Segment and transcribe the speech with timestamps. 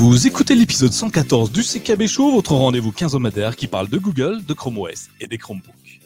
[0.00, 4.54] Vous écoutez l'épisode 114 du CKB Show, votre rendez-vous quinzomadaire qui parle de Google, de
[4.54, 6.00] Chrome OS et des Chromebooks.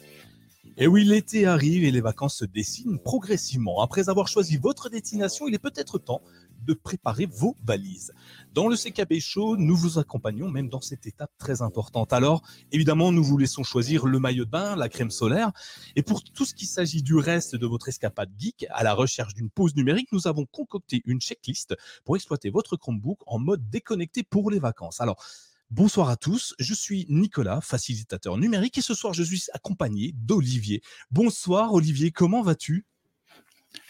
[0.77, 3.81] Et oui, l'été arrive et les vacances se dessinent progressivement.
[3.81, 6.21] Après avoir choisi votre destination, il est peut-être temps
[6.63, 8.13] de préparer vos valises.
[8.53, 12.13] Dans le CKB Show, nous vous accompagnons même dans cette étape très importante.
[12.13, 12.41] Alors,
[12.71, 15.51] évidemment, nous vous laissons choisir le maillot de bain, la crème solaire.
[15.95, 19.33] Et pour tout ce qui s'agit du reste de votre escapade geek, à la recherche
[19.33, 24.23] d'une pause numérique, nous avons concocté une checklist pour exploiter votre Chromebook en mode déconnecté
[24.23, 25.01] pour les vacances.
[25.01, 25.23] Alors,
[25.71, 30.83] Bonsoir à tous, je suis Nicolas, facilitateur numérique, et ce soir je suis accompagné d'Olivier.
[31.09, 32.85] Bonsoir Olivier, comment vas-tu?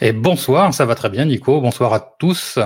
[0.02, 2.59] Et bonsoir, ça va très bien Nico, bonsoir à tous.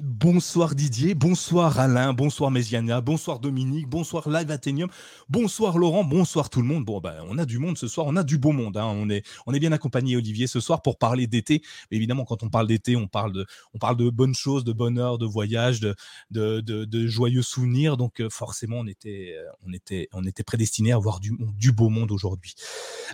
[0.00, 4.90] Bonsoir Didier, bonsoir Alain, bonsoir Méziana, bonsoir Dominique, bonsoir Live Athenium,
[5.30, 6.84] bonsoir Laurent, bonsoir tout le monde.
[6.84, 8.76] Bon, ben, on a du monde ce soir, on a du beau monde.
[8.76, 8.84] Hein.
[8.84, 11.62] On, est, on est bien accompagné, Olivier, ce soir pour parler d'été.
[11.90, 15.16] Évidemment, quand on parle d'été, on, parle de, on parle de bonnes choses, de bonheur,
[15.16, 15.94] de voyage, de,
[16.30, 17.96] de, de, joyeux souvenirs.
[17.96, 21.72] Donc, euh, forcément, on était, euh, on était, on était prédestiné à avoir du, du
[21.72, 22.54] beau monde aujourd'hui.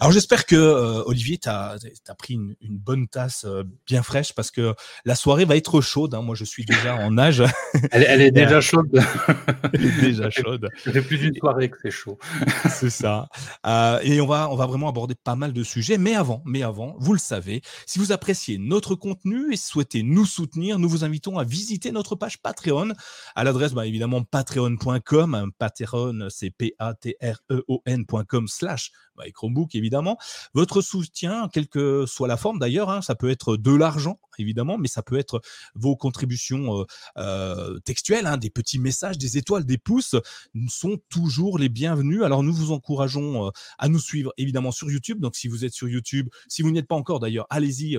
[0.01, 1.79] Alors, j'espère que, euh, Olivier, tu as,
[2.19, 3.47] pris une, bonne tasse
[3.87, 4.75] bien fraîche parce que
[5.05, 6.15] la soirée va être chaude.
[6.15, 6.23] Hein.
[6.23, 7.43] Moi, je suis déjà en âge.
[7.91, 9.01] Elle, est déjà chaude.
[9.73, 10.69] elle est déjà chaude.
[10.85, 12.19] Ça fait plus d'une soirée que c'est chaud.
[12.69, 13.29] c'est ça.
[13.67, 15.99] Euh, et on va, on va vraiment aborder pas mal de sujets.
[15.99, 20.27] Mais avant, mais avant, vous le savez, si vous appréciez notre contenu et souhaitez nous
[20.27, 22.93] soutenir, nous vous invitons à visiter notre page Patreon
[23.35, 25.51] à l'adresse, bah, évidemment, patreon.com.
[25.59, 28.93] Patreon, c'est P-A-T-R-E-O-N.com slash
[29.31, 30.19] Chromebook, évidemment.
[30.55, 34.79] Votre soutien, quelle que soit la forme d'ailleurs, hein, ça peut être de l'argent, évidemment,
[34.79, 35.41] mais ça peut être
[35.75, 36.85] vos contributions euh,
[37.19, 40.17] euh, textuelles, hein, des petits messages, des étoiles, des pouces,
[40.69, 42.23] sont toujours les bienvenus.
[42.23, 45.21] Alors nous vous encourageons euh, à nous suivre évidemment sur YouTube.
[45.21, 47.97] Donc si vous êtes sur YouTube, si vous n'y êtes pas encore d'ailleurs, allez-y,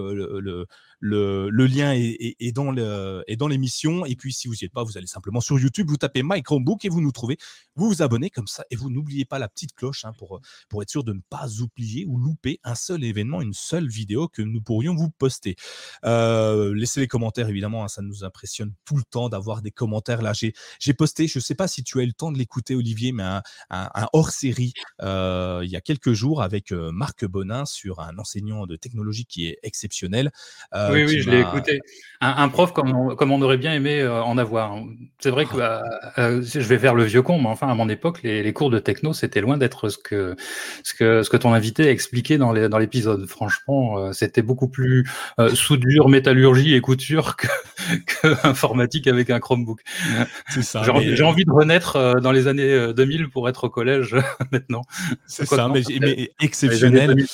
[1.00, 4.06] le, lien est, dans l'émission.
[4.06, 6.41] Et puis, si vous n'y êtes pas, vous allez simplement sur YouTube, vous tapez My
[6.41, 7.38] Chromebook et vous nous trouvez.
[7.75, 10.41] Vous vous abonnez comme ça et vous n'oubliez pas la petite cloche hein, pour,
[10.81, 14.41] être sûr de ne pas oublier ou louper un seul événement, une seule vidéo que
[14.41, 15.56] nous pourrions vous poster.
[16.03, 18.23] Laissez les commentaires, évidemment, hein, ça nous
[18.86, 20.22] tout le temps d'avoir des commentaires.
[20.22, 22.75] Là, j'ai posté, je ne sais pas si tu as eu le temps de l'écouter,
[22.75, 23.24] Olivier, mais
[23.69, 28.66] un, hors-série euh, il y a quelques jours avec euh, Marc Bonin sur un enseignant
[28.66, 30.31] de technologie qui est exceptionnel
[30.91, 31.81] oui, oui, je l'ai écouté.
[32.22, 34.78] Un, prof comme on, comme on, aurait bien aimé euh, en avoir.
[35.20, 35.84] C'est vrai que bah,
[36.18, 38.80] euh, je vais faire le vieux con, mais enfin, à mon époque, les, cours de
[38.80, 40.35] techno, c'était loin d'être ce que,
[40.84, 43.25] ce, que, ce que ton invité a expliqué dans l'épisode.
[43.28, 45.06] Franchement, euh, c'était beaucoup plus
[45.53, 47.47] soudure, métallurgie et couture que,
[48.06, 49.81] que, informatique avec un Chromebook.
[50.50, 54.16] C'est J'ai envie de renaître dans les années 2000 pour être au collège
[54.52, 54.81] maintenant.
[55.28, 57.26] C'est ça, mais, exceptionnel.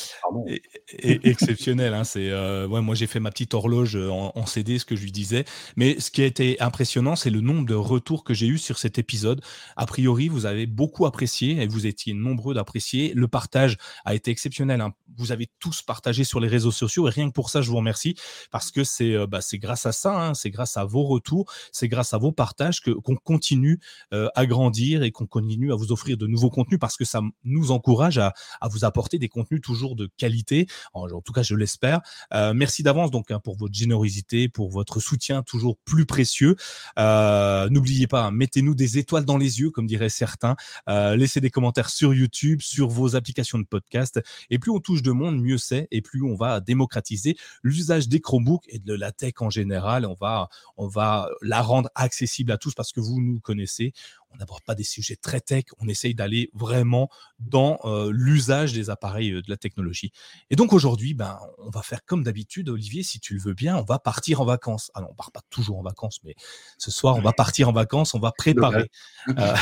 [0.48, 1.94] et, exceptionnel.
[1.94, 2.32] Hein, c'est,
[2.66, 5.46] ouais, moi, j'ai fait ma petite horloge en, en, CD, ce que je lui disais.
[5.76, 8.78] Mais ce qui a été impressionnant, c'est le nombre de retours que j'ai eu sur
[8.78, 9.42] cet épisode.
[9.76, 13.14] A priori, vous avez beaucoup apprécié et vous étiez nombreux d'apprécier.
[13.16, 14.82] Le partage a été exceptionnel.
[14.82, 14.94] Hein.
[15.18, 17.78] Vous avez tous partagé sur les réseaux sociaux et rien que pour ça, je vous
[17.78, 18.16] remercie
[18.52, 20.34] parce que c'est euh, bah, grâce à ça, hein.
[20.34, 23.80] c'est grâce à vos retours, c'est grâce à vos partages que qu'on continue
[24.14, 27.22] euh, à grandir et qu'on continue à vous offrir de nouveaux contenus parce que ça
[27.44, 30.68] nous encourage à, à vous apporter des contenus toujours de qualité.
[30.94, 32.02] En, tout cas, je l'espère.
[32.34, 36.56] Euh, merci d'avance donc hein, pour votre générosité, pour votre soutien toujours plus précieux.
[36.98, 40.56] Euh, n'oubliez pas, hein, mettez-nous des étoiles dans les yeux, comme diraient certains.
[40.88, 44.20] Laissez des commentaires sur YouTube, sur vos applications de podcast.
[44.50, 48.20] Et plus on touche de monde, mieux c'est, et plus on va démocratiser l'usage des
[48.20, 50.06] Chromebooks et de la tech en général.
[50.06, 50.50] On va,
[50.90, 53.94] va la rendre accessible à tous parce que vous nous connaissez
[54.32, 57.10] on n'aborde pas des sujets très tech, on essaye d'aller vraiment
[57.40, 60.12] dans euh, l'usage des appareils euh, de la technologie.
[60.50, 63.78] Et donc aujourd'hui, ben, on va faire comme d'habitude, Olivier, si tu le veux bien,
[63.78, 64.92] on va partir en vacances.
[64.94, 66.36] Ah non, on part pas toujours en vacances, mais
[66.78, 68.90] ce soir, on va partir en vacances, on va préparer.
[69.30, 69.56] Euh,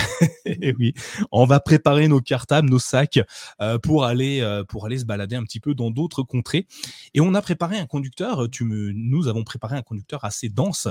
[0.80, 0.94] oui,
[1.32, 3.20] on va préparer nos cartables, nos sacs
[3.84, 6.68] pour aller pour aller se balader un petit peu dans d'autres contrées.
[7.14, 8.50] Et on a préparé un conducteur.
[8.50, 10.88] Tu me, nous avons préparé un conducteur assez dense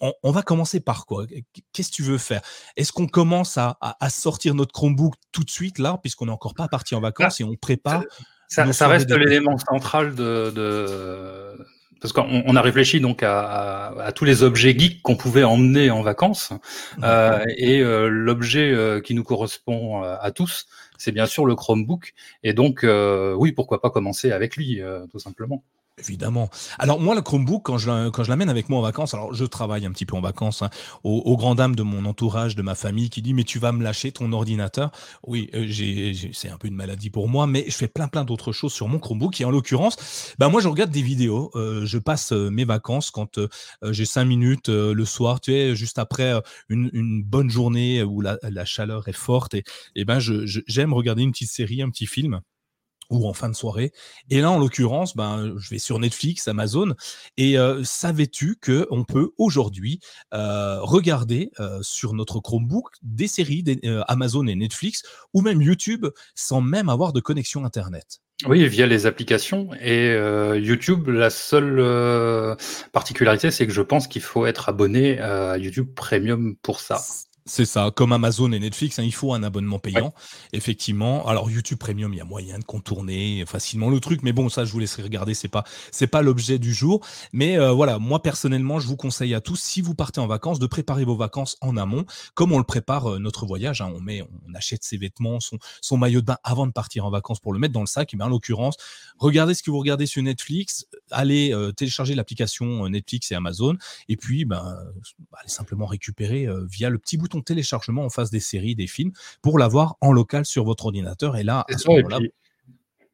[0.00, 1.26] on, va commencer par quoi?
[1.72, 2.42] Qu'est-ce que tu veux faire?
[2.76, 3.76] Est-ce qu'on commence à,
[4.10, 7.44] sortir notre Chromebook tout de suite là, puisqu'on n'est encore pas parti en vacances et
[7.44, 8.04] on prépare
[8.48, 11.56] Ça, reste l'élément central de,
[12.00, 16.52] parce qu'on a réfléchi donc à, tous les objets geeks qu'on pouvait emmener en vacances
[17.02, 20.66] euh, et euh, l'objet euh, qui nous correspond à tous,
[20.98, 22.86] c'est bien sûr le Chromebook et donc
[23.36, 25.64] oui pourquoi pas commencer avec lui tout simplement.
[25.98, 26.50] Évidemment.
[26.78, 29.86] Alors moi, le Chromebook, quand je, je l'amène avec moi en vacances, alors je travaille
[29.86, 30.68] un petit peu en vacances, hein,
[31.04, 33.72] aux, aux grandes dames de mon entourage, de ma famille, qui dit mais tu vas
[33.72, 34.90] me lâcher ton ordinateur.
[35.26, 38.24] Oui, euh, j'ai, c'est un peu une maladie pour moi, mais je fais plein plein
[38.24, 39.40] d'autres choses sur mon Chromebook.
[39.40, 41.50] Et en l'occurrence, ben moi je regarde des vidéos.
[41.54, 43.40] Euh, je passe euh, mes vacances quand
[43.82, 46.34] j'ai cinq minutes le soir, tu sais, juste après
[46.68, 49.54] une, une bonne journée où la, la, chaleur est forte.
[49.54, 49.64] Et,
[49.94, 52.40] et ben je, j'aime regarder une petite série, un petit film
[53.10, 53.92] ou en fin de soirée.
[54.30, 56.94] Et là, en l'occurrence, ben, je vais sur Netflix, Amazon,
[57.36, 60.00] et euh, savais-tu que on peut aujourd'hui
[60.34, 65.02] euh, regarder euh, sur notre Chromebook des séries des, Amazon et Netflix,
[65.34, 68.20] ou même YouTube, sans même avoir de connexion Internet?
[68.46, 69.70] Oui, via les applications.
[69.80, 70.12] Et
[70.58, 72.56] YouTube, la seule
[72.92, 77.00] particularité, c'est que je pense qu'il faut être abonné à YouTube Premium pour ça.
[77.48, 80.12] C'est ça, comme Amazon et Netflix, hein, il faut un abonnement payant.
[80.52, 81.28] Effectivement.
[81.28, 84.64] Alors YouTube Premium, il y a moyen de contourner facilement le truc, mais bon, ça
[84.64, 85.62] je vous laisserai regarder, c'est pas
[85.92, 87.06] c'est pas l'objet du jour.
[87.32, 90.58] Mais euh, voilà, moi personnellement, je vous conseille à tous, si vous partez en vacances,
[90.58, 92.04] de préparer vos vacances en amont,
[92.34, 93.80] comme on le prépare euh, notre voyage.
[93.80, 93.92] Hein.
[93.94, 97.10] on met, on achète ses vêtements, son, son maillot de bain avant de partir en
[97.10, 98.12] vacances pour le mettre dans le sac.
[98.12, 98.76] Et bien en l'occurrence,
[99.18, 103.76] regardez ce que vous regardez sur Netflix, allez euh, télécharger l'application Netflix et Amazon,
[104.08, 104.76] et puis ben
[105.38, 109.12] allez simplement récupérer via le petit bouton téléchargement en face des séries, des films,
[109.42, 111.36] pour l'avoir en local sur votre ordinateur.
[111.36, 112.18] Et là, à ce moment-là,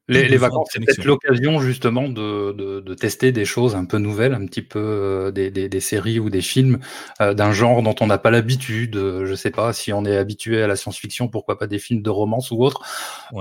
[0.08, 4.62] les, vacances, c'est peut-être l'occasion justement de, tester des choses un peu nouvelles, un petit
[4.62, 6.78] peu euh, des, séries ou des films
[7.20, 8.96] euh, d'un genre dont on n'a pas l'habitude.
[8.96, 12.02] Euh, je sais pas si on est habitué à la science-fiction, pourquoi pas des films
[12.02, 12.82] de romance ou autre,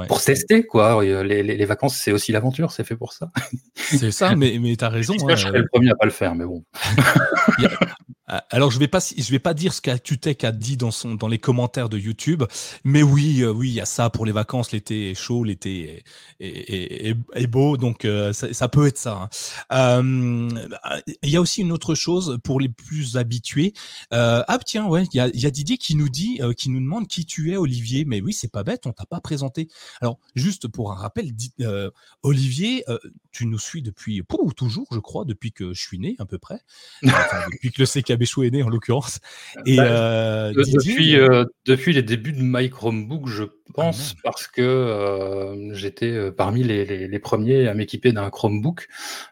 [0.08, 1.04] pour tester quoi.
[1.04, 3.32] Les, vacances, c'est aussi l'aventure, c'est fait pour ça.
[3.76, 5.14] C'est ça, mais, mais tu as raison.
[5.18, 6.64] je serais le premier à pas le faire, mais bon.
[8.34, 11.16] Ah, alors je vais pas je vais pas dire ce qu'Actutech a dit dans son
[11.16, 12.44] dans les commentaires de YouTube,
[12.86, 16.02] mais oui euh, oui il y a ça pour les vacances l'été est chaud l'été
[16.40, 19.30] est, est, beau donc euh, ça, peut être ça.
[19.70, 19.70] Hein.
[19.74, 20.50] Euh,
[21.24, 23.74] il y a aussi une autre chose pour les plus habitués.
[24.12, 27.10] ah tiens ouais il y a, y a, Didier qui nous dit qui nous demande
[27.10, 29.68] qui tu es Olivier mais oui c'est pas bête on t'a pas présenté.
[30.00, 31.34] Alors juste pour un rappel
[32.24, 32.86] Olivier
[33.34, 34.24] tu nous suis depuis
[34.56, 36.62] toujours je crois depuis que je suis né à peu près
[37.04, 39.20] depuis que le CKB Béchou est né en l'occurrence.
[39.66, 44.46] Et bah, euh, depuis, euh, depuis les débuts de My Chromebook, je pense, ah, parce
[44.46, 48.88] que euh, j'étais parmi les, les, premiers à m'équiper d'un Chromebook.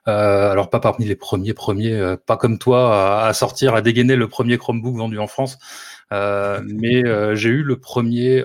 [0.06, 4.57] alors pas parmi les premiers premiers, pas comme toi à, sortir, à dégainer le premier
[4.57, 5.59] Chromebook vendu en France,
[6.12, 7.03] mais
[7.36, 8.44] j'ai eu le premier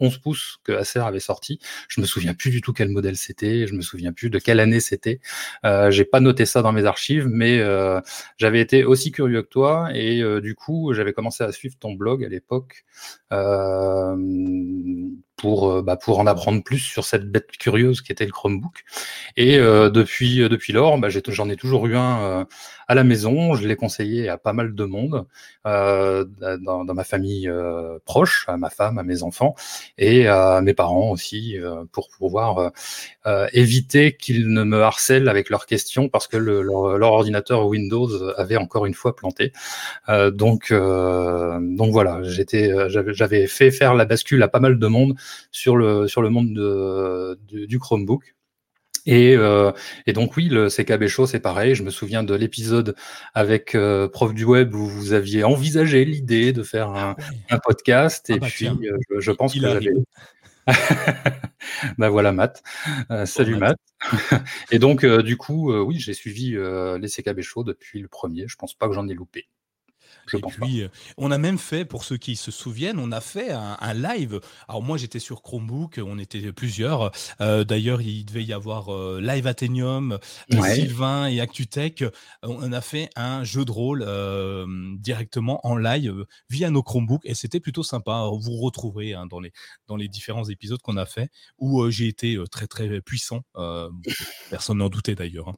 [0.00, 1.58] 11 pouces que Acer avait sorti.
[1.88, 4.60] Je me souviens plus du tout quel modèle c'était, je me souviens plus de quelle
[4.60, 5.20] année c'était.
[5.64, 8.00] Euh, j'ai pas noté ça dans mes archives, mais euh,
[8.36, 11.92] j'avais été aussi curieux que toi et euh, du coup j'avais commencé à suivre ton
[11.92, 12.84] blog à l'époque
[13.32, 14.16] euh,
[15.36, 18.84] pour bah, pour en apprendre plus sur cette bête curieuse qui était le Chromebook.
[19.36, 22.46] Et depuis depuis lors, bah, j'en ai, toujours eu un
[22.88, 23.54] à la maison.
[23.54, 25.26] Je l'ai conseillé à pas mal de monde
[25.64, 27.50] dans, dans, ma famille
[28.04, 29.54] proche, à ma femme, à mes enfants
[29.98, 32.68] et à mes parents aussi euh, pour pouvoir euh,
[33.26, 37.66] euh, éviter qu'ils ne me harcèlent avec leurs questions parce que le, leur, leur, ordinateur
[37.66, 39.52] Windows avait encore une fois planté.
[40.08, 45.16] donc, donc voilà, j'étais, j'avais fait faire la bascule à pas mal de monde
[45.50, 48.36] sur le sur le monde de, du Chromebook.
[49.06, 49.70] Et, euh,
[50.06, 51.74] et, donc oui, le CKB Show, c'est pareil.
[51.74, 52.96] Je me souviens de l'épisode
[53.34, 57.58] avec euh, Prof du Web où vous aviez envisagé l'idée de faire un, ah un
[57.58, 58.26] podcast.
[58.28, 59.92] Ah et bah puis, euh, je, pense que j'avais...
[61.98, 62.64] bah voilà, Matt.
[63.26, 63.78] Salut Matt.
[64.72, 66.56] et donc, du coup, oui, j'ai suivi
[67.00, 68.48] les CKB Show depuis le premier.
[68.48, 69.46] Je pense pas que j'en ai loupé
[70.34, 73.50] et puis, euh, on a même fait, pour ceux qui se souviennent, on a fait
[73.50, 74.40] un, live.
[74.68, 77.12] Alors moi, j'étais sur Chromebook, on était plusieurs.
[77.40, 80.18] Euh, d'ailleurs, il devait y avoir euh, Live Athenium,
[80.50, 82.04] Sylvain et ActuTech.
[82.42, 84.06] On a fait un jeu de rôle
[84.98, 88.28] directement en live via nos Chromebooks et c'était plutôt sympa.
[88.32, 89.52] Vous retrouverez hein, dans, les,
[89.86, 93.42] dans les différents épisodes qu'on a fait où j'ai été très très puissant.
[94.50, 95.48] personne n'en doutait d'ailleurs.
[95.48, 95.54] Hein.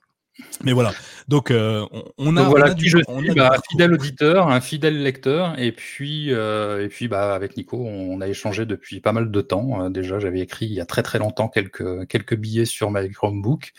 [0.64, 0.92] Mais voilà.
[1.28, 2.48] Donc, euh, on, a.
[2.48, 5.58] voilà qui je suis, bah, un fidèle auditeur, un fidèle lecteur.
[5.58, 9.40] Et puis, euh, et puis bah, avec Nico, on a échangé depuis pas mal de
[9.40, 9.84] temps.
[9.84, 13.06] Euh, déjà, j'avais écrit il y a très très longtemps quelques, quelques billets sur ma
[13.08, 13.72] Chromebook.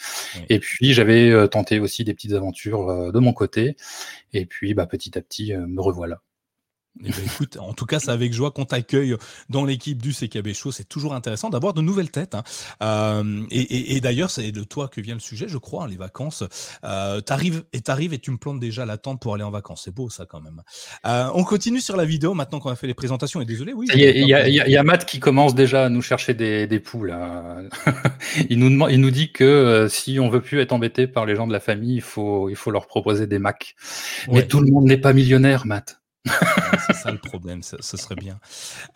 [0.50, 3.76] Et puis, j'avais tenté aussi des petites aventures de mon côté.
[4.34, 6.22] Et puis, bah, petit à petit, me revoilà.
[7.06, 9.16] Eh ben, écoute, en tout cas, c'est avec joie qu'on t'accueille
[9.50, 10.72] dans l'équipe du CKB Show.
[10.72, 12.36] C'est toujours intéressant d'avoir de nouvelles têtes.
[12.36, 12.44] Hein.
[12.82, 16.44] Euh, et, d'ailleurs, c'est de toi que vient le sujet, je crois, hein, les vacances.
[16.84, 19.84] Euh, t'arrives et t'arrives et tu me plantes déjà la tente pour aller en vacances.
[19.86, 20.62] C'est beau ça quand même.
[21.06, 23.40] Euh, on continue sur la vidéo maintenant qu'on a fait les présentations.
[23.40, 23.88] Et désolé, oui.
[23.94, 27.16] Il y, a, Matt qui commence déjà à nous chercher des, des poules.
[28.50, 31.36] il, nous demande, il nous dit que si on veut plus être embêté par les
[31.36, 33.76] gens de la famille, il faut, il faut leur proposer des Macs.
[34.30, 38.40] Mais tout le monde n'est pas millionnaire, Matt c'est ça le problème, ce, serait bien.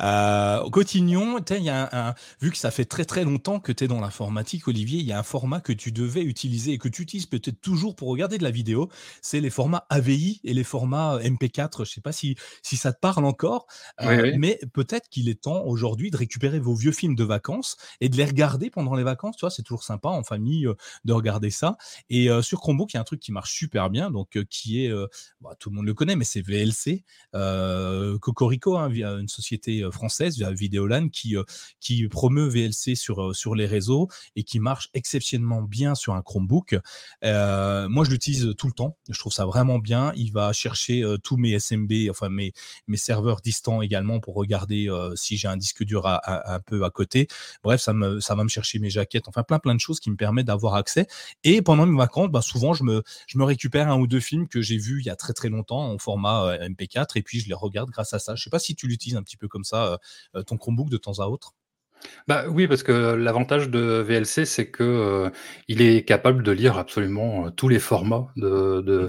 [0.01, 1.39] Euh, continuons.
[1.49, 4.67] Y a un, vu que ça fait très très longtemps que tu es dans l'informatique,
[4.67, 7.61] Olivier, il y a un format que tu devais utiliser et que tu utilises peut-être
[7.61, 8.89] toujours pour regarder de la vidéo.
[9.21, 11.77] C'est les formats AVI et les formats MP4.
[11.77, 13.67] Je ne sais pas si, si ça te parle encore,
[14.01, 18.09] euh, mais peut-être qu'il est temps aujourd'hui de récupérer vos vieux films de vacances et
[18.09, 19.37] de les regarder pendant les vacances.
[19.37, 20.75] Tu vois, c'est toujours sympa en famille euh,
[21.05, 21.77] de regarder ça.
[22.09, 24.85] Et euh, sur Chromebook, il y a un truc qui marche super bien, donc qui
[24.85, 24.93] est,
[25.41, 27.03] bah, tout le monde le connaît, mais c'est VLC.
[27.35, 31.43] Euh, Cocorico, hein, via une société euh, française, via Videolan, qui, euh,
[31.79, 36.75] qui promeut VLC sur, sur les réseaux et qui marche exceptionnellement bien sur un Chromebook.
[37.23, 38.97] moi, je l'utilise tout le temps.
[39.09, 40.13] Je trouve ça vraiment bien.
[40.15, 42.53] Il va chercher tous mes SMB, enfin mes,
[42.87, 47.27] mes serveurs distants également pour regarder si j'ai un disque dur un peu à côté.
[47.63, 50.11] Bref, ça, me, ça va me chercher mes jaquettes, enfin plein plein de choses qui
[50.11, 51.07] me permettent d'avoir accès.
[51.43, 54.47] Et pendant mes vacances, bah, souvent, je me, je me récupère un ou deux films
[54.47, 57.47] que j'ai vus il y a très très longtemps en format MP4 et puis je
[57.47, 58.35] les regarde grâce à ça.
[58.35, 59.97] Je ne sais pas si tu l'utilises un petit peu comme ça, euh,
[60.35, 61.53] euh, ton Chromebook de temps à autre.
[62.27, 65.29] Bah oui, parce que l'avantage de VLC, c'est que euh,
[65.69, 69.07] il est capable de lire absolument tous les formats de,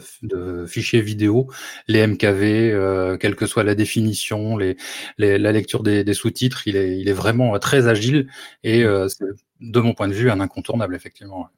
[0.69, 1.51] fichiers vidéo,
[1.89, 4.77] les MKV, quelle que soit la définition, les,
[5.19, 6.69] la lecture des, sous-titres.
[6.69, 8.29] Il est, il est vraiment très agile
[8.63, 9.09] et mmh.
[9.09, 9.25] c'est,
[9.61, 11.51] de mon point de vue, un incontournable, effectivement.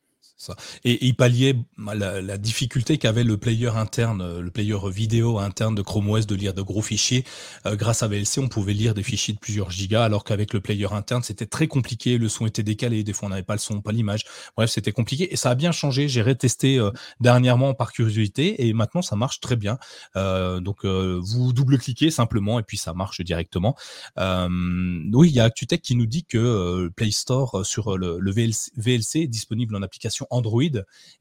[0.84, 5.82] Et, il palliait la, difficulté qu'avait le player interne, euh, le player vidéo interne de
[5.82, 7.24] Chrome OS de lire de gros fichiers.
[7.64, 10.60] Euh, grâce à VLC, on pouvait lire des fichiers de plusieurs gigas, alors qu'avec le
[10.60, 12.18] player interne, c'était très compliqué.
[12.18, 14.24] Le son était décalé, des fois on n'avait pas le son, pas l'image.
[14.56, 16.08] Bref, c'était compliqué et ça a bien changé.
[16.08, 16.90] J'ai retesté euh,
[17.20, 19.78] dernièrement par curiosité et maintenant ça marche très bien.
[20.14, 23.74] donc vous double-cliquez simplement et puis ça marche directement.
[24.16, 29.26] oui, il y a ActuTech qui nous dit que Play Store sur le, VLC est
[29.26, 30.62] disponible en application Android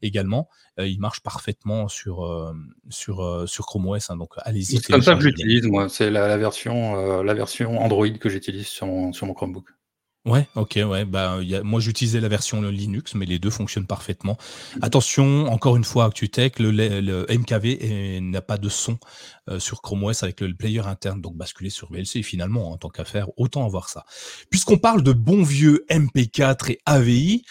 [0.02, 0.48] également.
[0.78, 2.52] Euh, il marche parfaitement sur, euh,
[2.90, 4.10] sur, euh, sur Chrome OS.
[4.10, 4.78] Hein, donc allez-y.
[4.78, 5.88] C'est comme ça que j'utilise, moi.
[5.88, 9.66] C'est la, version, la version Android que j'utilise sur mon, sur mon Chromebook.
[10.26, 11.04] Ouais, ok, ouais.
[11.04, 14.36] Bah, moi, j'utilisais la version Linux, mais les deux fonctionnent parfaitement.
[14.82, 18.98] Attention, encore une fois, ActuTech, le, le MKV n'a pas de son
[19.58, 23.28] sur Chrome OS avec le player interne, donc basculer sur VLC finalement, en tant qu'affaire,
[23.36, 24.04] autant avoir ça.
[24.50, 27.44] Puisqu'on parle de bons vieux MP4 et AVI,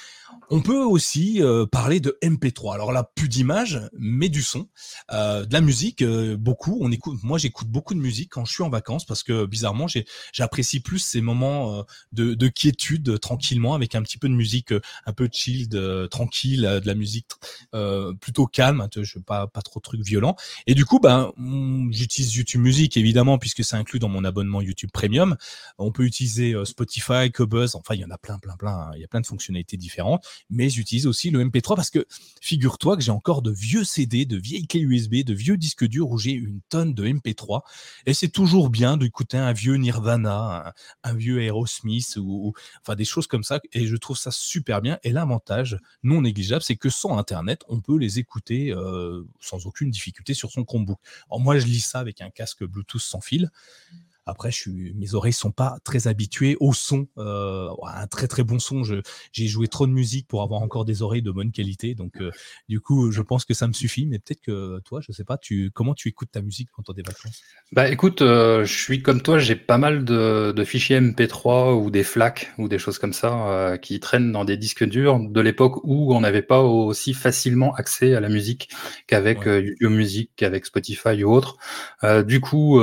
[0.50, 2.74] on peut aussi euh, parler de MP3.
[2.74, 4.68] Alors là, plus d'image, mais du son,
[5.12, 6.78] euh, de la musique, euh, beaucoup.
[6.82, 7.20] On écoute.
[7.24, 9.88] Moi, j'écoute beaucoup de musique quand je suis en vacances parce que bizarrement,
[10.32, 14.74] j'apprécie plus ces moments de, quiétude tranquillement avec un petit peu de musique
[15.06, 15.70] un peu chill,
[16.12, 17.28] tranquille, de la musique
[18.20, 20.36] plutôt calme, hein, je pas pas trop de trucs violents.
[20.68, 21.32] Et du coup, ben,
[21.92, 25.36] j'utilise YouTube Music évidemment puisque c'est inclus dans mon abonnement YouTube Premium.
[25.78, 27.76] On peut utiliser Spotify, Cobuzz.
[27.76, 28.76] Enfin, il y en a plein, plein, plein.
[28.76, 28.92] Hein.
[28.96, 32.06] Il y a plein de fonctionnalités différentes mais j'utilise aussi le MP3 parce que
[32.42, 36.10] figure-toi que j'ai encore de vieux CD, de vieilles clés USB, de vieux disques durs
[36.10, 37.62] où j'ai une tonne de MP3
[38.06, 40.74] et c'est toujours bien d'écouter un vieux Nirvana,
[41.04, 45.00] un, vieux Aerosmith ou, enfin des choses comme ça et je trouve ça super bien
[45.04, 49.90] et l'avantage non négligeable c'est que sans internet on peut les écouter euh, sans aucune
[49.90, 51.00] difficulté sur son Chromebook.
[51.30, 53.52] Alors moi je lis ça avec un casque Bluetooth sans fil.
[54.28, 58.44] Après, je suis, mes oreilles sont pas très habituées au son, euh, un très très
[58.44, 58.82] bon son.
[59.32, 62.32] J'ai joué trop de musique pour avoir encore des oreilles de bonne qualité, donc euh,
[62.68, 64.08] du coup, je pense que ça me suffit.
[64.08, 66.94] Mais peut-être que toi, je sais pas, tu comment tu écoutes ta musique quand tu
[66.96, 67.44] des vacances?
[67.72, 71.92] Bah, écoute, euh, je suis comme toi, j'ai pas mal de, de, fichiers MP3 ou
[71.92, 75.42] des FLAC ou des choses comme ça euh, qui traînent dans des disques durs de
[75.42, 78.70] l'époque où on n'avait pas aussi facilement accès à la musique
[79.06, 79.64] qu'avec ouais.
[79.64, 81.58] YouTube Music, qu'avec Spotify ou autre.
[82.26, 82.80] du coup.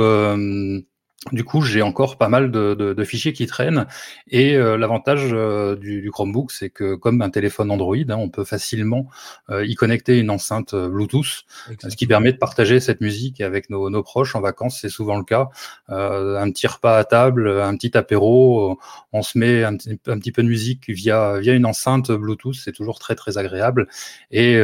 [1.31, 3.87] Du coup, j'ai encore pas mal de, de, de, fichiers qui traînent.
[4.27, 8.29] Et euh, l'avantage euh, du, du, Chromebook, c'est que comme un téléphone Android, hein, on
[8.29, 9.07] peut facilement
[9.49, 11.45] euh, y connecter une enceinte Bluetooth,
[11.79, 14.79] ce qui permet de partager cette musique avec nos, nos proches en vacances.
[14.81, 15.47] C'est souvent le cas.
[15.87, 18.77] un petit repas à table, un petit apéro,
[19.13, 22.55] on se met un, un, petit peu de musique via via une enceinte Bluetooth.
[22.55, 23.87] C'est toujours très très agréable.
[24.31, 24.59] Et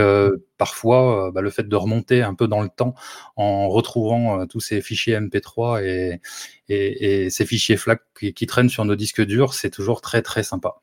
[0.60, 2.94] parfois, bah, le fait de remonter un peu dans le temps
[3.36, 6.22] en retrouvant tous ces fichiers MP3 et
[6.70, 8.02] et, ces fichiers FLAC
[8.36, 10.82] qui, traînent sur nos disques durs, c'est toujours très très sympa.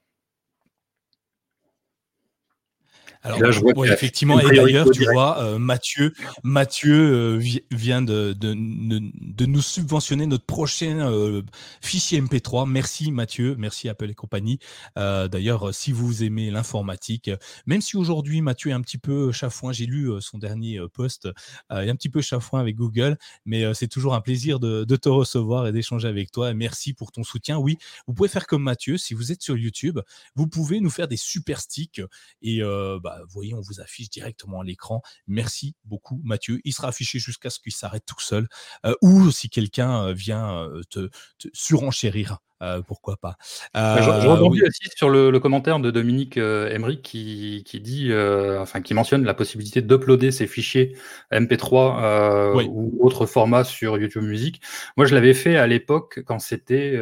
[3.27, 6.13] Alors, là, je vois effectivement, et d'ailleurs, tu vois, euh, Mathieu,
[6.45, 7.43] Mathieu euh,
[7.73, 11.43] vient de, de, de, nous subventionner notre prochain euh,
[11.81, 12.71] fichier MP3.
[12.71, 14.61] Merci Mathieu, merci Apple et compagnie.
[14.97, 17.31] d'ailleurs, si vous aimez l'informatique,
[17.67, 21.29] même si aujourd'hui Mathieu est un petit peu chafouin, j'ai lu son dernier post,
[21.73, 24.97] il est un petit peu chafouin avec Google, mais c'est toujours un plaisir de, de
[24.97, 26.55] te recevoir et d'échanger avec toi.
[26.55, 27.59] merci pour ton soutien.
[27.59, 29.99] Oui, vous pouvez faire comme Mathieu, si vous êtes sur YouTube,
[30.37, 32.01] vous pouvez nous faire des super sticks
[32.43, 32.61] et
[33.03, 35.03] bah, vous voyez, on vous affiche directement à l'écran.
[35.27, 36.61] Merci beaucoup, Mathieu.
[36.65, 38.49] Il sera affiché jusqu'à ce qu'il s'arrête tout seul.
[38.85, 41.09] Euh, ou si quelqu'un euh, vient euh, te,
[41.53, 42.39] surenchérir
[42.87, 43.37] pourquoi pas.
[43.75, 48.11] Bah, je, rebondis aussi sur le, commentaire de Dominique Emery qui, dit,
[48.59, 50.97] enfin, qui mentionne la possibilité d'uploader ses fichiers
[51.33, 54.61] MP3 ou autre format sur YouTube Music.
[54.97, 56.97] Moi, je l'avais fait à l'époque quand c'était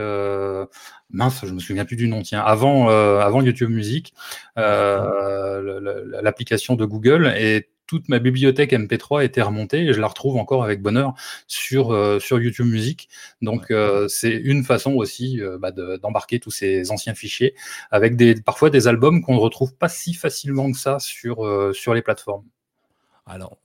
[1.14, 4.12] mince, je me souviens plus du nom, tiens, avant, euh, avant YouTube Music,
[4.58, 10.36] euh, l'application de Google, et toute ma bibliothèque MP3 était remontée et je la retrouve
[10.36, 11.14] encore avec bonheur
[11.46, 13.08] sur, euh, sur YouTube Music.
[13.42, 13.72] Donc
[14.08, 17.54] c'est une façon aussi bah, d'embarquer tous ces anciens fichiers
[17.90, 21.94] avec des, parfois des albums qu'on ne retrouve pas si facilement que ça sur, sur
[21.94, 22.44] les plateformes.
[23.26, 23.58] Alors,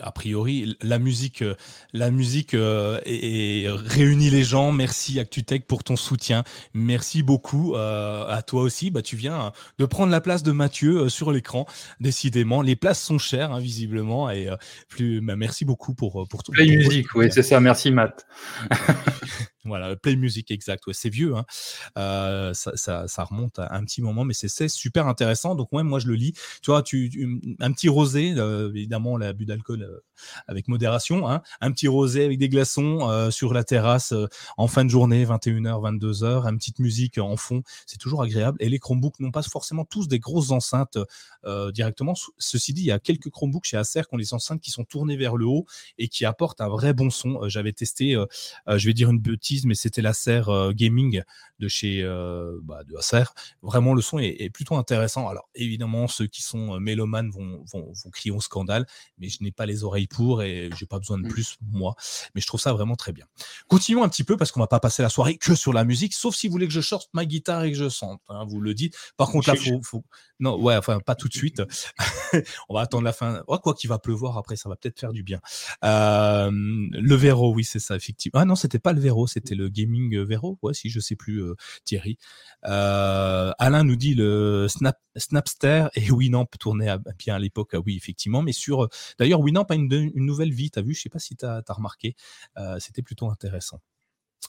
[0.00, 1.54] a priori, la musique, euh,
[1.92, 4.72] la musique euh, réunit les gens.
[4.72, 6.44] Merci ActuTech pour ton soutien.
[6.74, 8.90] Merci beaucoup euh, à toi aussi.
[8.90, 11.66] Bah, tu viens de prendre la place de Mathieu sur l'écran.
[12.00, 14.30] Décidément, les places sont chères, hein, visiblement.
[14.30, 14.48] Et
[14.88, 16.52] plus, bah, merci beaucoup pour, pour tout.
[16.52, 17.60] Play musique, oui, c'est ça.
[17.60, 18.26] Merci, Matt.
[19.68, 20.84] Voilà, Play Music, exact.
[20.92, 21.44] c'est vieux, hein.
[21.96, 25.54] euh, ça, remonte à un petit moment, mais c'est super intéressant.
[25.54, 26.32] Donc, ouais, moi, je le lis.
[26.62, 30.00] Tu vois, tu, un petit rosé, euh, évidemment, l'abus d'alcool euh,
[30.46, 31.42] avec modération, hein.
[31.60, 34.12] un petit rosé avec des glaçons sur la terrasse
[34.56, 38.56] en fin de journée, 21h, 22h, une petite musique en fond, c'est toujours agréable.
[38.60, 40.98] Et les Chromebooks n'ont pas forcément tous des grosses enceintes
[41.72, 42.14] directement.
[42.38, 44.84] Ceci dit, il y a quelques Chromebooks chez Acer qui ont des enceintes qui sont
[44.84, 45.66] tournées vers le haut
[45.98, 47.48] et qui apportent un vrai bon son.
[47.48, 48.16] J'avais testé,
[48.66, 49.20] je vais dire une
[49.58, 51.22] bêtise, mais c'était la serre euh, gaming
[51.58, 53.24] de chez euh, bah, de Acer.
[53.62, 55.28] Vraiment, le son est, plutôt intéressant.
[55.28, 58.86] Alors, évidemment, ceux qui sont euh, mélomanes vont, vont, crier au scandale,
[59.18, 61.28] mais je n'ai pas les oreilles pour et j'ai pas besoin de mmh.
[61.28, 61.94] plus, moi.
[62.34, 63.26] Mais je trouve ça vraiment très bien.
[63.68, 66.14] Continuons un petit peu parce qu'on va pas passer la soirée que sur la musique,
[66.14, 68.20] sauf si vous voulez que je sorte ma guitare et que je sente.
[68.28, 68.96] Hein, vous le dites.
[69.16, 70.04] Par contre, là, faut, faut...
[70.40, 71.62] Non, ouais, enfin, pas tout de suite.
[72.68, 73.42] on va attendre la fin.
[73.46, 75.40] Oh, quoi qu'il va pleuvoir après, ça va peut-être faire du bien.
[75.82, 78.40] le Véro, oui, c'est ça, effectivement.
[78.40, 80.58] Ah non, c'était pas le Véro, c'était le Gaming Véro.
[80.62, 81.54] Ouais, si je sais plus, euh,
[81.84, 82.18] Thierry.
[82.66, 87.74] Euh, Alain nous dit le Snap, Snapster et Winamp tournait bien à l'époque.
[87.84, 88.42] Oui, effectivement.
[88.42, 88.84] Mais sur.
[88.84, 90.70] Euh, d'ailleurs, Winamp a une, nouvelle vie.
[90.70, 92.14] Tu as vu Je sais pas si tu as, remarqué.
[92.78, 93.80] c'était plutôt intéressant.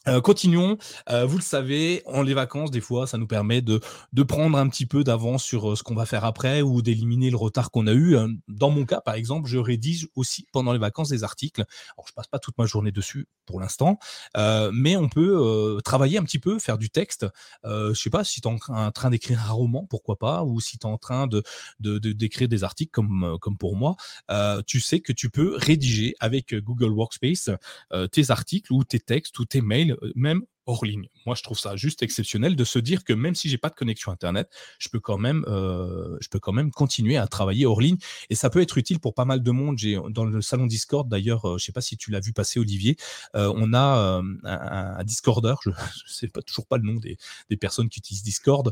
[0.08, 0.78] Euh, continuons.
[1.10, 3.82] Euh, vous le savez, en les vacances, des fois, ça nous permet de,
[4.14, 7.30] de prendre un petit peu d'avance sur euh, ce qu'on va faire après ou d'éliminer
[7.30, 8.16] le retard qu'on a eu.
[8.48, 11.64] Dans mon cas, par exemple, je rédige aussi pendant les vacances des articles.
[11.98, 14.00] Alors, je passe pas toute ma journée dessus pour l'instant,
[14.36, 17.26] mais on peut travailler un petit peu, faire du texte.
[17.64, 20.78] je sais pas si tu es en train d'écrire un roman, pourquoi pas, ou si
[20.78, 21.44] tu es en train de
[21.80, 23.96] d'écrire de, des articles comme, comme pour moi.
[24.66, 27.50] tu sais que tu peux rédiger avec Google Workspace
[28.12, 31.08] tes articles ou tes textes ou tes mails euh, même hors ligne.
[31.26, 33.74] Moi, je trouve ça juste exceptionnel de se dire que même si j'ai pas de
[33.74, 37.82] connexion internet, je peux quand même, euh, je peux quand même continuer à travailler hors
[37.82, 37.98] ligne.
[38.30, 39.80] Et ça peut être utile pour pas mal de monde.
[39.80, 42.60] J'ai dans le salon Discord d'ailleurs, euh, je sais pas si tu l'as vu passer,
[42.60, 42.98] Olivier.
[43.34, 47.18] on a un, Discorder, je, ne sais pas toujours pas le nom des,
[47.50, 48.72] des personnes qui utilisent Discord,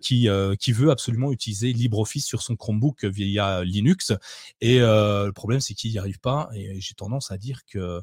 [0.00, 0.28] qui
[0.60, 4.12] qui veut absolument utiliser LibreOffice sur son Chromebook via Linux.
[4.60, 6.50] Et le problème, c'est qu'il n'y arrive pas.
[6.54, 8.02] Et j'ai tendance à dire que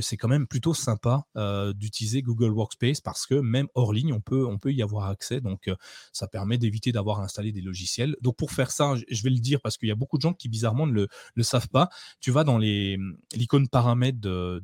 [0.00, 4.20] c'est quand même plutôt sympa euh, d'utiliser Google Workspace parce que même hors ligne, on
[4.20, 5.40] peut, on peut y avoir accès.
[5.40, 5.76] Donc, euh,
[6.12, 8.16] ça permet d'éviter d'avoir installé des logiciels.
[8.20, 10.32] Donc, pour faire ça, je vais le dire parce qu'il y a beaucoup de gens
[10.32, 11.88] qui, bizarrement, ne le, savent pas.
[12.20, 14.62] Tu vas dans l'icône paramètres de,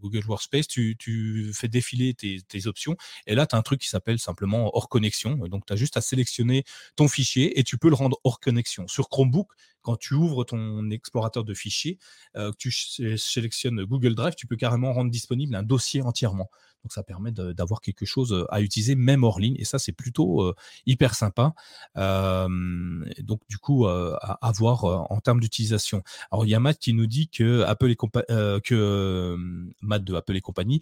[0.00, 3.88] Google Workspace, tu, fais défiler tes, tes, options et là, tu as un truc qui
[3.88, 5.36] s'appelle simplement hors connexion.
[5.48, 6.64] Donc, tu as juste à sélectionner
[6.96, 8.86] ton fichier et tu peux le rendre hors connexion.
[8.88, 9.52] Sur Chromebook,
[9.84, 11.98] quand tu ouvres ton explorateur de fichiers,
[12.36, 12.72] euh, que tu
[13.18, 16.50] sélectionnes Google Drive, tu peux carrément rendre disponible un dossier entièrement.
[16.82, 19.56] Donc ça permet d'avoir quelque chose euh, à utiliser même hors ligne.
[19.58, 20.54] Et ça, c'est plutôt euh,
[20.86, 21.54] hyper sympa.
[21.94, 26.02] donc du coup, à, voir en termes d'utilisation.
[26.30, 29.36] Alors il y a Matt qui nous dit que Apple et que
[29.82, 30.80] Matt de Apple et compagnie,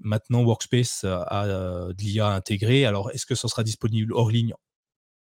[0.00, 1.46] maintenant Workspace a
[1.92, 2.86] de l'IA intégrée.
[2.86, 4.54] Alors est-ce que ça sera disponible hors ligne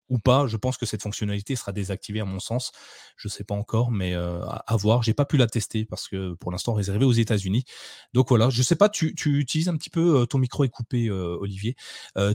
[0.09, 0.47] ou pas.
[0.47, 2.71] Je pense que cette fonctionnalité sera désactivée à mon sens.
[3.15, 5.03] Je ne sais pas encore, mais euh, à, voir.
[5.03, 7.63] J'ai pas pu la tester parce que pour l'instant réservé aux États-Unis.
[8.13, 8.89] Donc voilà, je sais pas.
[8.89, 11.75] Tu, utilises un petit peu euh, ton micro est coupé, euh, Olivier.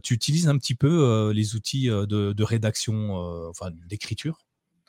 [0.02, 3.14] tu utilises un petit peu les outils de, rédaction,
[3.48, 4.38] enfin d'écriture?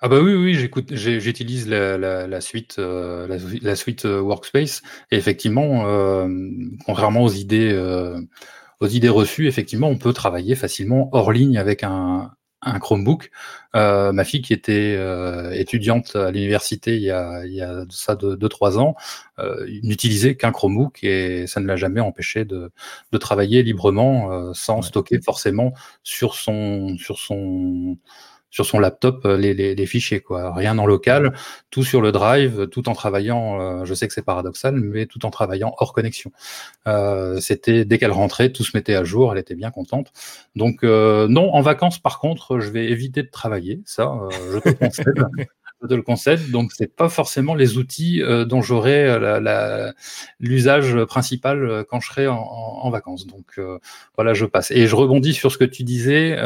[0.01, 4.81] Ah bah oui, oui, j'écoute, j'utilise la, suite, la, suite Workspace.
[5.11, 6.27] Et effectivement,
[6.85, 7.73] contrairement aux idées,
[8.79, 12.31] aux idées reçues, effectivement, on peut travailler facilement hors ligne avec un,
[12.65, 13.32] un Chromebook.
[13.75, 17.84] Euh, ma fille qui était euh, étudiante à l'université il y a, il y a
[17.89, 18.95] ça de 2-3 ans,
[19.39, 22.71] euh, n'utilisait qu'un Chromebook et ça ne l'a jamais empêché de,
[23.12, 25.73] de travailler librement euh, sans stocker forcément
[26.04, 27.97] sur son sur son
[28.55, 30.53] sur son laptop euh, les, les, les, fichiers, quoi.
[30.53, 31.33] Rien en local,
[31.71, 33.59] tout sur le drive, tout en travaillant.
[33.59, 36.31] Euh, je sais que c'est paradoxal, mais tout en travaillant hors connexion.
[36.87, 39.33] Euh, c'était dès qu'elle rentrait, tout se mettait à jour.
[39.33, 40.13] Elle était bien contente.
[40.55, 43.81] Donc non, en vacances, par contre, je vais éviter de travailler.
[43.85, 44.17] Ça,
[44.53, 45.05] je te conseille
[45.83, 46.49] de le concept.
[46.51, 49.91] Donc, c'est pas forcément les outils euh, dont j'aurai euh,
[50.39, 53.27] l'usage principal euh, quand je serai en, vacances.
[53.27, 53.59] Donc,
[54.15, 54.71] voilà, je passe.
[54.71, 56.38] Et je rebondis sur ce que tu disais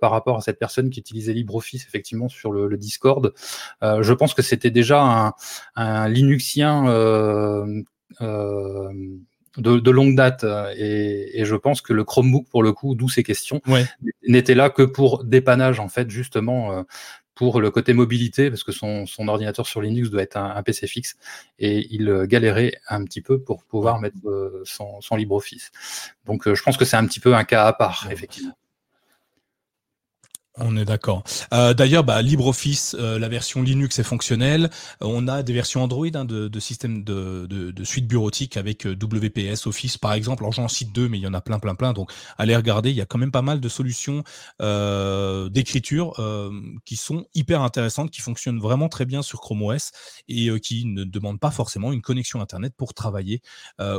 [0.00, 3.34] par rapport à cette personne qui utilisait LibreOffice, effectivement, sur le, Discord.
[3.82, 5.32] je pense que c'était déjà un,
[5.76, 6.84] un Linuxien
[9.58, 10.44] de, longue date
[10.76, 13.60] et, je pense que le Chromebook pour le coup d'où ces questions
[14.26, 16.84] n'était là que pour dépannage en fait justement
[17.42, 21.16] pour le côté mobilité, parce que son, ordinateur sur Linux doit être un, PC fixe,
[21.58, 25.72] et il euh, galérait un petit peu pour pouvoir mettre euh, son, son, LibreOffice.
[26.24, 28.54] Donc euh, je pense que c'est un petit peu un cas à part, effectivement.
[30.58, 31.24] On est d'accord.
[31.54, 34.68] Euh, d'ailleurs, bah, LibreOffice, euh, la version Linux est fonctionnelle.
[35.00, 39.66] On a des versions Android hein, de, de système de, suite bureautique avec euh, WPS
[39.66, 40.42] Office, par exemple.
[40.42, 41.94] Alors j'en cite deux, mais il y en a plein, plein, plein.
[41.94, 42.90] Donc allez regarder.
[42.90, 44.24] Il y a quand même pas mal de solutions
[45.50, 46.14] d'écriture
[46.84, 49.90] qui sont hyper intéressantes, qui fonctionnent vraiment très bien sur Chrome OS
[50.28, 53.40] et qui ne demandent pas forcément une connexion Internet pour travailler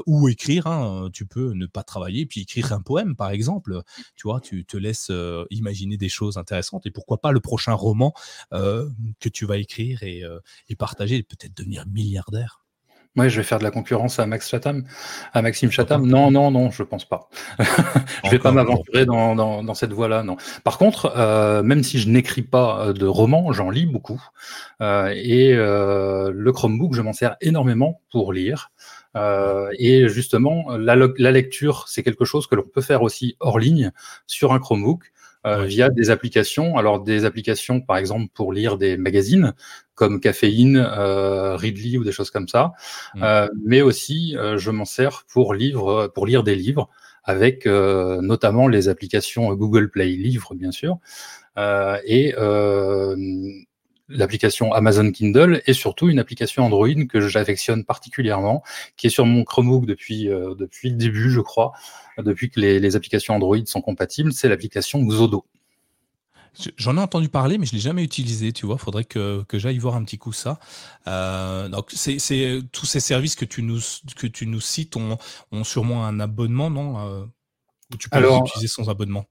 [0.06, 0.68] ou écrire.
[0.68, 1.10] Hein.
[1.14, 3.82] Tu peux ne pas travailler puis écrire un poème, par exemple.
[4.16, 5.12] Tu vois, tu te laisses
[5.50, 6.86] imaginer des choses intéressante.
[6.86, 8.14] Et pourquoi pas le prochain roman
[8.54, 12.60] euh, que tu vas écrire et, euh, et partager et peut-être devenir milliardaire.
[13.16, 14.86] Oui, je vais faire de la concurrence à Max Chatham,
[15.34, 16.08] à Maxime Chatham.
[16.08, 17.30] Non, non, non, je pense pas.
[18.26, 20.36] je vais pas m'aventurer dans, dans, cette voie-là, non.
[20.64, 24.20] Par contre, euh, même si je n'écris pas de romans, j'en lis beaucoup.
[24.82, 28.72] et le Chromebook, je m'en sers énormément pour lire.
[29.16, 33.92] et justement, la, la lecture, c'est quelque chose que l'on peut faire aussi hors ligne
[34.26, 35.14] sur un Chromebook.
[35.46, 36.78] Euh, via des applications.
[36.78, 39.54] Alors des applications, par exemple, pour lire des magazines
[39.94, 42.72] comme Caféine, euh, Readly ou des choses comme ça.
[43.16, 43.24] Mm.
[43.24, 46.90] Euh, mais aussi, je m'en sers pour, livre, pour lire des livres
[47.26, 50.98] avec notamment les applications Google Play Livres, bien sûr,
[51.58, 52.34] et
[54.10, 58.64] l'application Amazon Kindle et surtout une application Android que j'affectionne particulièrement,
[58.98, 61.72] qui est sur mon Chromebook depuis, depuis le début, je crois,
[62.18, 65.46] depuis que les, applications Android sont compatibles, c'est l'application Xodo.
[66.78, 68.54] J'en ai entendu parler, mais je l'ai jamais utilisé.
[68.54, 70.60] Tu vois, faudrait que, que j'aille voir un petit coup ça.
[71.08, 73.80] Euh, donc, c'est tous ces services que tu nous
[74.16, 75.18] que tu nous cites ont,
[75.52, 77.26] ont sûrement un abonnement, non euh,
[77.92, 79.26] Ou tu peux les utiliser sans abonnement?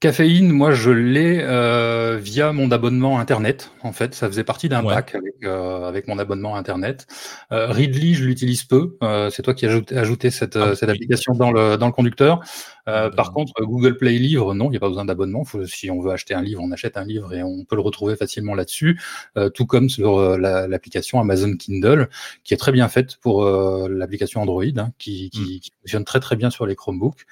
[0.00, 3.70] Caféine, moi je l'ai euh, via mon abonnement internet.
[3.82, 7.06] En fait, ça faisait partie d'un pack avec, euh, avec, mon abonnement internet.
[7.52, 8.96] Euh, Readly, je l'utilise peu.
[9.30, 12.40] c'est toi qui as ajouté, cette, ah cette application dans le, dans le conducteur.
[12.88, 15.44] Euh, par contre, Google Play Livre, non, il n'y a pas besoin d'abonnement.
[15.66, 18.16] Si on veut acheter un livre, on achète un livre et on peut le retrouver
[18.16, 19.00] facilement là-dessus.
[19.36, 22.08] Euh, tout comme sur euh, l'application Amazon Kindle,
[22.42, 25.60] qui est très bien faite pour l'application Android, hein, qui, qui, mm.
[25.60, 27.24] qui, fonctionne très très bien sur les Chromebooks.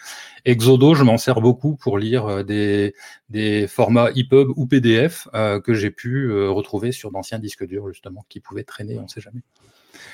[0.45, 2.95] Exodo, je m'en sers beaucoup pour lire des,
[3.29, 8.41] des formats EPUB ou PDF que j'ai pu retrouver sur d'anciens disques durs, justement, qui
[8.41, 9.43] pouvaient traîner, on ne sait jamais.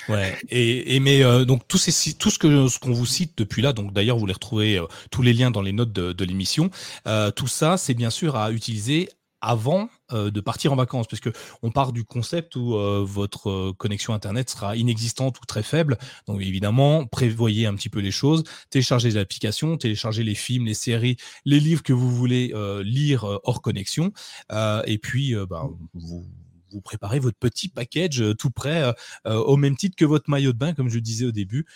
[0.08, 0.36] Ouais.
[0.48, 4.18] Et, mais euh, donc tout, ce que ce qu'on vous cite depuis là, donc d'ailleurs
[4.18, 6.70] vous les retrouvez euh, tous les liens dans les notes de, l'émission.
[7.06, 9.08] Euh, tout ça, c'est bien sûr à utiliser
[9.40, 11.30] avant de partir en vacances, parce que
[11.62, 15.96] on part du concept où votre connexion internet sera inexistante ou très faible.
[16.26, 20.74] Donc évidemment, prévoyez un petit peu les choses, téléchargez les applications, téléchargez les films, les
[20.74, 24.12] séries, les livres que vous voulez lire hors connexion,
[24.50, 26.26] et puis bah, vous
[26.70, 28.92] vous préparez votre petit package euh, tout prêt euh,
[29.26, 31.66] euh, au même titre que votre maillot de bain, comme je disais au début,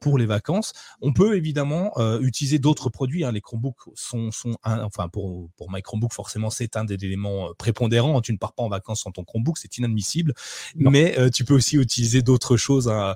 [0.00, 0.72] pour les vacances.
[1.00, 3.24] On peut évidemment utiliser d'autres produits.
[3.24, 3.32] Hein.
[3.32, 8.20] Les Chromebooks sont, sont enfin pour, pour My Chromebook, forcément, c'est un des éléments prépondérants.
[8.20, 10.34] Tu ne pars pas en vacances sans ton Chromebook, c'est inadmissible.
[10.76, 13.14] Mais tu peux aussi utiliser d'autres choses, hein,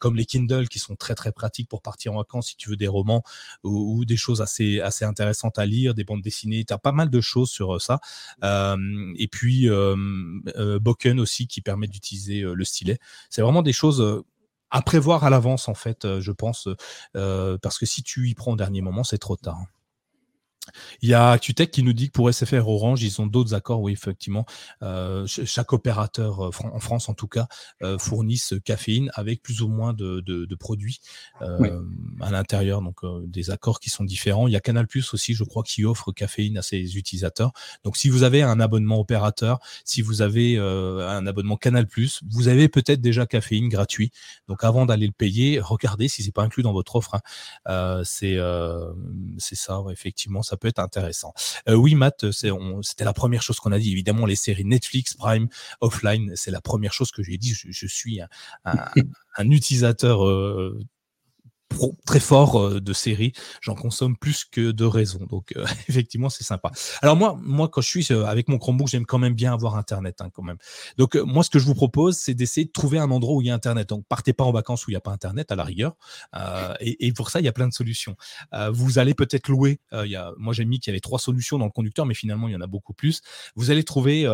[0.00, 2.76] comme les Kindle, qui sont très très pratiques pour partir en vacances si tu veux
[2.76, 3.22] des romans
[3.64, 6.64] ou, des choses assez assez intéressantes à lire, des bandes dessinées.
[6.64, 8.00] Tu as pas mal de choses sur ça.
[8.42, 9.68] et puis
[10.78, 12.98] Boken aussi qui permet d'utiliser euh, le stylet.
[13.30, 14.24] C'est vraiment des choses euh,
[14.70, 16.68] à prévoir à l'avance en fait, je pense,
[17.14, 19.64] parce que si tu y prends au dernier moment, c'est trop tard.
[21.02, 23.80] Il y a ActuTech qui nous dit que pour SFR Orange, ils ont d'autres accords.
[23.80, 24.46] Oui, effectivement,
[24.82, 27.48] euh, chaque opérateur euh, en France, en tout cas,
[27.82, 31.00] euh, fournissent caféine avec plus ou moins de, produits
[31.40, 32.82] à l'intérieur.
[32.82, 34.48] Donc, des accords qui sont différents.
[34.48, 37.52] Il y a Canal Plus aussi, je crois, qui offre caféine à ses utilisateurs.
[37.84, 42.48] Donc, si vous avez un abonnement opérateur, si vous avez un abonnement Canal Plus, vous
[42.48, 44.10] avez peut-être déjà caféine gratuit.
[44.48, 47.20] Donc, avant d'aller le payer, regardez si c'est pas inclus dans votre offre.
[47.66, 48.02] Hein.
[48.04, 48.38] c'est
[49.38, 51.32] c'est ça, effectivement, ça peut être intéressant.
[51.68, 53.92] Euh, oui, Matt, c'était la première chose qu'on a dit.
[53.92, 55.48] Évidemment, les séries Netflix, Prime,
[55.80, 57.54] offline, c'est la première chose que j'ai dit.
[57.54, 58.20] Je, suis
[58.64, 60.78] un, utilisateur euh,
[62.06, 63.32] très fort euh, de séries.
[63.60, 65.26] J'en consomme plus que de raisons.
[65.30, 66.70] Donc, euh, effectivement, c'est sympa.
[67.02, 69.76] Alors, moi, moi, quand je suis euh, avec mon Chromebook, j'aime quand même bien avoir
[69.76, 70.58] Internet, hein, quand même.
[70.96, 73.48] Donc, moi, ce que je vous propose, c'est d'essayer de trouver un endroit où il
[73.48, 73.88] y a Internet.
[73.88, 75.96] Donc, partez pas en vacances où il n'y a pas Internet, à la rigueur.
[76.80, 78.16] et, pour ça, il y a plein de solutions.
[78.70, 79.80] vous allez peut-être louer.
[80.36, 82.56] moi, j'ai mis qu'il y avait trois solutions dans le conducteur, mais finalement, il y
[82.56, 83.22] en a beaucoup plus.
[83.56, 84.26] Vous allez trouver,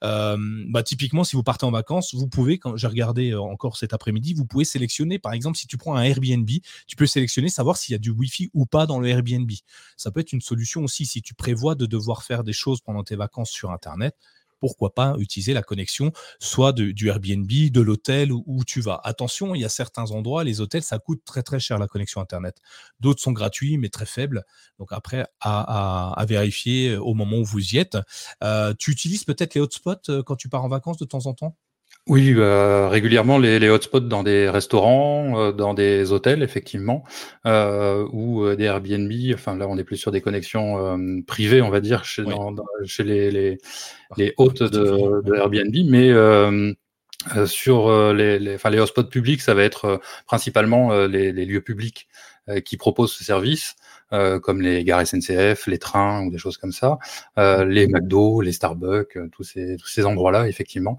[0.00, 4.34] bah, typiquement, si vous partez en vacances, vous pouvez, quand j'ai regardé encore cet après-midi,
[4.34, 6.48] vous pouvez sélectionner, par exemple, si tu prends un Airbnb,
[6.86, 9.50] tu peux sélectionner, savoir s'il y a du Wi-Fi ou pas dans le Airbnb.
[9.96, 13.04] Ça peut être une solution aussi si tu prévois de devoir faire des choses pendant
[13.04, 14.16] tes vacances sur Internet.
[14.60, 19.00] Pourquoi pas utiliser la connexion soit du Airbnb, de l'hôtel où, tu vas.
[19.02, 22.20] Attention, il y a certains endroits, les hôtels, ça coûte très très cher la connexion
[22.20, 22.58] Internet.
[23.00, 24.44] D'autres sont gratuits mais très faibles.
[24.78, 27.98] Donc après, à, vérifier au moment où vous y êtes.
[28.44, 31.34] Euh, tu utilises peut-être les hotspots euh, quand tu pars en vacances de temps en
[31.34, 31.56] temps?
[32.08, 37.04] Oui, bah, régulièrement les, les hotspots dans des restaurants, euh, dans des hôtels, effectivement,
[37.46, 39.12] euh, ou euh, des Airbnb.
[39.34, 42.24] Enfin, là, on est plus sur des connexions privées, on va dire, chez,
[42.86, 43.58] chez les, les,
[44.16, 46.10] les hôtes de, de, Airbnb, mais
[47.46, 52.08] sur les, les, enfin, les hotspots publics, ça va être principalement les, lieux publics
[52.64, 53.76] qui proposent ce service.
[54.12, 56.98] Euh, comme les gares SNCF, les trains ou des choses comme ça,
[57.38, 60.98] euh, les McDo, les Starbucks, euh, tous ces, tous ces endroits-là, effectivement,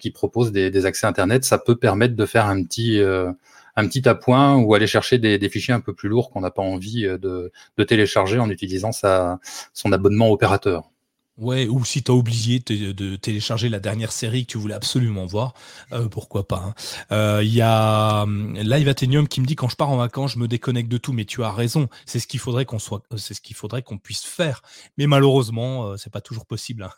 [0.00, 1.44] qui proposent des, des, accès Internet.
[1.44, 5.48] Ça peut permettre de faire un petit un petit appoint ou aller chercher des, des
[5.48, 9.38] fichiers un peu plus lourds qu'on n'a pas envie de, de, télécharger en utilisant sa,
[9.72, 10.90] son abonnement opérateur.
[11.38, 15.24] Ouais, ou si tu as oublié de, télécharger la dernière série que tu voulais absolument
[15.24, 15.54] voir,
[15.92, 16.74] euh, pourquoi pas.
[17.10, 17.16] Il hein.
[17.16, 20.38] euh, y a hum, Live Athenium qui me dit quand je pars en vacances, je
[20.40, 23.34] me déconnecte de tout, mais tu as raison, c'est ce qu'il faudrait qu'on soit, c'est
[23.34, 24.62] ce qu'il faudrait qu'on puisse faire.
[24.96, 26.88] Mais malheureusement, euh, c'est pas toujours possible.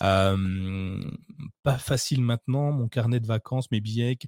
[0.00, 1.06] Hein.
[1.62, 4.18] pas facile maintenant, mon carnet de vacances, mes billets,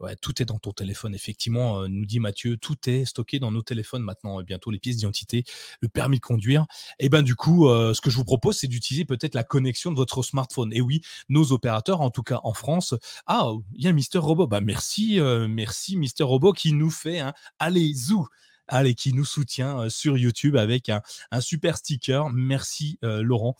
[0.00, 1.14] ouais, tout est dans ton téléphone.
[1.14, 4.42] Effectivement, nous dit Mathieu, tout est stocké dans nos téléphones maintenant.
[4.42, 5.44] Bientôt les pièces d'identité,
[5.80, 6.66] le permis de conduire.
[6.98, 9.96] Et ben du coup, ce que je vous propose, c'est d'utiliser peut-être la connexion de
[9.96, 10.72] votre smartphone.
[10.72, 12.94] Et oui, nos opérateurs, en tout cas en France,
[13.26, 14.46] ah, il y a Mister Robot.
[14.46, 18.26] Bah merci, euh, merci Mister Robot qui nous fait un allez zou
[18.68, 21.00] allez, qui nous soutient euh, sur YouTube avec un,
[21.40, 22.30] super sticker.
[22.30, 23.56] Merci euh, Laurent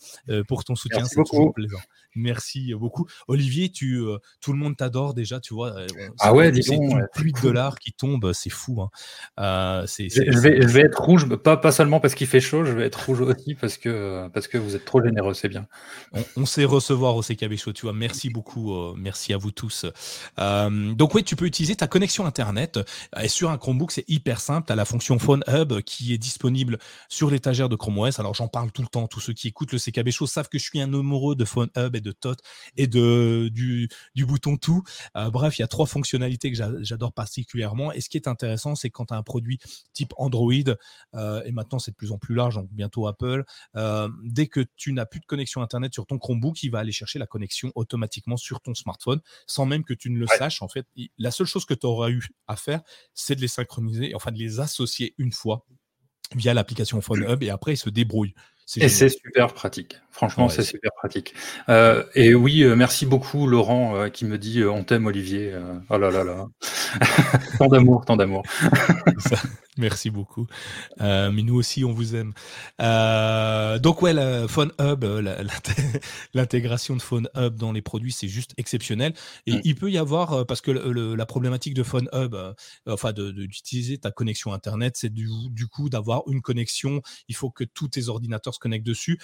[0.47, 1.79] pour ton soutien, c'est toujours plaisant.
[2.15, 3.07] Merci beaucoup.
[3.27, 5.75] Olivier, tu, euh, tout le monde t'adore déjà, tu vois.
[5.75, 5.87] Euh,
[6.19, 8.81] ah ouais, une pluie de dollars qui tombe, c'est fou.
[8.81, 8.89] Hein.
[9.39, 13.05] Euh, je, vais, être rouge, pas, pas seulement parce qu'il fait chaud, je vais être
[13.05, 15.67] rouge aussi parce que, parce que vous êtes trop généreux, c'est bien.
[16.37, 17.93] On, sait recevoir au CKB Show, tu vois.
[17.93, 19.85] Merci beaucoup, merci à vous tous.
[20.37, 22.79] donc oui, tu peux utiliser ta connexion Internet.
[23.21, 24.67] Et sur un Chromebook, c'est hyper simple.
[24.67, 26.77] Tu as la fonction Phone Hub qui est disponible
[27.09, 28.17] sur l'étagère de Chrome OS.
[28.17, 29.07] Alors j'en parle tout le temps.
[29.07, 31.67] Tous ceux qui écoutent le CKB Show savent que je suis un amoureux de Phone
[31.75, 32.37] Hub et de Tot
[32.77, 34.83] et de, du, du bouton tout.
[35.17, 37.91] Euh, bref, il y a trois fonctionnalités que j'adore particulièrement.
[37.91, 39.59] Et ce qui est intéressant, c'est quand tu as un produit
[39.91, 40.53] type Android,
[41.15, 43.43] euh, et maintenant c'est de plus en plus large, donc bientôt Apple,
[43.75, 46.93] euh, dès que tu n'as plus de connexion Internet sur ton Chromebook, il va aller
[46.93, 50.61] chercher la connexion automatiquement sur ton smartphone, sans même que tu ne le saches.
[50.61, 52.79] En fait, la seule chose que tu auras eu à faire,
[53.13, 54.84] c'est de les synchroniser, enfin de les associer
[55.17, 55.65] une fois
[56.35, 58.33] via l'application Phone Hub et après il se débrouille.
[58.77, 60.01] Et c'est super pratique.
[60.09, 61.35] Franchement, c'est super pratique.
[61.69, 65.53] Euh, et oui, euh, merci beaucoup Laurent euh, qui me dit on t'aime Olivier.
[65.89, 66.47] oh là là là.
[67.59, 68.41] tant d'amour, tant d'amour.
[69.77, 70.47] Merci beaucoup.
[71.01, 72.33] Euh, mais nous aussi, on vous aime.
[72.81, 75.43] Euh, donc ouais, la Phone Hub, euh,
[76.33, 79.13] l'intégration de Phone Hub dans les produits, c'est juste exceptionnel.
[79.45, 79.61] Et mm.
[79.65, 82.35] il peut y avoir, parce que la problématique de Phone Hub,
[82.87, 87.01] enfin d'utiliser ta connexion Internet, c'est du, du, coup d'avoir une connexion.
[87.27, 89.19] Il faut que tous tes ordinateurs se connectent dessus.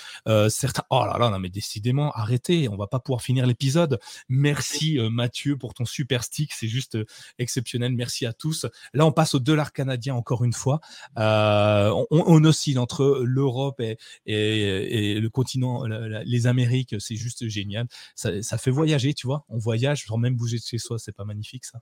[0.49, 3.99] certains Oh là là, non, mais décidément, arrêtez, on va pas pouvoir finir l'épisode.
[4.27, 6.97] Merci Mathieu pour ton super stick, c'est juste
[7.39, 7.93] exceptionnel.
[7.93, 8.65] Merci à tous.
[8.93, 10.79] Là, on passe au dollar canadien encore une fois.
[11.17, 13.81] Euh, on, oscille entre l'Europe
[14.25, 17.87] et, le continent, les Amériques, c'est juste génial.
[18.15, 19.45] Ça, fait voyager, tu vois.
[19.49, 21.79] On voyage sans même bouger de chez soi, c'est pas magnifique ça.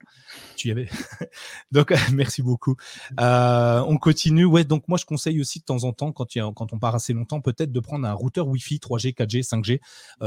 [0.56, 0.88] Tu y avais.
[1.72, 2.76] donc, merci beaucoup.
[3.18, 4.44] on continue.
[4.44, 7.12] Ouais, donc moi, je conseille aussi de temps en temps, quand, quand on part assez
[7.12, 9.80] longtemps, peut-être de prendre un routeur Wi-Fi 3G, 4G, 5G.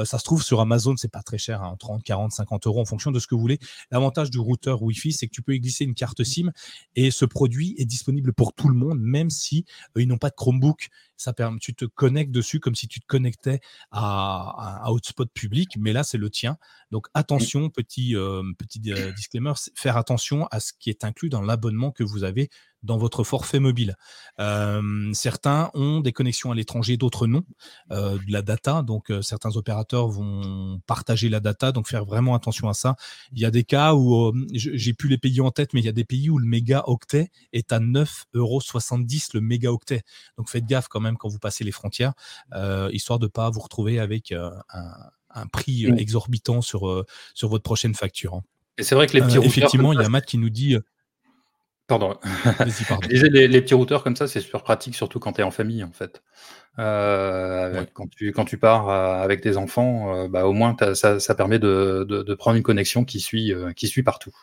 [0.06, 3.12] ça se trouve sur Amazon, c'est pas très cher, 30, 40, 50 euros en fonction
[3.12, 3.60] de ce que vous voulez.
[3.92, 6.52] L'avantage du routeur Wi-Fi, c'est que tu peux y glisser une carte SIM
[6.96, 9.66] et ce produit est disponible pour tout le monde, même si
[9.98, 10.90] euh, ils n'ont pas de Chromebook.
[11.18, 13.60] Ça permet, tu te connectes dessus comme si tu te connectais
[13.92, 16.58] à, un hotspot public, mais là c'est le tien.
[16.92, 21.42] Donc attention, petit euh, petit euh, disclaimer, faire attention à ce qui est inclus dans
[21.42, 22.50] l'abonnement que vous avez
[22.84, 23.96] dans votre forfait mobile.
[25.14, 27.44] certains ont des connexions à l'étranger, d'autres non,
[27.90, 28.82] de la data.
[28.84, 32.96] Donc certains opérateurs vont partager la data, donc faire vraiment attention à ça.
[33.32, 35.90] Il y a des cas où j'ai pu les pays en tête, mais il y
[35.90, 38.62] a des pays où le mégaoctet est à 9,70 euros
[39.34, 40.04] le mégaoctet.
[40.38, 42.14] Donc faites gaffe quand même quand vous passez les frontières,
[42.92, 48.36] histoire de pas vous retrouver avec un, prix exorbitant sur, sur votre prochaine facture.
[48.36, 48.44] Hein.
[48.78, 50.78] Et c'est vrai que les petits effectivement, il y a Matt qui nous dit
[51.88, 52.18] Pardon.
[53.10, 55.92] les, petits routeurs comme ça, c'est super pratique, surtout quand tu es en famille, en
[55.92, 56.24] fait.
[56.80, 61.20] Euh, quand, tu, quand tu pars euh, avec des enfants, euh, bah, au moins ça,
[61.20, 64.34] ça, permet de, de, prendre une connexion qui suit, qui suit partout.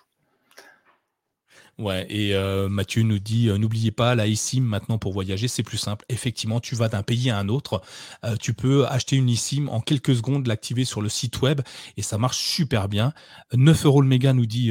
[1.79, 5.63] Ouais, et euh, Mathieu nous dit euh, n'oubliez pas la eSIM maintenant pour voyager, c'est
[5.63, 6.05] plus simple.
[6.09, 7.81] Effectivement, tu vas d'un pays à un autre,
[8.25, 11.63] euh, tu peux acheter une eSIM en quelques secondes, l'activer sur le site web
[11.97, 13.13] et ça marche super bien.
[13.55, 14.71] 9 euros le méga nous dit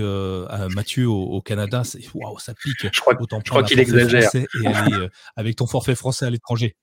[0.75, 2.87] Mathieu au, Canada, c'est waouh, ça pique.
[2.93, 4.29] Je crois, je crois qu'il exagère.
[4.35, 6.75] Et aller avec ton forfait français à l'étranger.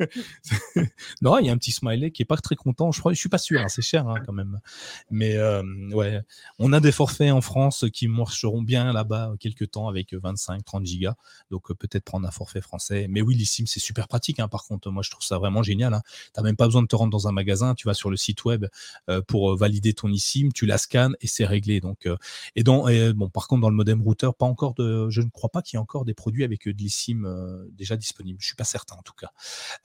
[1.22, 2.92] non, il y a un petit smiley qui est pas très content.
[2.92, 4.60] Je crois, suis pas sûr, hein, c'est cher hein, quand même.
[5.10, 6.20] Mais euh, ouais,
[6.58, 11.14] on a des forfaits en France qui marcheront bien là-bas quelques temps avec 25-30 gigas.
[11.50, 13.06] Donc euh, peut-être prendre un forfait français.
[13.08, 14.40] Mais oui, l'eSIM c'est super pratique.
[14.40, 16.00] Hein, par contre, moi je trouve ça vraiment génial.
[16.34, 17.74] Tu même pas besoin de te rendre dans un magasin.
[17.74, 18.66] Tu vas sur le site web
[19.08, 21.80] euh, pour valider ton eSIM, tu la scannes et c'est réglé.
[21.80, 22.08] Donc
[22.54, 25.62] et bon, par contre dans le modem router, pas encore de, je ne crois pas
[25.62, 28.38] qu'il y ait encore des produits avec de l'eSIM déjà disponibles.
[28.40, 29.30] Je suis pas certain en tout cas.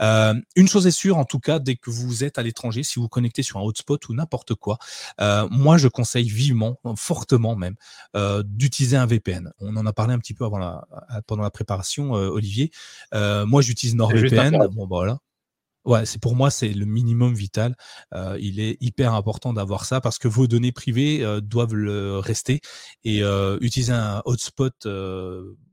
[0.01, 2.99] Euh, une chose est sûre, en tout cas, dès que vous êtes à l'étranger, si
[2.99, 4.77] vous, connectez sur un hotspot ou n'importe quoi,
[5.19, 7.75] euh, moi je conseille vivement, fortement même,
[8.15, 9.51] euh, d'utiliser un VPN.
[9.59, 10.87] On en a parlé un petit peu avant la,
[11.27, 12.71] pendant la préparation, Olivier.
[13.13, 14.67] moi j'utilise NordVPN.
[14.71, 15.17] Bon, bah, voilà.
[15.83, 17.75] Ouais, c'est pour moi c'est le minimum vital.
[18.39, 22.61] il est hyper important d'avoir ça parce que vos données privées doivent le rester
[23.03, 23.21] et
[23.61, 24.87] utiliser un hotspot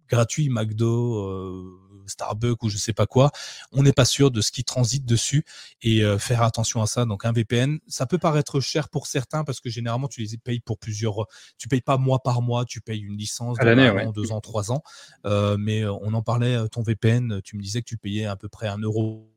[0.09, 3.31] gratuit McDo Starbucks ou je sais pas quoi,
[3.73, 5.45] on n'est pas sûr de ce qui transite dessus
[5.83, 7.05] et euh, faire attention à ça.
[7.05, 10.61] Donc un VPN, ça peut paraître cher pour certains parce que généralement tu les payes
[10.61, 11.27] pour plusieurs,
[11.59, 14.73] tu payes pas mois par mois, tu payes une licence de un deux ans, trois
[14.73, 14.83] ans.
[15.25, 18.37] Euh, mais euh, on en parlait, ton VPN, tu me disais que tu payais à
[18.37, 19.31] peu près un euro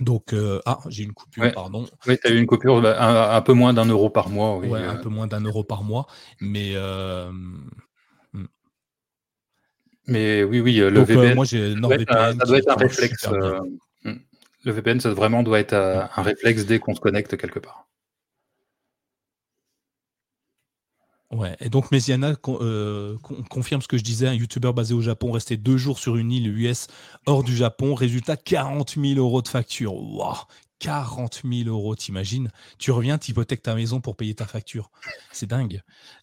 [0.00, 0.34] donc,
[0.66, 1.86] ah, j'ai une coupure, pardon.
[2.08, 4.56] Oui, tu as eu une coupure bah, un, peu moins d'un euro par mois.
[4.56, 6.08] Oui, un peu moins d'un euro par mois.
[6.40, 6.74] Mais
[10.06, 11.34] mais oui, oui, le euh, VPN.
[11.34, 12.38] moi, j'ai NordVPN.
[12.38, 13.26] Ça doit être un réflexe.
[13.28, 13.60] Euh,
[14.04, 14.16] hmm.
[14.64, 17.86] le VPN, ça vraiment doit être euh, un réflexe dès qu'on se connecte quelque part.
[21.30, 25.56] Ouais, et donc Mesiana confirme ce que je disais, un youtubeur basé au Japon resté
[25.56, 26.86] deux jours sur une île US
[27.26, 29.94] hors du Japon, résultat 40 000 euros de facture.
[29.94, 30.36] Wow,
[30.78, 32.50] 40 000 euros, t'imagines?
[32.78, 34.90] Tu reviens, tu hypothèques ta maison pour payer ta facture.
[35.32, 35.80] C'est dingue.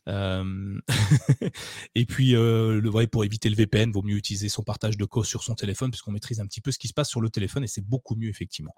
[1.95, 5.25] et puis, euh, le, pour éviter le VPN, vaut mieux utiliser son partage de code
[5.25, 7.63] sur son téléphone, puisqu'on maîtrise un petit peu ce qui se passe sur le téléphone,
[7.63, 8.75] et c'est beaucoup mieux, effectivement.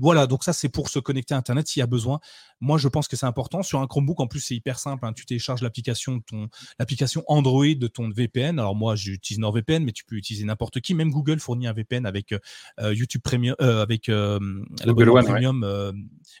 [0.00, 2.20] voilà, donc ça, c'est pour se connecter à Internet s'il y a besoin.
[2.60, 3.62] Moi, je pense que c'est important.
[3.62, 5.04] Sur un Chromebook, en plus, c'est hyper simple.
[5.06, 5.12] Hein.
[5.12, 6.48] Tu télécharges l'application ton
[6.78, 8.58] l'application Android de ton VPN.
[8.58, 10.94] Alors moi, j'utilise NordVPN, mais tu peux utiliser n'importe qui.
[10.94, 15.92] Même Google fournit un VPN avec euh, YouTube Premium, euh, avec Google One, Premium, euh,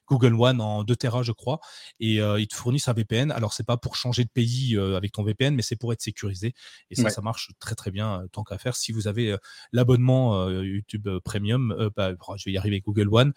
[0.08, 1.60] Google One en 2 Tera, je crois,
[2.00, 3.30] et ils te fournissent un VPN.
[3.30, 6.54] Alors, c'est pas pour changer de pays avec ton VPN, mais c'est pour être sécurisé.
[6.90, 8.76] Et ça, ça marche très très bien, tant qu'à faire.
[8.76, 9.36] Si vous avez
[9.72, 13.32] l'abonnement YouTube Premium, bah, je vais y arriver, Google One,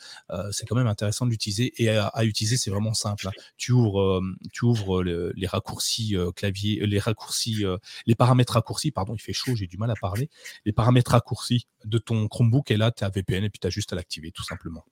[0.51, 1.73] c'est quand même intéressant de l'utiliser.
[1.81, 3.27] Et à, utiliser, c'est vraiment simple.
[3.27, 3.31] Hein.
[3.57, 7.65] Tu ouvres, tu ouvres les raccourcis clavier, les raccourcis,
[8.05, 10.29] les paramètres raccourcis, pardon, il fait chaud, j'ai du mal à parler.
[10.65, 13.69] Les paramètres raccourcis de ton Chromebook, et là, tu as VPN, et puis tu as
[13.69, 14.85] juste à l'activer, tout simplement.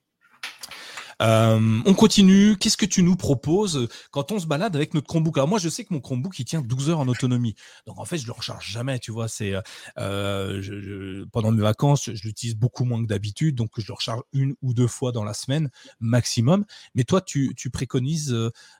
[1.19, 2.57] On continue.
[2.57, 5.37] Qu'est-ce que tu nous proposes quand on se balade avec notre Chromebook?
[5.37, 7.55] Alors moi, je sais que mon Chromebook, il tient 12 heures en autonomie.
[7.87, 9.27] Donc en fait, je le recharge jamais, tu vois.
[9.27, 9.53] C'est
[9.95, 14.73] pendant mes vacances, je l'utilise beaucoup moins que d'habitude, donc je le recharge une ou
[14.73, 16.65] deux fois dans la semaine maximum.
[16.95, 18.29] Mais toi, tu, préconises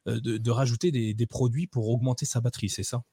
[0.05, 3.03] de, rajouter des produits pour augmenter sa batterie, c'est ça?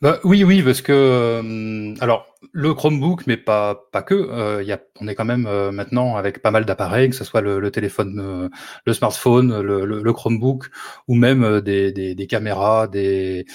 [0.00, 4.14] Bah, oui, oui, parce que euh, alors le Chromebook, mais pas pas que.
[4.14, 7.24] Euh, y a, on est quand même euh, maintenant avec pas mal d'appareils, que ce
[7.24, 8.48] soit le, téléphone, euh,
[8.84, 10.70] le smartphone, le, le, Chromebook,
[11.08, 13.46] ou même des, des, des caméras, des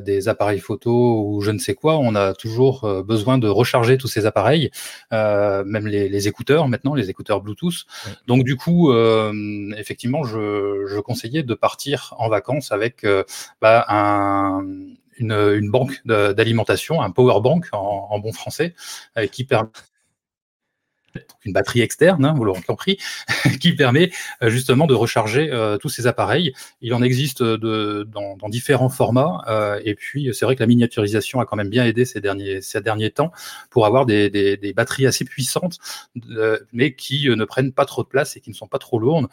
[0.00, 1.98] des appareils photo ou je ne sais quoi.
[1.98, 4.70] On a toujours besoin de recharger tous ces appareils,
[5.10, 7.84] même les, les, écouteurs maintenant, les écouteurs Bluetooth.
[8.26, 8.92] Donc du coup,
[9.76, 13.06] effectivement, je, je conseillais de partir en vacances avec
[13.60, 14.62] bah, un
[15.22, 18.74] une, banque d'alimentation, un power bank en, bon français,
[19.16, 19.68] euh, qui permet
[21.44, 22.96] une batterie externe, hein, vous l'aurez compris,
[23.60, 24.10] qui permet
[24.42, 26.54] euh, justement de recharger euh, tous ces appareils.
[26.80, 29.44] Il en existe de, dans, différents formats,
[29.84, 32.80] et puis c'est vrai que la miniaturisation a quand même bien aidé ces derniers, ces
[32.80, 33.30] derniers temps
[33.68, 35.78] pour avoir des, des, batteries assez puissantes,
[36.72, 39.28] mais qui ne prennent pas trop de place et qui ne sont pas trop lourdes.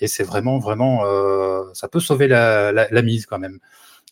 [0.00, 1.02] et c'est vraiment, vraiment,
[1.74, 3.58] ça peut sauver la, la mise quand même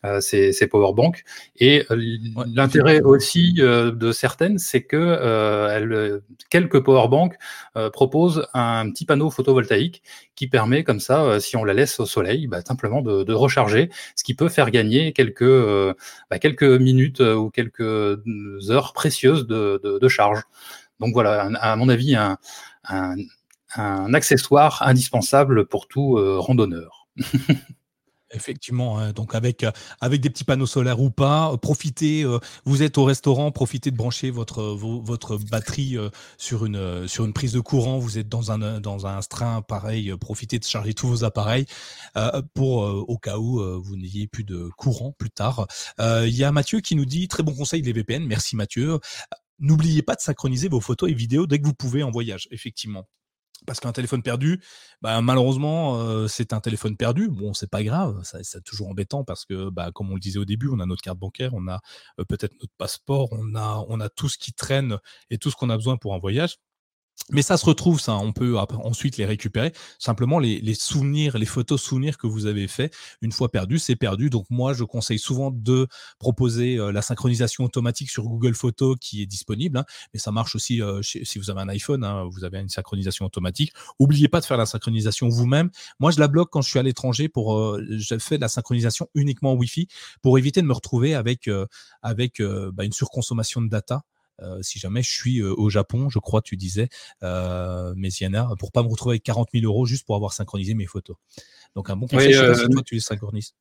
[0.04, 1.24] euh, ces, ces powerbanks.
[1.56, 7.36] Et euh, l'intérêt aussi euh, de certaines, c'est que euh, quelques powerbanks
[7.92, 10.02] proposent un petit panneau photovoltaïque
[10.34, 13.90] qui permet comme ça, si on la laisse au soleil, bah, simplement de, de, recharger,
[14.16, 15.94] ce qui peut faire gagner quelques,
[16.30, 18.18] bah, quelques minutes ou quelques
[18.70, 20.42] heures précieuses de, de, de charge.
[20.98, 22.38] Donc voilà, à mon avis, un,
[22.88, 23.16] un,
[23.76, 27.06] un accessoire indispensable pour tout randonneur.
[28.40, 29.70] Effectivement, hein, donc avec, euh,
[30.00, 33.90] avec des petits panneaux solaires ou pas, euh, profitez, euh, vous êtes au restaurant, profitez
[33.90, 35.98] de brancher votre, batterie
[36.38, 38.98] sur, une, prise de courant, vous êtes dans un, dans
[39.68, 41.66] pareil, profitez de charger tous vos appareils
[42.54, 45.66] pour au cas où vous n'ayez plus de courant plus tard.
[45.98, 48.98] Il y a Mathieu qui nous dit très bon conseil les VPN, merci Mathieu.
[49.58, 53.06] N'oubliez pas de synchroniser vos photos et vidéos dès que vous pouvez en voyage, effectivement.
[53.66, 54.62] Parce qu'un téléphone perdu,
[55.02, 57.28] bah, malheureusement, euh, c'est un téléphone perdu.
[57.28, 60.44] Bon, c'est pas grave, c'est toujours embêtant parce que, bah, comme on le disait au
[60.44, 61.80] début, on a notre carte bancaire, on a
[62.18, 64.98] euh, peut-être notre passeport, on a, on a tout ce qui traîne
[65.30, 66.56] et tout ce qu'on a besoin pour un voyage.
[67.32, 68.16] Mais ça se retrouve, ça.
[68.16, 69.72] On peut ensuite les récupérer.
[69.98, 72.92] Simplement, les, souvenirs, les photos souvenirs que vous avez fait,
[73.22, 74.30] une fois perdu, c'est perdu.
[74.30, 75.86] Donc moi, je conseille souvent de
[76.18, 79.78] proposer euh, la synchronisation automatique sur Google Photos qui est disponible.
[79.78, 79.84] Hein.
[80.12, 83.26] mais ça marche aussi euh, si vous avez un iPhone, hein, vous avez une synchronisation
[83.26, 83.72] automatique.
[83.98, 85.70] Oubliez pas de faire la synchronisation vous-même.
[86.00, 87.56] Moi, je la bloque quand je suis à l'étranger pour.
[87.56, 89.86] Euh, je fais de la synchronisation uniquement Wi-Fi
[90.22, 91.48] pour éviter de me retrouver avec
[92.02, 94.02] avec bah, une surconsommation de data.
[94.42, 96.88] Euh, si jamais je suis euh, au Japon, je crois, tu disais,
[97.22, 100.86] euh, Messiana, pour pas me retrouver avec 40 000 euros juste pour avoir synchronisé mes
[100.86, 101.16] photos.
[101.74, 103.54] Donc un bon conseil, si toi tu les synchronises.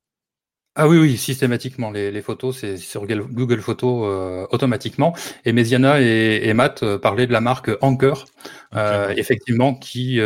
[0.75, 1.91] Ah oui, oui, systématiquement.
[1.91, 5.13] Les, photos, c'est sur Google Photos automatiquement.
[5.43, 8.25] Et Mesiana et, Matt parlaient de la marque Anker,
[9.17, 10.21] effectivement, qui,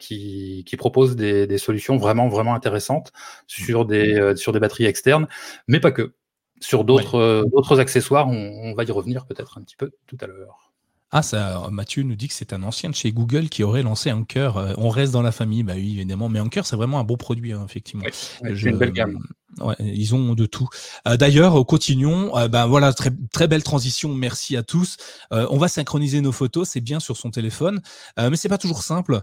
[0.00, 3.12] qui, qui, propose des, des, solutions vraiment, vraiment intéressantes
[3.46, 5.28] sur des, sur des batteries externes,
[5.68, 6.14] mais pas que.
[6.60, 8.32] Sur d'autres euh, d'autres accessoires, on,
[8.62, 10.72] on, va y revenir peut-être un petit peu tout à l'heure.
[11.16, 14.10] Ah, ça, Mathieu nous dit que c'est un ancien de chez Google qui aurait lancé
[14.10, 14.56] Anker.
[14.56, 16.28] Euh, on reste dans la famille, bah oui, évidemment.
[16.28, 18.04] Mais Anker, c'est vraiment un beau produit, hein, effectivement.
[18.42, 19.24] une belle gamme.
[19.60, 20.68] Ouais, ils ont de tout.
[21.06, 22.36] Euh, d'ailleurs, continuons.
[22.36, 24.14] Euh, ben voilà, très très belle transition.
[24.14, 24.96] Merci à tous.
[25.32, 27.80] Euh, on va synchroniser nos photos, c'est bien sur son téléphone,
[28.18, 29.20] mais c'est pas toujours simple.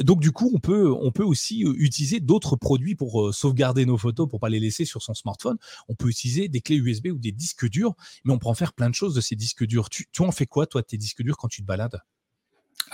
[0.00, 4.28] donc du coup, on peut on peut aussi utiliser d'autres produits pour sauvegarder nos photos,
[4.28, 5.56] pour pas les laisser sur son smartphone.
[5.88, 7.94] On peut utiliser des clés USB ou des disques durs,
[8.24, 9.90] mais on peut en faire plein de choses de ces disques durs.
[9.90, 12.00] Tu, tu en fais quoi toi, tes disques durs quand tu te balades?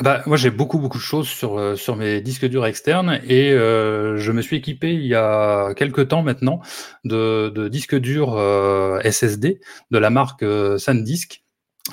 [0.00, 3.52] Bah, moi, j'ai beaucoup, beaucoup de choses sur, euh, sur mes disques durs externes et
[3.52, 6.60] euh, je me suis équipé il y a quelques temps maintenant
[7.04, 9.60] de, de disques durs euh, SSD
[9.90, 10.44] de la marque
[10.78, 11.42] SanDisk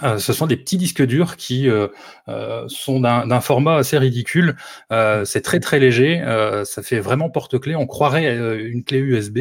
[0.03, 1.87] euh, ce sont des petits disques durs qui euh,
[2.27, 4.55] euh, sont d'un format assez ridicule.
[4.89, 6.21] c'est très très léger,
[6.65, 7.75] ça fait vraiment porte-clés.
[7.75, 9.39] On croirait une clé USB,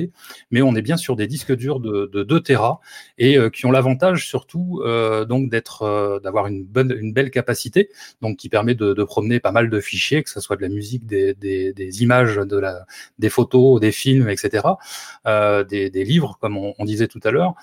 [0.50, 2.80] mais on est bien sur des disques durs de, de 2 Tera
[3.18, 4.82] et qui ont l'avantage surtout
[5.28, 7.90] donc d'être d'avoir une bonne une belle capacité,
[8.22, 11.06] donc qui permet de, promener pas mal de fichiers, que ce soit de la musique,
[11.06, 12.40] des, images,
[13.18, 14.66] des photos, des films, etc.,
[15.24, 17.54] des, livres comme on disait tout à l'heure.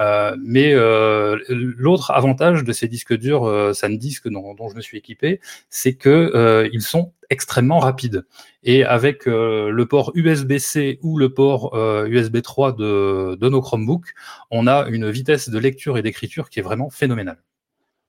[0.00, 4.80] Euh, mais euh, l'autre avantage de ces disques durs euh, SanDisk dont, dont, je me
[4.80, 8.24] suis équipé, c'est que ils sont extrêmement rapides.
[8.62, 11.76] Et avec le port USB-C ou le port
[12.06, 14.14] USB 3 de, de nos Chromebooks,
[14.50, 17.38] on a une vitesse de lecture et d'écriture qui est vraiment phénoménale.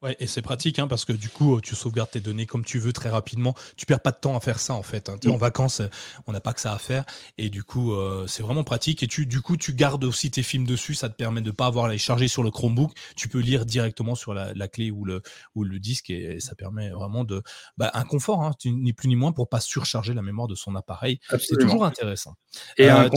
[0.04, 2.80] Ouais, et c'est pratique hein, parce que du coup, tu sauvegardes tes données comme tu
[2.80, 3.54] veux très rapidement.
[3.78, 5.10] Tu perds pas de temps à faire ça en fait.
[5.10, 5.18] Hein.
[5.28, 5.84] En vacances,
[6.26, 7.06] on n'a pas que ça à faire
[7.38, 9.04] et du coup, euh, c'est vraiment pratique.
[9.04, 10.96] Et tu, du coup, tu gardes aussi tes films dessus.
[10.96, 12.94] Ça te permet de pas avoir à les charger sur le Chromebook.
[13.16, 15.22] Tu peux lire directement sur la, clé ou le
[15.54, 17.44] ou le disque et, ça permet vraiment de
[17.78, 20.76] bah, un confort, hein, ni plus ni moins pour pas surcharger la mémoire de son
[20.76, 21.20] appareil.
[21.38, 22.34] C'est toujours intéressant.
[22.78, 23.10] Et un, euh,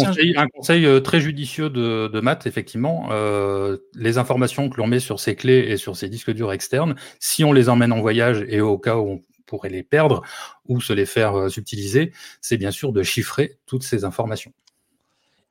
[0.52, 3.08] conseil, euh, très judicieux de, de Matt, effectivement,
[3.94, 6.73] les informations que l'on met sur ses clés et sur ses disques durs externes
[7.20, 10.22] si on les emmène en voyage et au cas où on pourrait les perdre
[10.66, 14.52] ou se les faire euh, subtiliser, c'est bien sûr de chiffrer toutes ces informations.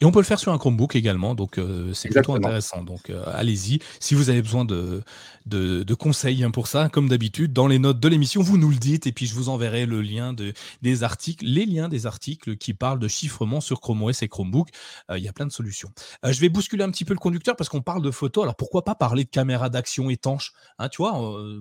[0.04, 2.84] Et on peut le faire sur un Chromebook également, donc euh, c'est plutôt intéressant.
[2.84, 3.80] Donc euh, allez-y.
[4.02, 5.02] Si vous avez besoin de,
[5.46, 8.76] de, conseils hein, pour ça, comme d'habitude, dans les notes de l'émission, vous nous le
[8.76, 10.52] dites, et puis je vous enverrai le lien de,
[10.82, 14.68] des articles, les liens des articles qui parlent de chiffrement sur Chrome OS et Chromebook.
[15.10, 15.90] Euh, il y a plein de solutions.
[16.22, 18.44] je vais bousculer un petit peu le conducteur parce qu'on parle de photos.
[18.44, 21.18] Alors pourquoi pas parler de caméra d'action étanche, hein, tu vois,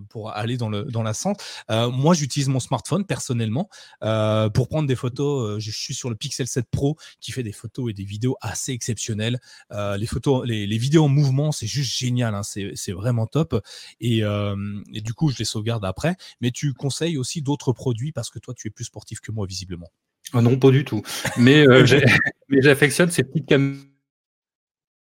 [0.08, 1.44] pour aller dans le dans la centre.
[1.70, 3.68] moi, j'utilise mon smartphone personnellement
[4.00, 5.62] pour prendre des photos.
[5.62, 8.72] je suis sur le Pixel 7 Pro qui fait des photos et des vidéos assez
[8.72, 9.38] exceptionnel.
[9.70, 12.34] Euh, les photos, les, vidéos en mouvement, c'est juste génial.
[12.34, 13.54] Hein, c'est vraiment top.
[14.02, 16.16] Euh, et, du coup, je les sauvegarde après.
[16.40, 19.46] Mais tu conseilles aussi d'autres produits parce que toi, tu es plus sportif que moi,
[19.46, 19.90] visiblement.
[20.32, 21.02] Ah non, pas du tout.
[21.36, 21.84] Mais, euh,
[22.48, 23.82] mais j'affectionne ces petites caméras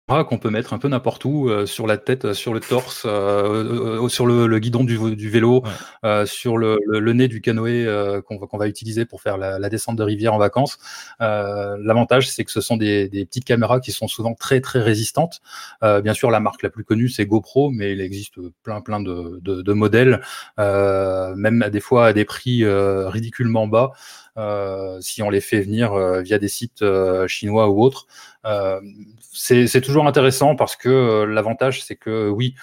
[0.07, 3.05] qu'on peut mettre un peu n'importe où, euh, sur la tête, euh, sur le torse,
[3.07, 4.99] euh, sur le, guidon du,
[5.31, 5.63] vélo,
[6.27, 10.39] sur le, nez du canoë qu'on va utiliser pour faire la, descente de rivière en
[10.39, 10.79] vacances.
[11.21, 15.41] L'avantage, c'est que ce sont des, petites caméras qui sont souvent très très résistantes.
[15.83, 19.41] bien sûr, la marque la plus connue, c'est GoPro, mais il existe plein plein de,
[19.43, 20.21] de modèles,
[20.59, 23.93] même des fois à des prix ridiculement bas.
[24.37, 28.07] Euh, si on les fait venir euh, via des sites euh, chinois ou autres.
[29.33, 32.55] c'est toujours intéressant parce que l'avantage, c'est que oui,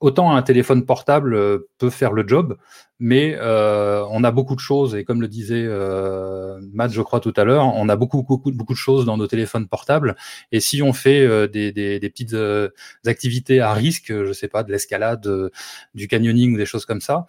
[0.00, 2.56] autant un téléphone portable peut faire le job,
[2.98, 7.20] mais euh, on a beaucoup de choses, et comme le disait euh, Matt, je crois
[7.20, 10.16] tout à l'heure, on a beaucoup, beaucoup, beaucoup de choses dans nos téléphones portables,
[10.52, 12.70] et si on fait euh, des, des, des, petites euh,
[13.06, 15.50] activités à risque, je sais pas, de l'escalade, euh,
[15.94, 17.26] du canyoning ou des choses comme ça,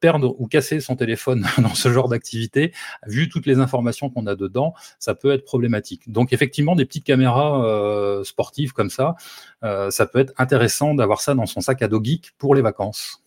[0.00, 2.72] perdre ou casser son téléphone dans ce genre d'activité,
[3.06, 6.10] vu toutes les informations qu'on a dedans, ça peut être problématique.
[6.10, 9.14] Donc effectivement, des petites caméras sportives comme ça,
[9.62, 13.22] ça peut être intéressant d'avoir ça dans son sac à dos geek pour les vacances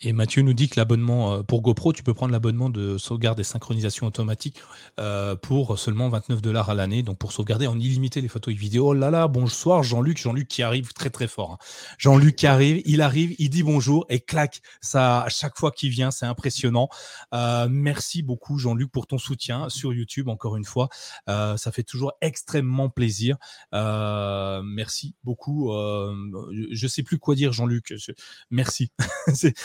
[0.00, 3.38] et Mathieu nous dit que l'abonnement euh, pour GoPro, tu peux prendre l'abonnement de sauvegarde
[3.38, 4.60] et synchronisation automatique
[4.98, 8.56] euh, pour seulement 29 dollars à l'année, donc pour sauvegarder en illimité les photos et
[8.56, 8.88] vidéos.
[8.88, 11.52] Oh là là, bonsoir Jean-Luc, Jean-Luc qui arrive très très fort.
[11.52, 11.58] Hein.
[11.98, 15.90] Jean-Luc qui arrive, il arrive, il dit bonjour et clac, ça à chaque fois qu'il
[15.90, 16.88] vient, c'est impressionnant.
[17.32, 20.88] Euh, merci beaucoup Jean-Luc pour ton soutien sur YouTube encore une fois,
[21.26, 23.36] ça fait toujours extrêmement plaisir.
[23.72, 25.72] merci beaucoup.
[25.72, 27.94] je sais plus quoi dire Jean-Luc,
[28.50, 28.90] merci.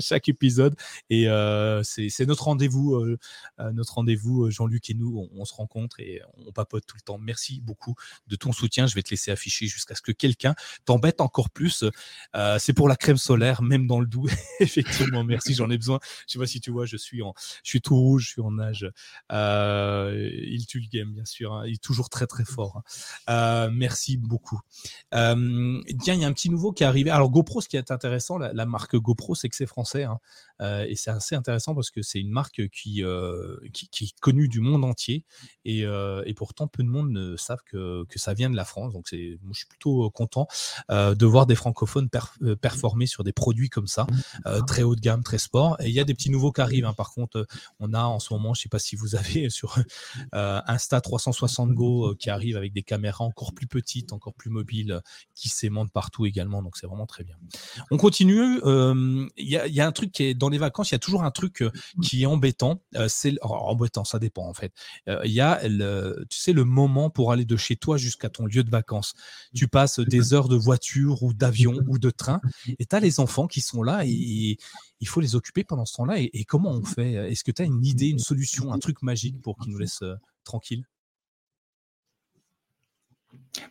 [0.00, 0.74] chaque épisode
[1.10, 3.18] et euh, c'est notre rendez-vous, euh,
[3.60, 7.18] euh, notre rendez-vous Jean-Luc et nous, on, se rencontre et on papote tout le temps.
[7.18, 7.94] Merci beaucoup
[8.26, 8.86] de ton soutien.
[8.86, 11.84] Je vais te laisser afficher jusqu'à ce que quelqu'un t'embête encore plus.
[12.58, 14.28] c'est pour la crème solaire, même dans le doux.
[14.60, 15.54] Effectivement, merci.
[15.54, 15.98] J'en ai besoin.
[16.26, 17.34] Je sais pas si tu vois, je suis en,
[17.64, 18.90] je suis tout rouge, je suis en âge.
[19.30, 21.54] il tue le game, bien sûr.
[21.54, 21.64] Hein.
[21.66, 22.82] Il est toujours très très fort.
[23.26, 23.70] Hein.
[23.72, 24.60] merci beaucoup.
[25.12, 27.10] tiens, il y a un petit nouveau qui est arrivé.
[27.10, 30.04] Alors GoPro, ce qui est intéressant, la marque GoPro, c'est que c'est français.
[30.04, 30.18] Hein.
[30.60, 34.48] Euh, et c'est assez intéressant parce que c'est une marque qui, euh, qui, est connue
[34.48, 35.24] du monde entier.
[35.64, 38.64] Et, euh, et, pourtant, peu de monde ne savent que, que ça vient de la
[38.64, 38.92] France.
[38.92, 40.46] Donc, c'est, moi, je suis plutôt content
[40.88, 42.08] de voir des francophones
[42.60, 44.06] performer sur des produits comme ça,
[44.66, 45.76] très haut de gamme, très sport.
[45.80, 46.86] Et il y a des petits nouveaux qui arrivent.
[46.86, 46.94] Hein.
[46.94, 47.46] Par contre,
[47.80, 49.78] on a en ce moment, je ne sais pas si vous avez sur
[50.32, 55.00] Insta 360 Go qui arrive avec des caméras encore plus petites, encore plus mobiles,
[55.34, 56.62] qui s'aimantent partout également.
[56.62, 57.36] Donc, c'est vraiment très bien.
[57.90, 58.60] On continue
[59.36, 61.30] il y, a, un truc qui est dans les vacances, il y a toujours un
[61.30, 61.64] truc
[62.02, 62.82] qui est embêtant.
[63.08, 64.72] c'est embêtant, ça dépend en fait.
[65.06, 68.46] Il y a le, tu sais le moment pour aller de chez toi jusqu'à ton
[68.46, 69.14] lieu de vacances.
[69.54, 72.40] Tu passes des heures de voiture ou d'avion ou de train,
[72.78, 74.58] et tu as les enfants qui sont là et,
[75.00, 76.18] il faut les occuper pendant ce temps-là.
[76.18, 77.12] Et, comment on fait?
[77.30, 80.02] Est-ce que tu as une idée, une solution, un truc magique pour qu'ils nous laissent
[80.44, 80.84] tranquilles?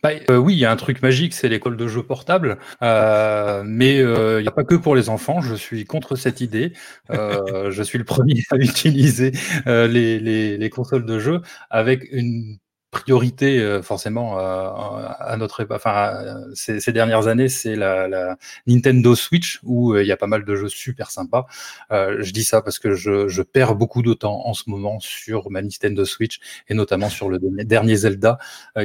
[0.02, 3.62] Bah, euh, oui, il y a un truc magique, c'est l'école de jeux portable, euh,
[3.66, 5.40] mais euh, il n'y a pas que pour les enfants.
[5.40, 6.72] Je suis contre cette idée.
[7.10, 9.32] je suis le premier à utiliser
[9.66, 10.18] les,
[10.56, 12.58] les, consoles de jeux avec une
[12.90, 18.36] priorité euh, forcément à notre enfin ces, dernières années c'est la,
[18.66, 21.46] Nintendo Switch où il y a pas mal de jeux super sympas
[21.92, 25.00] euh, je dis ça parce que je, je perds beaucoup de temps en ce moment
[25.00, 28.38] sur ma Nintendo Switch et notamment sur le dernier Zelda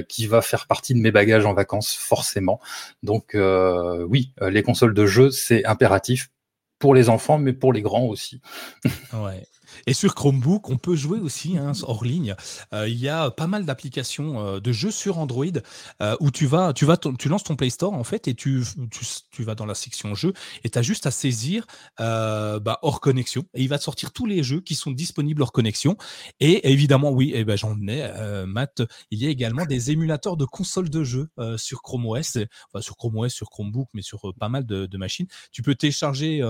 [0.09, 2.59] qui va faire partie de mes bagages en vacances forcément
[3.03, 3.37] donc
[4.07, 6.29] oui les consoles de jeux c'est impératif
[6.83, 8.41] pour les enfants, mais pour les grands aussi.
[9.13, 9.47] ouais.
[9.87, 12.35] Et sur Chromebook, on peut jouer aussi hein, hors ligne.
[12.73, 15.45] Euh, il y a pas mal d'applications euh, de jeux sur Android
[16.01, 18.63] euh, où tu vas, tu vas, tu lances ton Play Store en fait et tu,
[19.31, 21.65] tu, vas dans la section jeux et tu as juste à saisir
[21.97, 25.51] bah, hors connexion et il va te sortir tous les jeux qui sont disponibles hors
[25.51, 25.97] connexion.
[26.39, 30.45] Et évidemment, oui, eh ben j'en ai, Matt, il y a également des émulateurs de
[30.45, 32.37] consoles de jeux sur Chrome OS,
[32.71, 35.27] enfin sur Chrome OS, sur Chromebook, mais sur pas mal de, de, machines.
[35.51, 36.41] Tu peux télécharger,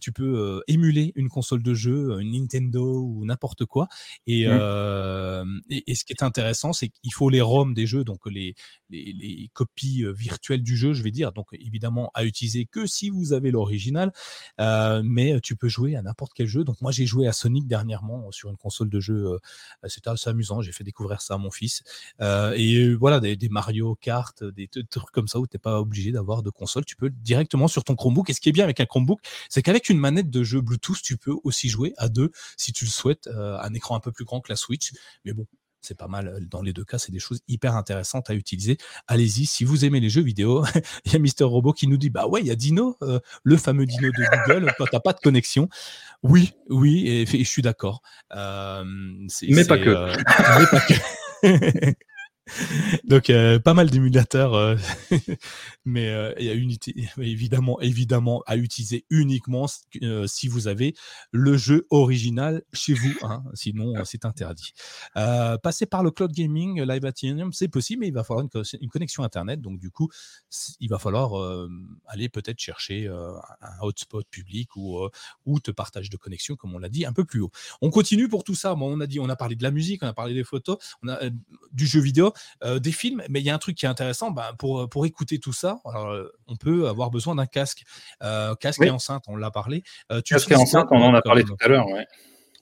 [0.00, 3.88] tu peux émuler une console de jeu, une Nintendo ou n'importe quoi.
[4.26, 4.44] Mmh.
[4.48, 8.20] Euh, et, et, ce qui est intéressant, c'est qu'il faut les ROM des jeux, donc
[8.26, 8.54] les,
[8.90, 11.32] les, copies euh, virtuelles du jeu, je vais dire.
[11.32, 14.12] Donc évidemment à utiliser que si vous avez l'original,
[14.60, 16.64] euh, mais tu peux jouer à n'importe quel jeu.
[16.64, 19.38] Donc moi j'ai joué à Sonic dernièrement sur une console de jeu.
[19.86, 20.60] C'était assez amusant.
[20.62, 21.82] J'ai fait découvrir ça à mon fils.
[22.20, 26.50] et voilà des, Mario Kart, des trucs comme ça où t'es pas obligé d'avoir de
[26.50, 26.84] console.
[26.84, 28.30] Tu peux directement sur ton Chromebook.
[28.30, 31.00] Et ce qui est bien avec un Chromebook, c'est qu'avec une manette de jeu Bluetooth,
[31.02, 34.12] tu peux aussi jouer à deux si tu le souhaites, euh, un écran un peu
[34.12, 34.92] plus grand que la Switch.
[35.24, 35.46] Mais bon,
[35.80, 36.28] c'est pas mal.
[36.28, 38.78] Euh, dans les deux cas, c'est des choses hyper intéressantes à utiliser.
[39.06, 40.64] Allez-y, si vous aimez les jeux vidéo,
[41.04, 43.20] il y a Mister Robot qui nous dit Bah ouais, il y a Dino, euh,
[43.42, 45.68] le fameux Dino de Google, toi, t'as pas de connexion.
[46.22, 48.02] Oui, oui, et, je suis d'accord.
[48.30, 50.12] mais, pas que.
[50.58, 51.94] mais pas que.
[53.04, 54.76] Donc euh, pas mal d'émulateurs, euh,
[55.84, 59.66] mais euh, y a unité, évidemment, à utiliser uniquement
[60.26, 60.94] si vous avez
[61.30, 64.72] le jeu original chez vous, hein, sinon c'est interdit.
[65.14, 68.46] passer par le cloud gaming, live Ethereum, c'est possible, mais il va falloir
[68.80, 70.10] une, connexion internet, donc du coup
[70.80, 71.32] il va falloir
[72.06, 75.08] aller peut-être chercher un hotspot public ou
[75.46, 77.50] ou te partage de connexion, comme on l'a dit un peu plus haut.
[77.80, 78.74] On continue pour tout ça.
[78.74, 80.78] Bon, on a dit, on a parlé de la musique, on a parlé des photos,
[81.02, 81.20] on a
[81.72, 82.31] du jeu vidéo.
[82.64, 85.06] Euh, des films, mais il y a un truc qui est intéressant, bah, pour, pour
[85.06, 87.82] écouter tout ça, euh, on peut avoir besoin d'un casque.
[88.22, 89.82] Euh, casque et enceinte, on l'a parlé.
[90.24, 92.06] casque et enceinte, on en a parlé tout à l'heure, ouais.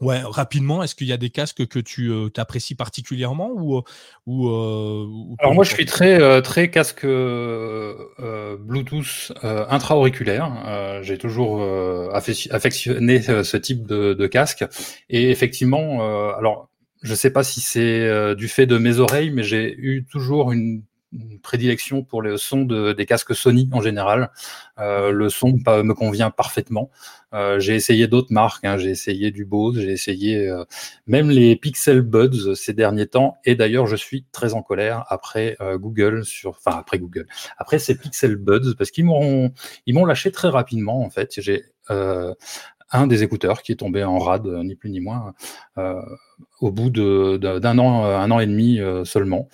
[0.01, 3.83] Ouais, rapidement, est-ce qu'il y a des casques que tu apprécies particulièrement ou,
[4.27, 7.85] ou, Alors moi, je suis très très casque Bluetooth
[9.43, 11.01] intra-auriculaire.
[11.03, 11.63] J'ai toujours
[12.15, 14.65] affectionné ce type de, de, casque
[15.11, 16.70] et effectivement, alors
[17.03, 20.53] je sais pas si c'est euh, du fait de mes oreilles, mais j'ai eu toujours
[20.53, 20.83] une,
[21.43, 24.31] prédilection pour le son de, des casques Sony en général.
[24.79, 26.91] Euh, le son me convient parfaitement.
[27.33, 28.77] Euh, j'ai essayé d'autres marques, hein.
[28.77, 30.65] j'ai essayé du Bose, j'ai essayé euh,
[31.07, 33.37] même les Pixel Buds ces derniers temps.
[33.45, 37.27] Et d'ailleurs, je suis très en colère après euh, Google sur, enfin après Google,
[37.59, 39.53] après ces Pixel Buds parce qu'ils m'ont
[39.87, 41.41] ils m'ont lâché très rapidement en fait.
[41.41, 41.65] J'ai
[42.93, 45.35] un des écouteurs qui est tombé en rade, ni plus ni moins,
[45.79, 46.01] euh,
[46.61, 49.49] au bout d'un an, un an et demi euh, seulement.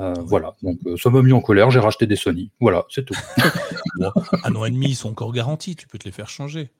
[0.00, 2.50] Euh, voilà, donc ça m'a mis en colère, j'ai racheté des Sony.
[2.60, 3.14] Voilà, c'est tout.
[4.44, 6.70] un an et demi, ils sont encore garantis, tu peux te les faire changer.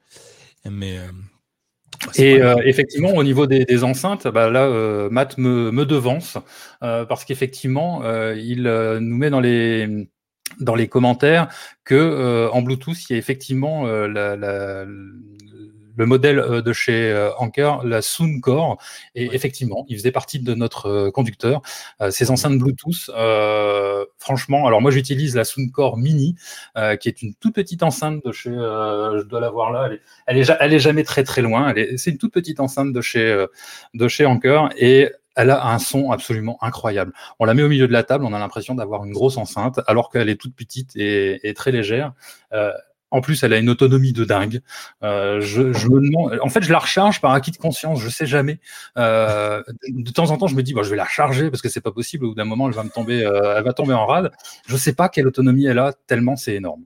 [0.68, 0.98] Mais.
[2.16, 6.38] et effectivement, au niveau des, enceintes, bah là, Matt me, me devance
[6.80, 8.02] parce qu'effectivement,
[8.34, 10.08] il nous met dans les
[10.60, 11.48] dans les commentaires
[11.84, 14.84] que en Bluetooth, il y a effectivement la, la,
[15.96, 18.78] le modèle euh, de chez euh, Anker, la Soundcore,
[19.14, 21.62] et effectivement, il faisait partie de notre euh, conducteur.
[22.10, 23.10] ces enceintes Bluetooth,
[24.18, 26.36] franchement, alors moi j'utilise la Soundcore Mini,
[27.00, 29.88] qui est une toute petite enceinte de chez, je dois la voir là,
[30.26, 31.74] elle est, elle est, jamais très très loin.
[31.96, 33.46] C'est une toute petite enceinte de chez,
[33.94, 37.12] de chez Anker et elle a un son absolument incroyable.
[37.38, 39.80] On la met au milieu de la table, on a l'impression d'avoir une grosse enceinte,
[39.86, 42.12] alors qu'elle est toute petite et, et très légère.
[42.52, 42.72] Euh,
[43.12, 44.62] en plus, elle a une autonomie de dingue.
[45.04, 48.00] Euh, je, me demande, en fait, je la recharge par acquis de conscience.
[48.00, 48.58] Je sais jamais.
[48.96, 51.68] Euh, de temps en temps, je me dis, bon, je vais la recharger parce que
[51.68, 52.24] c'est pas possible.
[52.24, 54.32] Au bout d'un moment, elle va me tomber, euh, elle va tomber en rade.
[54.66, 56.84] Je sais pas quelle autonomie elle a, tellement c'est énorme.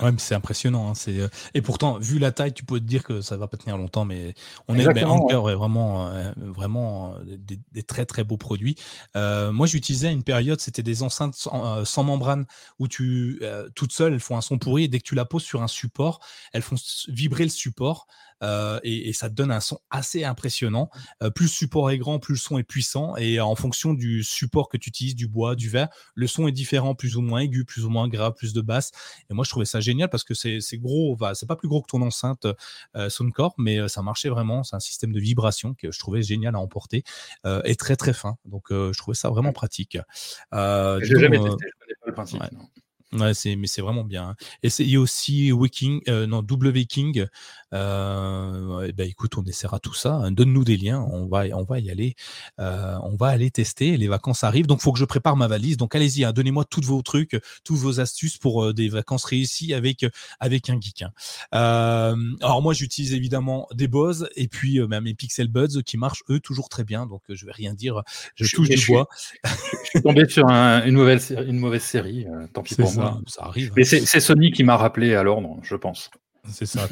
[0.00, 0.90] Ouais, mais c'est impressionnant.
[0.90, 1.20] Hein, c'est...
[1.20, 3.76] Euh, et pourtant, vu la taille, tu peux te dire que ça va pas tenir
[3.76, 4.34] longtemps, mais
[4.66, 7.36] on est mais vraiment, euh, vraiment euh,
[7.72, 8.74] des, très très beaux produits.
[9.14, 12.44] moi, j'utilisais une période, c'était des enceintes sans, membrane
[12.80, 13.40] où tu,
[13.76, 15.68] toutes seules, elles font un son pourri et dès que tu la poses sur un
[15.68, 16.20] support,
[16.52, 16.76] elles font
[17.08, 18.08] vibrer le support.
[18.42, 20.90] Euh, et, ça te donne un son assez impressionnant.
[21.22, 23.16] Euh, plus le support est grand, plus le son est puissant.
[23.16, 26.52] Et en fonction du support que tu utilises, du bois, du verre, le son est
[26.52, 28.90] différent, plus ou moins aigu, plus ou moins grave, plus de basse.
[29.30, 31.88] Et moi, je trouvais ça génial parce que c'est gros, c'est pas plus gros que
[31.88, 32.46] ton enceinte
[33.08, 34.64] Soundcore, mais ça marchait vraiment.
[34.64, 37.04] C'est un système de vibration que je trouvais génial à emporter
[37.64, 38.36] et très très fin.
[38.44, 39.98] Donc je trouvais ça vraiment pratique.
[40.52, 42.40] J'ai jamais testé, je connais pas le principe.
[42.42, 42.48] Ouais,
[43.34, 44.30] c'est, mais c'est vraiment bien.
[44.30, 44.36] Hein.
[44.62, 47.26] Et il y a aussi Wiking, euh, non, W King.
[47.74, 50.14] Euh, ben, écoute, on essaiera tout ça.
[50.14, 50.30] Hein.
[50.30, 51.00] Donne-nous des liens.
[51.10, 52.14] On va, on va y aller.
[52.60, 53.96] Euh, on va aller tester.
[53.96, 54.66] Les vacances arrivent.
[54.66, 55.76] Donc, il faut que je prépare ma valise.
[55.76, 56.24] Donc, allez-y.
[56.24, 56.32] Hein.
[56.32, 60.06] Donnez-moi tous vos trucs, tous vos astuces pour euh, des vacances réussies avec,
[60.40, 61.04] avec un geek.
[61.54, 66.22] Euh, alors, moi, j'utilise évidemment des Bose et puis même mes Pixel Buds qui marchent,
[66.30, 67.06] eux, toujours très bien.
[67.06, 68.02] Donc, je vais rien dire.
[68.36, 69.08] Je, touche du bois.
[69.44, 72.26] Je, suis tombé sur une, nouvelle, une mauvaise série.
[72.52, 73.72] tant pis pour moi ça arrive.
[73.76, 76.10] Mais c'est Sony qui m'a rappelé à l'ordre, je pense.
[76.50, 76.86] C'est ça,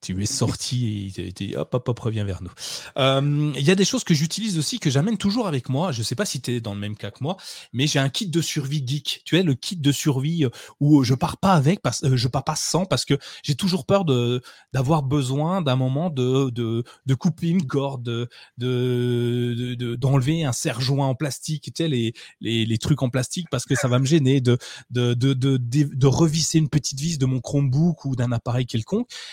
[0.00, 2.52] tu, es sorti et hop, hop, hop, reviens vers nous.
[2.96, 5.90] Euh, il y a des choses que j'utilise aussi, que j'amène toujours avec moi.
[5.90, 7.36] Je ne sais pas si tu es dans le même cas que moi,
[7.72, 9.22] mais j'ai un kit de survie geek.
[9.24, 12.28] Tu es le kit de survie euh, où je pars pas avec, parce, euh, je
[12.28, 14.42] pars pas sans, parce que j'ai toujours peur de
[14.72, 18.28] d'avoir besoin d'un moment de, de, de, couper une corde,
[18.58, 23.46] de, d'enlever de, un serre-joint en plastique, tu sais, les, les, les, trucs en plastique,
[23.50, 24.58] parce que ça va me gêner de,
[24.90, 28.83] de, de, de, de revisser une petite vis de mon Chromebook ou d'un appareil quelconque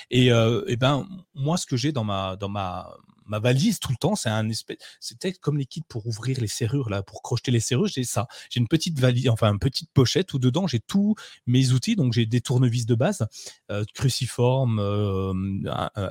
[0.09, 2.95] et, euh, et ben moi, ce que j'ai dans ma dans ma
[3.27, 6.47] ma valise tout le temps, c'est un espèce, c'était comme les kits pour ouvrir les
[6.47, 7.87] serrures là, pour crocheter les serrures.
[7.87, 8.27] J'ai ça.
[8.49, 11.15] J'ai une petite valise, enfin une petite pochette où dedans j'ai tous
[11.47, 11.95] mes outils.
[11.95, 13.25] Donc j'ai des tournevis de base,
[13.71, 15.33] euh, cruciforme, euh,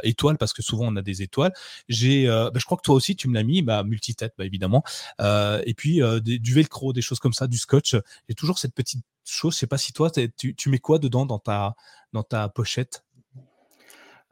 [0.03, 1.53] étoile parce que souvent on a des étoiles.
[1.89, 4.83] J'ai, bah, je crois que toi aussi tu me l'as mis, bah multitête bah, évidemment.
[5.21, 7.97] et puis du velcro, des choses comme ça, du scotch.
[8.29, 9.55] J'ai toujours cette petite chose.
[9.55, 11.75] Je sais pas si toi tu, tu mets quoi dedans dans ta
[12.13, 13.05] dans ta pochette?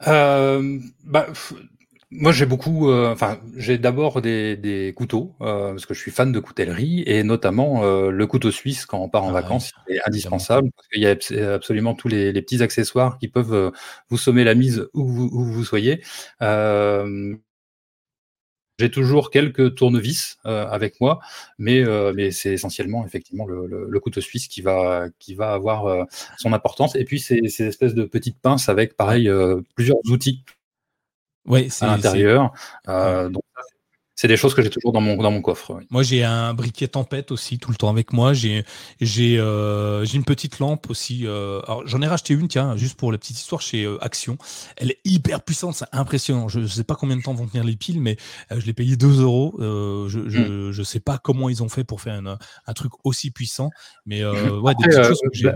[0.06, 1.26] Euh, bah,
[2.10, 2.90] moi, j'ai beaucoup.
[2.90, 7.02] Euh, enfin, j'ai d'abord des, des couteaux euh, parce que je suis fan de coutellerie
[7.04, 10.88] et notamment euh, le couteau suisse quand on part en ah vacances, c'est indispensable parce
[10.88, 13.70] qu'il y a absolument tous les, les, petits accessoires qui peuvent euh,
[14.08, 16.02] vous sommer la mise où vous, où vous soyez.
[18.80, 21.20] Euh, j'ai toujours quelques tournevis euh, avec moi,
[21.58, 25.86] mais, euh, mais c'est essentiellement effectivement le, le, couteau suisse qui va, qui va avoir
[25.86, 26.04] euh,
[26.38, 26.94] son importance.
[26.96, 29.30] Et puis ces, ces espèces de petites pinces avec pareil
[29.74, 30.44] plusieurs outils
[31.80, 32.52] à l'intérieur.
[32.86, 33.42] donc
[34.20, 35.78] c'est des choses que j'ai toujours dans mon, dans mon coffre.
[35.90, 38.32] Moi, j'ai un briquet tempête aussi tout le temps avec moi.
[38.32, 38.64] J'ai
[39.00, 41.24] j'ai euh, j'ai une petite lampe aussi.
[41.24, 44.36] Euh, alors j'en ai racheté une, tiens, juste pour la petite histoire chez euh, Action.
[44.76, 46.48] Elle est hyper puissante, c'est impressionnant.
[46.48, 48.16] Je ne sais pas combien de temps vont tenir les piles, mais
[48.50, 49.54] je l'ai payé 2 euros.
[49.60, 50.72] je, je, hmm.
[50.72, 53.70] je sais pas comment ils ont fait pour faire un, un truc aussi puissant,
[54.04, 55.52] mais ouais, des petites choses que j'ai.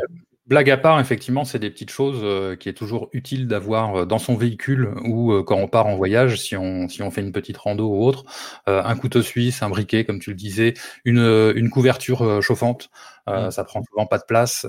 [0.46, 4.06] Blague à part, effectivement, c'est des petites choses euh, qui est toujours utile d'avoir euh,
[4.06, 7.20] dans son véhicule ou euh, quand on part en voyage, si on, si on fait
[7.20, 8.24] une petite rando ou autre,
[8.66, 10.74] un couteau suisse, un briquet, comme tu le disais,
[11.04, 11.20] une,
[11.54, 12.90] une couverture chauffante,
[13.26, 13.50] mmh.
[13.50, 14.66] ça prend souvent pas de place,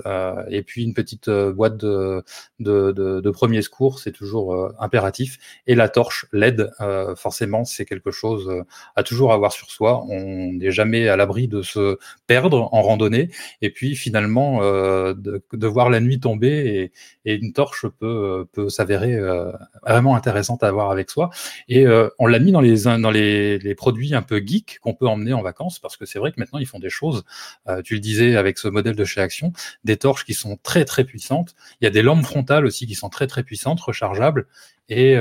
[0.48, 2.22] et puis une petite boîte de,
[2.60, 6.70] de, de, de premier secours, c'est toujours impératif, et la torche LED,
[7.16, 8.50] forcément, c'est quelque chose
[8.96, 10.04] à toujours avoir sur soi.
[10.08, 13.30] On n'est jamais à l'abri de se perdre en randonnée,
[13.62, 16.92] et puis finalement de, de voir la nuit tomber
[17.24, 19.50] et, une torche peut, peut s'avérer euh,
[19.86, 21.30] vraiment intéressante à avoir avec soi.
[21.68, 24.94] Et euh, on l'a mis dans les, dans les, les produits un peu geeks qu'on
[24.94, 27.24] peut emmener en vacances parce que c'est vrai que maintenant ils font des choses,
[27.68, 29.52] euh, tu le disais avec ce modèle de chez Action,
[29.84, 31.54] des torches qui sont très très puissantes.
[31.80, 34.46] Il y a des lampes frontales aussi qui sont très très puissantes, rechargeables.
[34.90, 35.12] Et,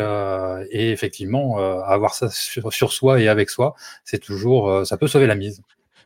[0.71, 5.25] et effectivement, avoir ça sur, sur, soi et avec soi, c'est toujours, ça peut sauver
[5.25, 5.63] la mise.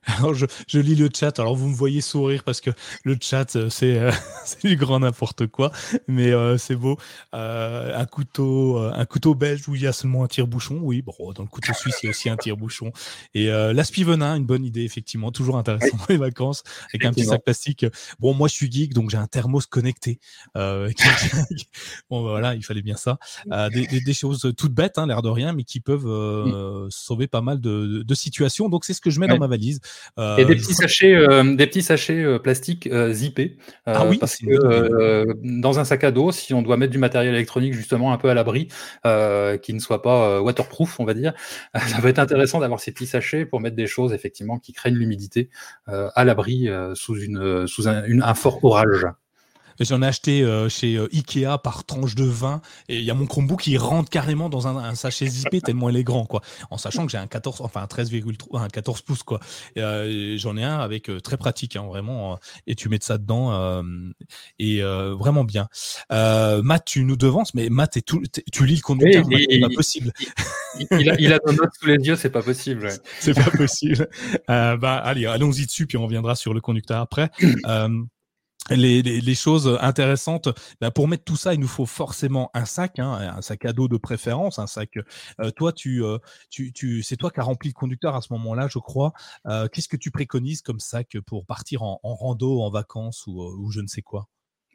[0.17, 2.69] Alors je, je, lis le chat, alors vous me voyez sourire parce que
[3.03, 4.11] le chat euh, c'est euh,
[4.63, 5.71] du grand n'importe quoi,
[6.07, 6.97] mais euh, c'est beau.
[7.33, 11.01] Euh, un couteau, un couteau belge où il y a seulement un tire-bouchon, oui.
[11.01, 12.91] Bon, dans le couteau suisse il y a aussi un tire-bouchon.
[13.33, 17.43] Et l'aspivenin, une bonne idée effectivement, toujours intéressant pour les vacances avec un petit sac
[17.43, 17.85] plastique.
[18.19, 20.19] Bon, moi je suis geek donc j'ai un thermos connecté.
[20.55, 20.93] bon
[22.09, 23.17] bah, voilà, il fallait bien ça.
[23.73, 26.89] Des, des, des, choses toutes bêtes, hein, l'air de rien, mais qui peuvent mm.
[26.91, 28.69] sauver pas mal de, de situations.
[28.69, 29.79] Donc c'est ce que je mets dans ma valise.
[30.19, 33.57] Euh, et des petits sachets, euh, des petits sachets euh, plastiques zippés.
[33.85, 37.33] ah oui, parce que dans un sac à dos, si on doit mettre du matériel
[37.33, 38.67] électronique justement un peu à l'abri,
[39.61, 41.33] qui ne soit pas waterproof, on va dire,
[41.75, 44.97] ça va être intéressant d'avoir ces petits sachets pour mettre des choses effectivement qui craignent
[44.97, 45.49] l'humidité
[45.87, 49.07] à l'abri sous une sous un fort orage.
[49.79, 53.13] J'en ai acheté euh, chez euh, Ikea par tranche de 20 et il y a
[53.13, 56.41] mon Chromebook qui rentre carrément dans un, sachet zippé tellement il est grand quoi.
[56.71, 59.39] En sachant que j'ai un 14 enfin un 13,3 un 14 pouces quoi.
[59.77, 63.83] Euh, j'en ai un avec très pratique hein, vraiment et tu mets ça dedans
[64.59, 65.67] et vraiment bien.
[66.09, 68.21] Matt tu nous devances mais Matt tout,
[68.51, 70.11] tu lis le conducteur c'est pas possible.
[70.91, 72.89] Il, a, il a nos notes sous les yeux c'est pas possible.
[73.19, 74.07] c'est pas possible.
[74.47, 77.29] bah allez allons-y dessus puis on reviendra sur le conducteur après.
[78.69, 80.49] les, choses intéressantes.
[80.81, 83.73] Bah, pour mettre tout ça, il nous faut forcément un sac, hein, un sac à
[83.73, 84.97] dos de préférence, un sac.
[85.39, 86.17] Euh, toi, tu, euh,
[86.49, 89.13] tu, tu c'est toi qui as rempli le conducteur à ce moment-là, je crois.
[89.47, 93.71] Euh, qu'est-ce que tu préconises comme sac pour partir en, rando, en vacances ou, ou
[93.71, 94.27] je ne sais quoi?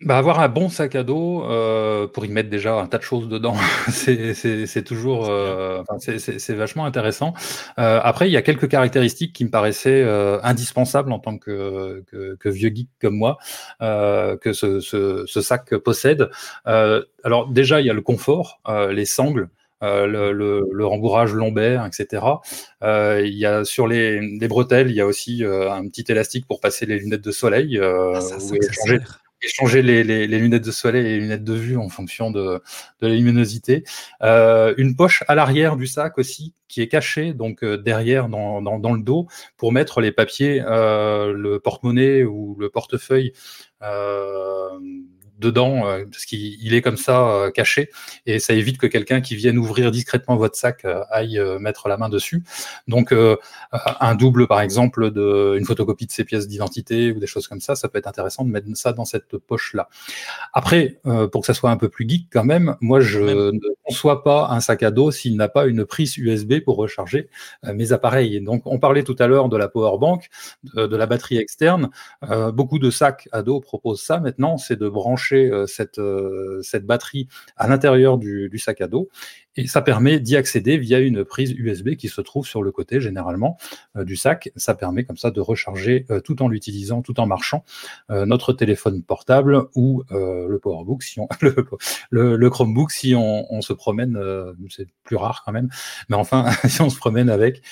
[0.04, 3.02] Bah, avoir un bon sac à dos euh, pour y mettre déjà un tas de
[3.02, 3.54] choses dedans,
[3.88, 7.34] c'est toujours euh, c'est vachement intéressant.
[7.78, 12.02] Euh, après, il y a quelques caractéristiques qui me paraissaient euh, indispensables en tant que,
[12.10, 13.38] que, que, vieux geek comme moi
[13.80, 16.30] que ce, ce, ce, sac possède.
[16.64, 19.48] alors déjà, il y a le confort, les sangles.
[19.82, 22.24] le, le, le, rembourrage lombaire, etc.
[22.84, 26.46] Euh, il y a sur les, les, bretelles, il y a aussi un petit élastique
[26.46, 28.54] pour passer les lunettes de soleil, ah, ça, ça,
[29.48, 32.60] changer, changer les, lunettes de soleil et les lunettes de vue en fonction de,
[33.00, 33.84] la luminosité.
[34.22, 38.62] Euh, une poche à l'arrière du sac aussi qui est cachée, donc euh, derrière dans,
[38.62, 43.32] dans, le dos, pour mettre les papiers, euh, le porte-monnaie ou le portefeuille
[45.42, 47.90] dedans, euh, parce qu'il est comme ça euh, caché,
[48.24, 51.98] et ça évite que quelqu'un qui vienne ouvrir discrètement votre sac euh, aille mettre la
[51.98, 52.42] main dessus.
[52.88, 53.14] Donc
[53.72, 57.60] un double, par exemple, de une photocopie de ses pièces d'identité ou des choses comme
[57.60, 59.88] ça, ça peut être intéressant de mettre ça dans cette poche-là.
[60.52, 61.00] Après,
[61.32, 64.48] pour que ça soit un peu plus geek quand même, moi je ne conçois pas
[64.50, 67.28] un sac à dos s'il n'a pas une prise USB pour recharger
[67.64, 68.40] mes appareils.
[68.40, 70.28] Donc on parlait tout à l'heure de la power bank,
[70.74, 71.90] de, de la batterie externe.
[72.52, 76.84] beaucoup de sacs à dos proposent ça maintenant, c'est de brancher euh, cette, euh, cette
[76.84, 79.08] batterie à l'intérieur du, sac à dos
[79.56, 83.00] et ça permet d'y accéder via une prise USB qui se trouve sur le côté
[83.00, 83.58] généralement
[83.96, 84.50] euh, du sac.
[84.56, 87.64] Ça permet comme ça de recharger tout en l'utilisant, tout en marchant,
[88.08, 91.28] notre téléphone portable ou le PowerBook, si on,
[92.10, 94.18] le, Chromebook si on, se promène,
[94.70, 95.68] c'est plus rare quand même,
[96.08, 97.62] mais enfin si on se promène avec.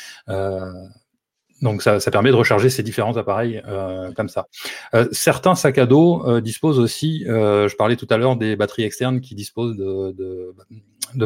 [1.63, 4.47] Donc ça, permet de recharger ces différents appareils euh, comme ça.
[4.95, 8.85] Euh, certains sacs à dos euh, disposent aussi, je parlais tout à l'heure des batteries
[8.85, 10.55] externes qui disposent de,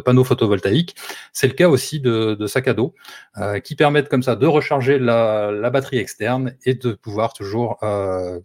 [0.00, 0.96] panneaux photovoltaïques.
[1.32, 2.94] C'est le cas aussi de, de sacs à dos
[3.62, 7.78] qui permettent comme ça de recharger la, la, batterie externe et de pouvoir toujours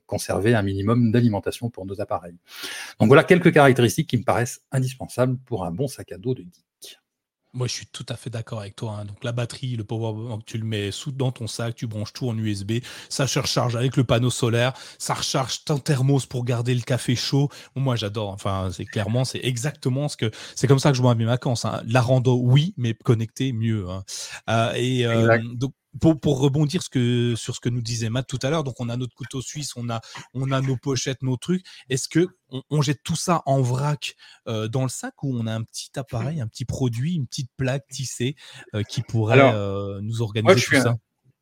[0.06, 2.38] conserver un minimum d'alimentation pour nos appareils.
[3.00, 6.42] Donc voilà quelques caractéristiques qui me paraissent indispensables pour un bon sac à dos de
[6.42, 6.69] geek.
[7.54, 8.98] Moi, je suis tout à fait d'accord avec toi.
[9.00, 9.06] Hein.
[9.06, 12.14] Donc, la batterie, le power bank, tu le mets sous dans ton sac, tu branches
[12.14, 12.74] tout en USB,
[13.10, 17.16] ça se recharge avec le panneau solaire, ça recharge ton thermos pour garder le café
[17.16, 17.50] chaud.
[17.76, 18.30] Moi, j'adore.
[18.30, 21.66] Enfin, c'est clairement, c'est exactement ce que c'est comme ça que je vois mes vacances.
[21.66, 21.82] Hein.
[21.88, 23.90] La rando, oui, mais connecté, mieux.
[23.90, 24.04] Hein.
[24.50, 28.28] Euh, et euh, donc, pour, pour, rebondir ce que, sur ce que nous disait Matt
[28.28, 30.02] tout à l'heure, donc on a notre couteau suisse, on a,
[30.34, 31.66] on a nos pochettes, nos trucs.
[31.90, 32.28] Est-ce que
[32.70, 34.16] on, jette tout ça en vrac
[34.48, 37.52] euh, dans le sac ou on a un petit appareil, un petit produit, une petite
[37.58, 38.36] plaque tissée
[38.76, 40.96] euh, qui pourrait euh, nous organiser tout ça?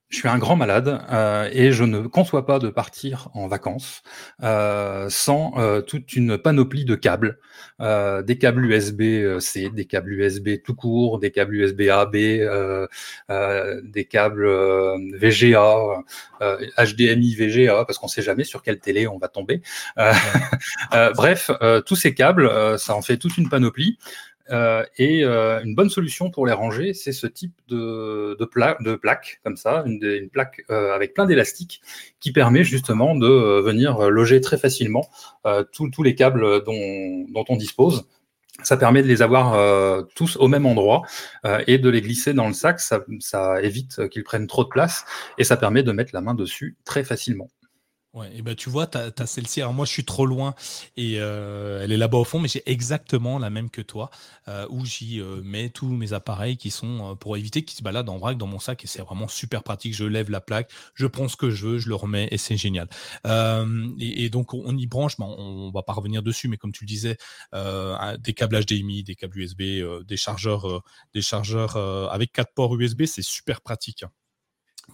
[0.10, 4.04] Je suis un grand malade euh, et je ne conçois pas de partir en vacances
[4.42, 7.40] euh, sans euh, toute une panoplie de câbles,
[7.82, 12.88] euh, des câbles USB-C, des câbles USB tout court, des câbles USB AB, euh,
[13.30, 14.48] euh, des câbles
[15.18, 15.76] VGA,
[16.40, 19.62] HDMI VGA, parce qu'on sait jamais sur quelle télé on va tomber.
[21.16, 21.52] bref,
[21.86, 22.50] tous ces câbles,
[22.80, 23.98] ça en fait toute une panoplie.
[24.52, 28.96] Euh, et euh, une bonne solution pour les ranger, c'est ce type de, de, de
[28.96, 31.82] plaque, comme ça, une, plaque euh, avec plein d'élastiques
[32.20, 35.10] qui permet justement de venir loger très facilement
[35.72, 38.08] tous les câbles dont, on dispose.
[38.64, 41.04] Ça permet de les avoir tous au même endroit
[41.68, 42.80] et de les glisser dans le sac.
[42.80, 45.06] Ça évite qu'ils prennent trop de place
[45.38, 47.50] et ça permet de mettre la main dessus très facilement.
[48.18, 49.62] Ouais, et ben tu vois, tu as, celle-ci.
[49.62, 50.56] Alors moi, je suis trop loin
[50.96, 54.10] et euh, elle est là-bas au fond, mais j'ai exactement la même que toi,
[54.48, 58.10] euh, où j'y euh, mets tous mes appareils qui sont pour éviter qu'ils se baladent
[58.10, 59.94] en vrac dans mon sac et c'est vraiment super pratique.
[59.94, 62.58] Je lève la plaque, je prends ce que je veux, je le remets et c'est
[62.58, 62.90] génial.
[64.00, 66.88] Et, donc on y branche, mais on, va pas revenir dessus, mais comme tu le
[66.88, 67.18] disais,
[67.54, 69.62] des câbles HDMI, des câbles USB,
[70.08, 70.82] des chargeurs,
[71.14, 71.78] des chargeurs
[72.12, 74.02] avec quatre ports USB, c'est super pratique.
[74.02, 74.12] Hein.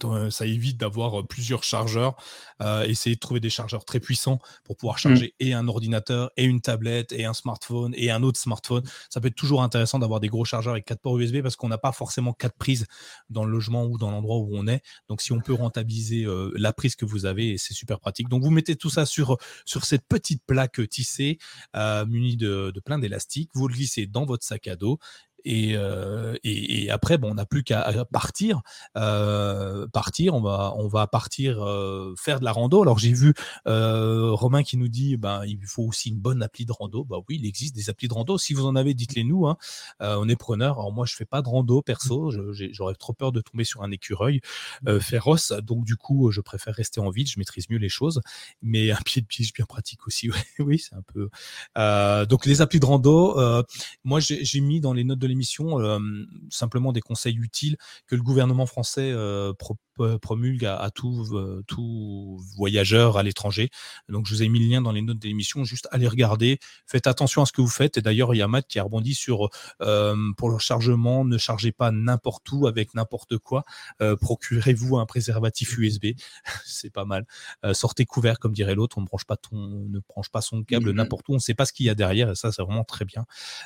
[0.02, 2.16] Euh, ça évite d'avoir euh, plusieurs chargeurs.
[2.62, 4.98] Euh, essayer de trouver des chargeurs très puissants pour pouvoir mmh.
[4.98, 8.82] charger et un ordinateur, et une tablette, et un smartphone, et un autre smartphone.
[9.08, 11.68] Ça peut être toujours intéressant d'avoir des gros chargeurs avec quatre ports USB parce qu'on
[11.68, 12.86] n'a pas forcément quatre prises
[13.30, 14.82] dans le logement ou dans l'endroit où on est.
[15.08, 18.28] Donc, si on peut rentabiliser la prise que vous avez, c'est super pratique.
[18.28, 21.38] Donc, vous mettez tout ça sur, sur cette petite plaque tissée
[22.06, 23.50] munie de, de plein d'élastiques.
[23.54, 24.98] Vous le glissez dans votre sac à dos
[25.44, 25.76] et,
[26.42, 28.62] et, après, bon, on n'a plus qu'à partir.
[28.94, 31.56] partir, on va, on va partir
[32.18, 32.82] faire de la rando.
[32.82, 33.34] Alors j'ai vu
[33.66, 37.04] Romain qui nous dit, ben, il faut aussi une bonne appli de rando.
[37.04, 38.38] Bah oui, il existe des applis de rando.
[38.38, 39.46] Si vous en avez, dites-les nous.
[39.46, 39.56] Hein.
[40.00, 40.78] on est preneur.
[40.78, 42.32] Alors moi, je fais pas de rando perso.
[42.52, 44.40] J'aurais trop peur de tomber sur un écureuil
[45.00, 45.52] féroce.
[45.62, 47.26] Donc du coup, je préfère rester en ville.
[47.26, 48.20] Je maîtrise mieux les choses.
[48.62, 50.30] Mais un pied de pige bien pratique aussi.
[50.58, 51.28] oui, c'est un peu.
[52.26, 53.36] donc les applis de rando.
[54.04, 55.78] moi, j'ai mis dans les notes de l'émission
[56.50, 57.76] simplement des conseils utiles
[58.06, 59.12] que le gouvernement français
[60.20, 63.70] promulgue à, tout, tout voyageur à l'étranger.
[64.08, 65.64] Donc, je vous ai mis le lien dans les notes de l'émission.
[65.64, 66.58] Juste allez regarder.
[66.86, 67.96] Faites attention à ce que vous faites.
[67.98, 69.48] Et d'ailleurs, il y a Matt qui a rebondi sur
[70.36, 73.64] pour le chargement, ne chargez pas n'importe où avec n'importe quoi.
[74.20, 76.06] Procurez-vous un préservatif USB.
[76.64, 77.26] C'est pas mal.
[77.72, 78.98] sortez couvert, comme dirait l'autre.
[78.98, 81.32] On ne branche pas ton, ne branche pas son câble mmh n'importe où.
[81.32, 82.30] On ne sait pas ce qu'il y a derrière.
[82.30, 83.24] Et ça, c'est vraiment très bien.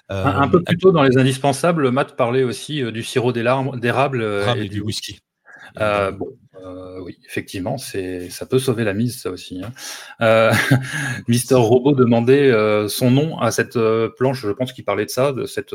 [0.09, 4.23] un, peu plus tôt dans les indispensables, Matt parlait aussi du sirop d'érable
[4.57, 5.21] et, du whisky.
[5.81, 9.63] Euh, bon, euh, oui, effectivement, c'est ça peut sauver la mise, ça aussi.
[9.63, 9.73] Hein.
[10.21, 10.53] Euh,
[11.29, 13.79] Mister Robot demandait euh, son nom à cette
[14.17, 14.43] planche.
[14.43, 15.75] Je pense qu'il parlait de ça, de cette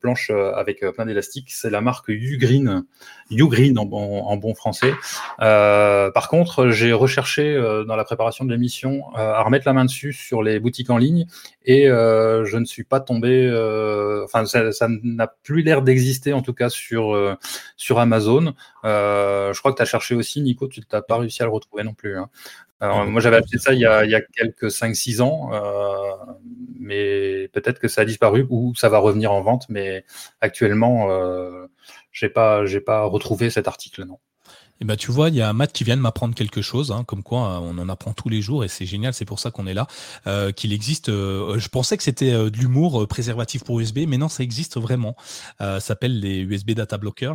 [0.00, 1.50] planche avec plein d'élastiques.
[1.50, 2.84] C'est la marque Ugreen,
[3.30, 4.92] Ugreen en bon, en bon français.
[5.38, 7.54] par contre, j'ai recherché
[7.86, 11.26] dans la préparation de l'émission à remettre la main dessus sur les boutiques en ligne
[11.64, 13.48] et je ne suis pas tombé.
[14.24, 17.36] Enfin, ça n'a plus l'air d'exister en tout cas sur
[17.76, 18.54] sur Amazon.
[18.82, 21.52] je crois que tu as cherché aussi aussi, Nico, tu n'as pas réussi à le
[21.52, 22.16] retrouver non plus.
[22.16, 22.28] Hein.
[22.80, 26.32] moi, j'avais acheté ça il y a, quelques 5-6 ans, euh,
[26.78, 29.66] mais peut-être que ça a disparu ou ça va revenir en vente.
[29.68, 30.04] Mais
[30.40, 31.66] actuellement, euh,
[32.10, 34.18] je n'ai pas, pas retrouvé cet article, non.
[34.80, 37.04] Eh ben, tu vois, il y a Matt qui vient de m'apprendre quelque chose, hein,
[37.04, 39.52] comme quoi euh, on en apprend tous les jours et c'est génial, c'est pour ça
[39.52, 39.86] qu'on est là.
[40.26, 44.18] Euh, qu'il existe, euh, je pensais que c'était euh, de l'humour préservatif pour USB, mais
[44.18, 45.14] non, ça existe vraiment.
[45.60, 47.34] ça s'appelle les USB Data Blocker.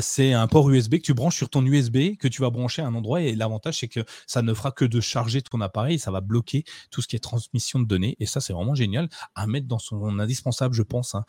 [0.00, 2.86] c'est un port USB que tu branches sur ton USB, que tu vas brancher à
[2.86, 6.10] un endroit et l'avantage c'est que ça ne fera que de charger ton appareil, ça
[6.10, 9.46] va bloquer tout ce qui est transmission de données et ça c'est vraiment génial à
[9.46, 11.14] mettre dans son indispensable, je pense.
[11.14, 11.24] Hein.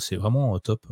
[0.00, 0.86] c'est vraiment top.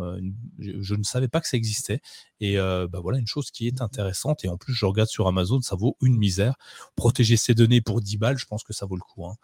[0.59, 2.01] Je, ne savais pas que ça existait
[2.43, 4.45] et bah voilà une chose qui est intéressante.
[4.45, 6.55] Et en plus, je regarde sur Amazon, ça vaut une misère.
[6.97, 9.27] Protéger ses données pour 10 balles, je pense que ça vaut le coup.
[9.27, 9.37] Hein.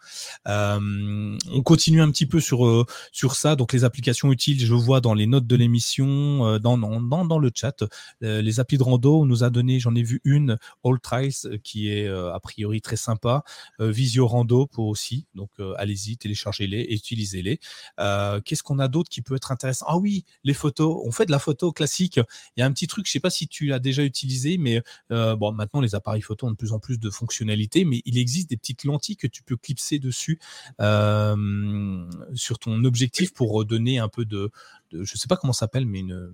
[0.47, 3.55] Euh, on continue un petit peu sur, euh, sur ça.
[3.55, 7.39] Donc, les applications utiles, je vois dans les notes de l'émission, euh, dans, dans, dans,
[7.39, 7.83] le chat,
[8.21, 11.89] les applis de rando, on nous a donné, j'en ai vu une, All Trials, qui
[11.89, 13.43] est a priori très sympa.
[13.79, 15.25] Visio Rando pour aussi.
[15.35, 17.59] Donc, allez-y, téléchargez-les et utilisez-les.
[18.45, 19.85] Qu'est-ce qu'on a d'autre qui peut être intéressant?
[19.87, 21.01] Ah oui, les photos.
[21.05, 22.19] On fait de la photo classique.
[22.57, 24.81] Il y a un petit truc, je sais pas si tu l'as déjà utilisé, mais
[25.11, 28.17] euh, bon, maintenant les appareils photo ont de plus en plus de fonctionnalités, mais il
[28.17, 30.39] existe des petites lentilles que tu peux clipser dessus
[30.81, 34.51] euh, sur ton objectif pour donner un peu de,
[34.91, 36.33] je je sais pas comment ça s'appelle, mais une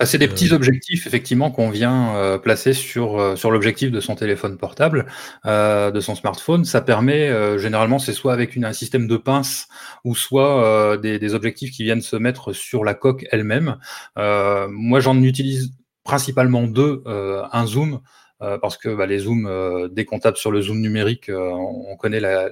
[0.00, 4.16] ah, c'est des euh, petits objectifs effectivement qu'on vient placer sur sur l'objectif de son
[4.16, 5.06] téléphone portable,
[5.44, 6.64] de son smartphone.
[6.64, 9.68] Ça permet généralement c'est soit avec une, un système de pince
[10.04, 13.78] ou soit des, des, objectifs qui viennent se mettre sur la coque elle-même.
[14.16, 15.72] moi j'en utilise
[16.08, 18.00] principalement deux, euh, un zoom,
[18.40, 19.88] euh, parce que bah, les zooms, euh,
[20.22, 22.48] tape sur le zoom numérique, on connaît la,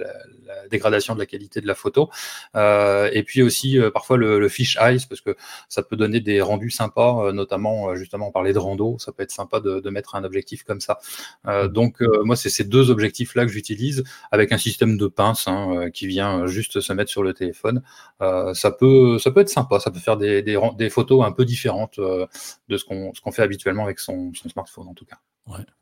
[0.70, 2.10] dégradation de la qualité de la photo.
[2.54, 5.36] et puis aussi parfois le, fish eyes, parce que
[5.68, 9.30] ça peut donner des rendus sympas, notamment justement on parlait de rando, ça peut être
[9.30, 10.98] sympa de, mettre un objectif comme ça.
[11.68, 16.06] donc moi c'est ces deux objectifs-là que j'utilise avec un système de pince hein, qui
[16.06, 17.82] vient juste se mettre sur le téléphone.
[18.20, 21.98] ça peut ça peut être sympa, ça peut faire des, des, photos un peu différentes
[21.98, 25.18] de ce qu'on ce qu'on fait habituellement avec son, son smartphone en tout cas.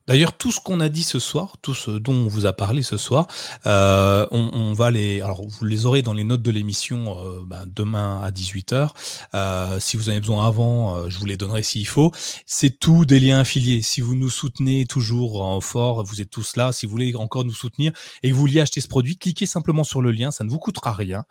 [0.06, 2.82] D'ailleurs, tout ce qu'on a dit ce soir, tout ce dont on vous a parlé
[2.82, 3.26] ce soir,
[3.64, 5.22] euh, on, va les.
[5.22, 8.90] Alors, vous les aurez dans les notes de l'émission euh, ben, demain à 18h.
[9.34, 12.12] Euh, si vous avez besoin avant, je vous les donnerai s'il faut.
[12.44, 13.80] C'est tout des liens affiliés.
[13.80, 16.72] Si vous nous soutenez toujours en fort, vous êtes tous là.
[16.72, 17.92] Si vous voulez encore nous soutenir
[18.22, 20.30] et que vous vouliez acheter ce produit, cliquez simplement sur le lien.
[20.30, 21.24] Ça ne vous coûtera rien.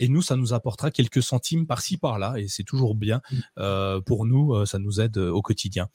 [0.00, 2.34] Et nous, ça nous apportera quelques centimes par-ci, par-là.
[2.38, 4.00] Et c'est toujours bien mmh.
[4.06, 4.66] pour nous.
[4.66, 5.88] Ça nous aide au quotidien.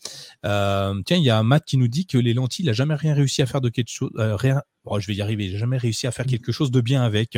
[0.43, 3.14] tiens, il y a Matt qui nous dit que les lentilles, il n'a jamais rien
[3.14, 4.12] réussi à faire de quelque chose.
[4.18, 5.45] Euh, rien, oh, je vais y arriver.
[5.45, 7.38] Il n'a jamais réussi à faire quelque chose de bien avec.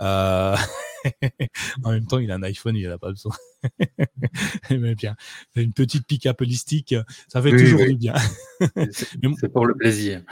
[0.00, 0.56] Euh,
[1.84, 3.34] en même temps, il a un iPhone, il n'a pas besoin.
[4.70, 5.16] Mais bien,
[5.54, 6.94] une petite pique holistique,
[7.28, 8.14] ça fait toujours du bien.
[8.90, 10.22] C'est pour le plaisir.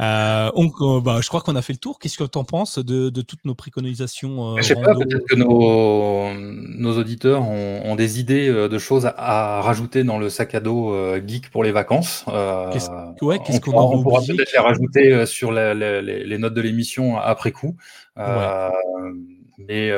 [0.00, 1.98] Euh, euh, bah, je crois qu'on a fait le tour.
[1.98, 5.36] Qu'est-ce que tu en penses de, toutes nos préconisations euh, Je sais pas, peut-être que
[5.36, 10.94] nos, auditeurs ont, des idées de choses à, rajouter dans le sac à dos
[11.26, 12.24] geek pour les vacances.
[12.72, 12.90] Qu'est-ce,
[13.22, 17.76] ouais, qu'est-ce qu'on on pourra peut-être les rajouter sur les, notes de l'émission après coup.
[18.16, 19.92] mais,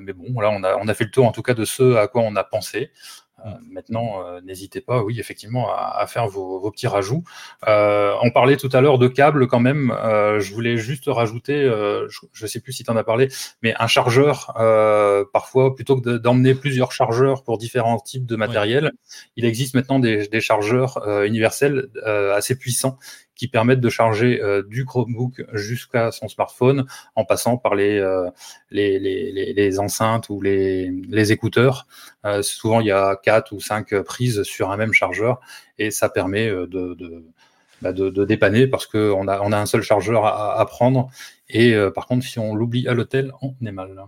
[0.00, 1.96] mais bon, voilà, on a, on a fait le tour en tout cas de ce
[1.96, 2.90] à quoi on a pensé.
[3.44, 7.24] Euh, maintenant, euh, n'hésitez pas, oui, effectivement, à, faire vos, petits rajouts.
[7.68, 9.94] Euh, on parlait tout à l'heure de câbles quand même.
[10.38, 13.28] je voulais juste rajouter, je ne sais plus si tu en as parlé,
[13.62, 14.52] mais un chargeur,
[15.32, 18.92] parfois, plutôt que d'emmener plusieurs chargeurs pour différents types de matériel,
[19.36, 21.88] il existe maintenant des, des chargeurs universels
[22.34, 22.98] assez puissants
[23.48, 28.30] permettent de charger euh, du Chromebook jusqu'à son smartphone en passant par les, euh,
[28.70, 31.86] les, les, enceintes ou les, les écouteurs.
[32.24, 35.40] Euh, souvent, il y a quatre ou cinq prises sur un même chargeur
[35.78, 36.96] et ça permet de,
[37.82, 41.08] bah, de, de dépanner parce qu'on a, on a un seul chargeur à prendre.
[41.48, 44.06] Et par contre, si on l'oublie à l'hôtel, on est mal.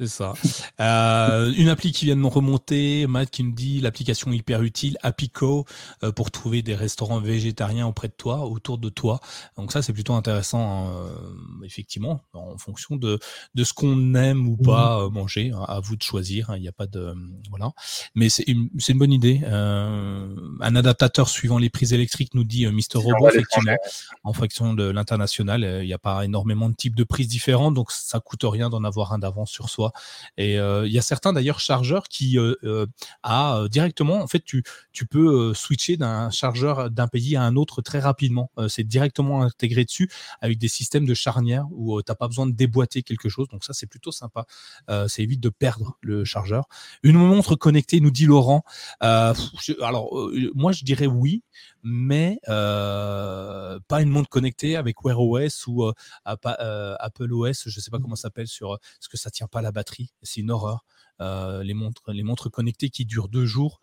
[0.00, 0.34] C'est ça.
[0.80, 4.96] Euh, une appli qui vient de me remonter, Matt qui me dit l'application hyper utile,
[5.02, 5.64] Apico,
[6.04, 9.18] euh, pour trouver des restaurants végétariens auprès de toi, autour de toi.
[9.56, 13.18] Donc ça, c'est plutôt intéressant, hein, euh, effectivement, en fonction de,
[13.56, 15.12] de ce qu'on aime ou pas mhm.
[15.12, 15.50] manger.
[15.52, 16.50] Hein, à vous de choisir.
[16.50, 17.12] Hein, il n'y a pas de
[17.50, 17.72] voilà.
[18.14, 19.42] Mais c'est une, c'est une bonne idée.
[19.44, 23.76] un adaptateur suivant les prises électriques nous dit Mister Robot, effectivement,
[24.22, 27.90] en fonction de l'international, il n'y a pas énormément de types de prises différentes, donc
[27.90, 29.87] ça coûte rien d'en avoir un d'avance sur soi.
[30.36, 32.86] Et euh, il y a certains d'ailleurs chargeurs qui euh, euh,
[33.22, 34.62] a directement, en fait, tu,
[34.92, 38.50] tu peux switcher d'un chargeur d'un pays à un autre très rapidement.
[38.68, 40.10] c'est directement intégré dessus
[40.40, 43.48] avec des systèmes de charnière où tu n'as pas besoin de déboîter quelque chose.
[43.48, 44.46] Donc ça, c'est plutôt sympa.
[44.88, 46.64] ça évite de perdre le chargeur.
[47.02, 48.64] Une montre connectée, nous dit Laurent.
[49.00, 51.42] alors, moi, je dirais oui,
[51.82, 55.90] mais pas une montre connectée avec Wear OS ou
[56.24, 59.62] Apple OS, je ne sais pas comment ça s'appelle sur ce que ça tient pas
[59.62, 60.10] la batterie.
[60.22, 60.84] C'est une horreur.
[61.20, 63.80] les montres, les montres connectées qui durent deux jours.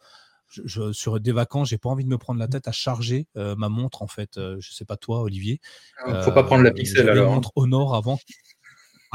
[0.48, 3.70] Je, sur des vacances, j'ai pas envie de me prendre la tête à charger ma
[3.70, 4.34] montre en fait.
[4.36, 5.60] je sais pas toi, Olivier.
[6.06, 7.32] Ah, faut pas prendre la Pixel alors.
[7.32, 7.36] Hein.
[7.36, 8.20] montre Honor avant.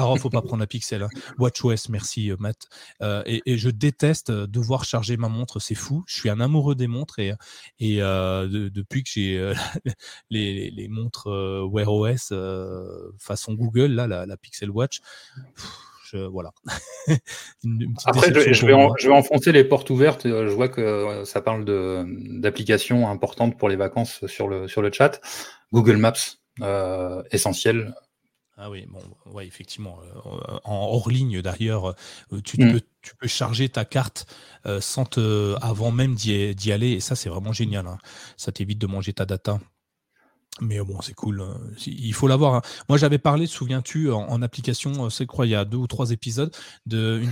[0.00, 1.02] Alors, faut pas prendre la Pixel.
[1.02, 1.08] Hein.
[1.38, 2.68] WatchOS, merci euh, Matt.
[3.02, 6.04] Euh, et, je déteste euh, devoir charger ma montre, c'est fou.
[6.06, 7.34] Je suis un amoureux des montres et,
[7.78, 9.52] et depuis que j'ai
[10.30, 11.28] les, montres
[11.70, 12.32] Wear OS
[13.18, 15.00] façon Google, là, la, Pixel Watch.
[16.14, 16.50] Voilà.
[18.04, 20.26] Après, je, vais enfoncer les portes ouvertes.
[20.26, 25.20] Je vois que ça parle d'applications importantes pour les vacances sur le, sur le chat.
[25.72, 26.38] Google Maps,
[27.30, 27.94] essentiel.
[28.62, 29.00] Ah oui, bon,
[29.32, 29.98] ouais, effectivement.
[30.02, 31.96] Euh, en hors ligne d'ailleurs,
[32.32, 32.72] euh, tu, mm.
[32.72, 34.26] peux, tu peux charger ta carte
[34.66, 37.86] euh, sans te, avant même d'y aller, et ça c'est vraiment génial.
[37.86, 37.96] Hein.
[38.36, 39.60] Ça t'évite de manger ta data.
[40.60, 41.40] Mais bon, c'est cool.
[41.40, 41.58] Hein.
[41.86, 42.54] Il faut l'avoir.
[42.54, 42.62] Hein.
[42.88, 46.54] Moi, j'avais parlé, souviens-tu, en, application, c'est quoi, il y a deux ou trois épisodes,
[46.86, 47.22] de,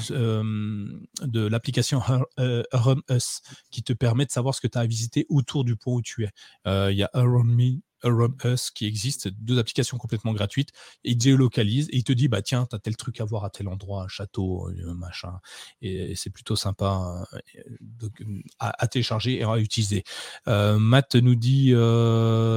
[1.22, 2.00] de l'application
[2.38, 5.76] Hum Us, qui te permet de savoir ce que tu as à visiter autour du
[5.76, 6.30] point où tu es.
[6.64, 10.70] il y a Around Me Around Us qui existe, deux applications complètement gratuites.
[11.04, 13.50] Et il géolocalise et il te dit bah tiens, t'as tel truc à voir à
[13.50, 15.38] tel endroit, un château, euh, machin.
[15.82, 18.18] Et, c'est plutôt sympa euh,
[18.58, 20.04] à, télécharger et à utiliser.
[20.48, 21.72] Euh, Matt nous dit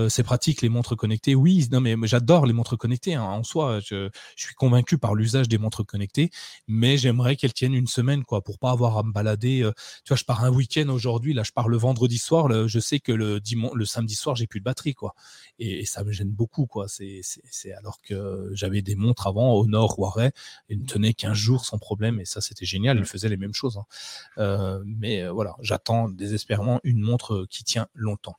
[0.09, 1.35] c'est pratique les montres connectées.
[1.35, 3.15] Oui, non mais j'adore les montres connectées.
[3.15, 3.23] Hein.
[3.23, 6.31] En soi, je, suis convaincu par l'usage des montres connectées,
[6.67, 9.69] mais j'aimerais qu'elles tiennent une semaine quoi, pour pas avoir à me balader.
[10.03, 12.99] tu vois, je pars un week-end aujourd'hui, là je pars le vendredi soir, je sais
[12.99, 13.39] que le,
[13.73, 15.13] le samedi soir j'ai plus de batterie quoi
[15.59, 16.87] et, ça me gêne beaucoup quoi.
[16.87, 17.21] C'est
[17.77, 20.31] alors que j'avais des montres avant au Nord Huawei,
[20.69, 22.97] ils ne tenaient qu'un jour sans problème et ça c'était génial.
[22.97, 23.77] Ils faisaient les mêmes choses.
[23.77, 23.85] Hein.
[24.37, 28.35] Euh, mais euh, voilà, j'attends désespérément une montre qui tient longtemps.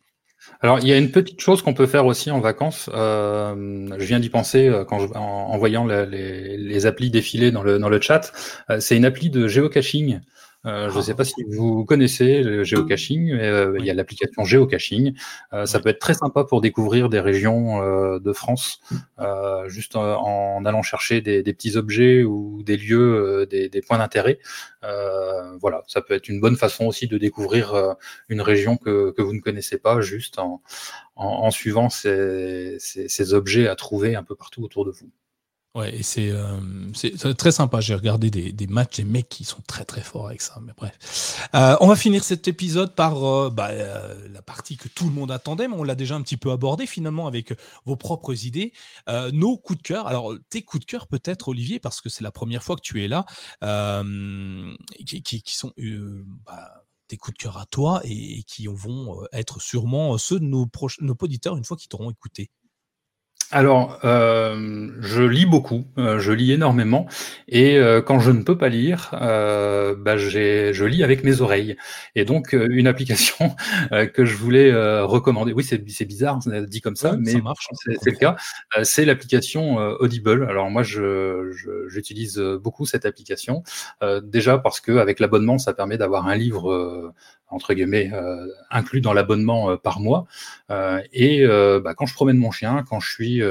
[0.61, 2.91] Alors, il y a une petite chose qu'on peut faire aussi en vacances.
[2.93, 8.01] Euh, je viens d'y penser quand en, voyant les, applis défiler dans le, dans le
[8.01, 8.33] chat.
[8.81, 10.21] c'est une appli de géocaching
[10.65, 13.95] euh, je ne sais pas si vous connaissez le géocaching, mais euh, il y a
[13.95, 15.15] l'application géocaching.
[15.53, 17.63] Euh, ça peut être très sympa pour découvrir des régions
[18.19, 18.81] de France,
[19.67, 24.39] juste en, allant chercher des, petits objets ou des lieux, des, points d'intérêt.
[24.83, 27.97] voilà, ça peut être une bonne façon aussi de découvrir
[28.29, 30.39] une région que, vous ne connaissez pas, juste
[31.17, 35.11] en, suivant ces objets à trouver un peu partout autour de vous.
[35.75, 37.81] Ouais, et c'est euh, très sympa.
[37.81, 40.59] J'ai regardé des, des, matchs, des mecs qui sont très très forts avec ça.
[40.63, 44.89] Mais bref, euh, on va finir cet épisode par euh, bah, euh, la partie que
[44.89, 47.55] tout le monde attendait, mais on l'a déjà un petit peu abordé finalement avec
[47.87, 48.75] vos propres idées,
[49.33, 50.07] nos coups de cœur.
[50.07, 53.03] Alors tes coups de cœur peut-être, Olivier, parce que c'est la première fois que tu
[53.03, 53.25] es là,
[55.07, 55.73] qui, qui, qui, sont
[56.45, 60.69] bah, tes coups de cœur à toi et, qui vont être sûrement ceux de nos,
[61.01, 62.51] nos auditeurs une fois qu'ils t'auront écouté.
[63.53, 67.07] Alors, euh, je lis beaucoup, euh, je lis énormément,
[67.49, 71.77] et euh, quand je ne peux pas lire, bah, je lis avec mes oreilles.
[72.15, 73.55] Et donc, une application
[74.15, 74.73] que je voulais
[75.03, 77.35] recommander, oui, c'est bizarre dit comme ça, mais
[78.03, 78.37] c'est le cas,
[78.83, 80.47] c'est l'application Audible.
[80.49, 83.63] Alors moi, j'utilise beaucoup cette application,
[84.23, 87.13] déjà parce que avec l'abonnement, ça permet d'avoir un livre
[87.53, 90.27] entre guillemets euh, inclus dans l'abonnement euh, par mois.
[90.71, 91.47] Euh, et
[91.85, 93.43] bah, quand je promène mon chien, quand je suis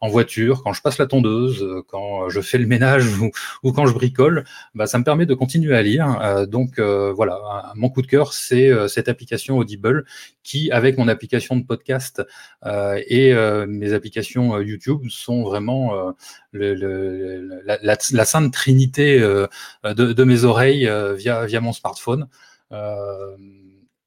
[0.00, 3.06] en voiture, quand je passe la tondeuse, quand je fais le ménage
[3.62, 4.44] ou, quand je bricole,
[4.74, 6.46] bah, ça me permet de continuer à lire.
[6.46, 10.04] donc voilà, mon coup de cœur, c'est cette application Audible
[10.44, 12.22] qui, avec mon application de podcast
[12.64, 13.34] et
[13.66, 16.14] mes applications YouTube, sont vraiment
[16.52, 19.48] le, la, sainte trinité de,
[19.92, 22.28] de, mes oreilles via, via mon smartphone.
[22.72, 23.36] Euh,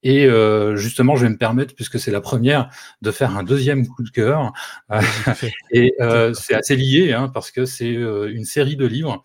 [0.06, 2.70] et euh, justement, je vais me permettre, puisque c'est la première,
[3.02, 4.52] de faire un deuxième coup de cœur.
[5.72, 9.24] et euh, c'est assez lié, hein, parce que c'est une série de livres.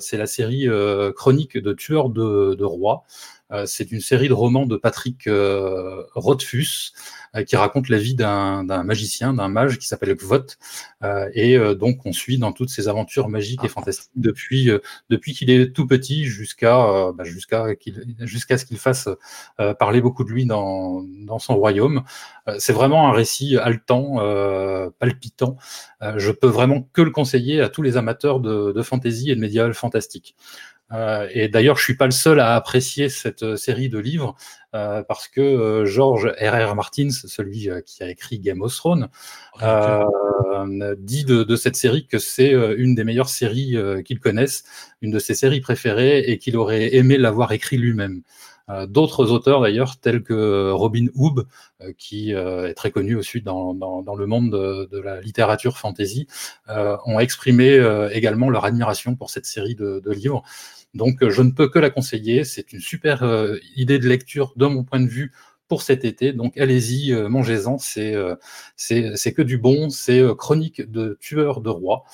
[0.00, 0.66] c'est la série
[1.14, 3.04] Chronique de tueurs de, de rois.
[3.66, 5.28] C'est une série de romans de Patrick
[6.14, 6.92] Rothfuss.
[7.34, 10.58] Euh, qui raconte la vie d'un magicien, d'un mage qui s'appelle Kvot.
[11.02, 13.72] Euh, et euh, donc, on suit dans toutes ses aventures magiques et ah.
[13.72, 14.70] fantastiques depuis,
[15.08, 19.08] depuis qu'il est tout petit jusqu'à bah, jusqu'à qu'il jusqu'à ce qu'il fasse
[19.78, 22.02] parler beaucoup de lui dans, dans son royaume.
[22.58, 24.16] C'est vraiment un récit haletant,
[24.98, 25.56] palpitant.
[26.00, 29.40] je peux vraiment que le conseiller à tous les amateurs de, de fantasy et de
[29.40, 30.36] médiéval fantastique.
[30.92, 34.34] Euh, et d'ailleurs, je suis pas le seul à apprécier cette euh, série de livres
[34.74, 36.74] euh, parce que George R.R.
[36.74, 39.08] Martins, celui qui a écrit Game of Thrones,
[40.98, 44.64] dit de, cette série que c'est une des meilleures séries qu'il connaisse,
[45.02, 48.22] une de ses séries préférées et qu'il aurait aimé l'avoir écrit lui-même.
[48.88, 51.46] D'autres auteurs d'ailleurs, tels que Robin Hood,
[51.98, 56.26] qui est très connu aussi dans, dans, le monde de, la littérature fantasy,
[56.68, 57.78] ont exprimé
[58.12, 60.42] également leur admiration pour cette série de, de livres.
[60.94, 62.44] Donc, euh, je ne peux que la conseiller.
[62.44, 65.32] C'est une super euh, idée de lecture de mon point de vue
[65.68, 66.32] pour cet été.
[66.32, 67.78] Donc, allez-y, euh, mangez-en.
[67.78, 68.14] C'est
[68.76, 69.90] c'est que du bon.
[69.90, 72.04] C'est chronique de tueur de rois.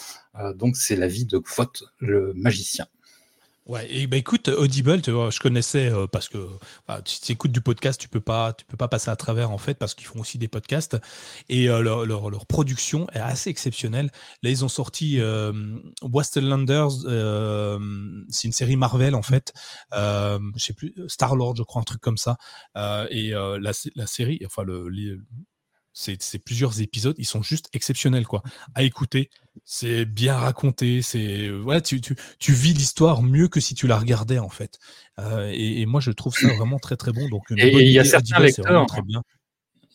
[0.55, 2.87] donc, c'est la vie de Kvot, le magicien.
[3.69, 6.39] Ouais, et bah écoute, Audible, je connaissais euh, parce que
[6.87, 9.59] bah, tu écoutes du podcast, tu peux pas, tu peux pas passer à travers en
[9.59, 10.97] fait parce qu'ils font aussi des podcasts
[11.51, 14.11] et euh, leur, leur, production est assez exceptionnelle.
[14.43, 15.53] Là, ils ont sorti euh,
[16.01, 17.79] Wastelanders, euh,
[18.31, 19.53] c'est une série Marvel en fait,
[19.93, 22.39] je sais plus, Star Lord, je crois, un truc comme ça.
[23.11, 24.89] et la, la, série, enfin le,
[25.99, 28.43] c'est plusieurs épisodes, ils sont juste exceptionnels quoi.
[28.75, 29.31] À écouter,
[29.65, 33.99] c'est bien raconté, c'est voilà, tu, tu, tu vis l'histoire mieux que si tu la
[33.99, 34.79] regardais en fait.
[35.19, 37.29] Euh, et, et, moi je trouve ça vraiment très très bon.
[37.29, 39.23] Donc et il y a certains lecteurs, très bien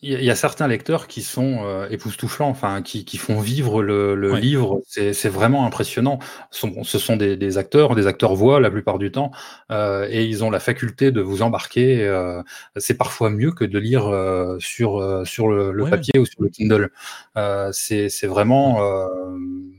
[0.04, 4.14] il y, a certains lecteurs qui sont euh, époustouflants, enfin, qui, qui, font vivre le,
[4.14, 4.82] le livre.
[4.86, 6.18] C'est vraiment impressionnant.
[6.50, 9.30] Ce sont des, des, acteurs, des acteurs voix la plupart du temps,
[9.70, 12.04] euh, et ils ont la faculté de vous embarquer.
[12.06, 12.42] Euh,
[12.76, 16.42] c'est parfois mieux que de lire euh, sur euh, sur le, le papier ou sur
[16.42, 16.90] le Kindle.
[17.72, 18.74] C'est vraiment,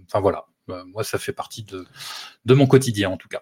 [0.07, 0.45] enfin voilà.
[0.67, 1.85] Moi, ça fait partie de
[2.45, 3.41] de mon quotidien en tout cas.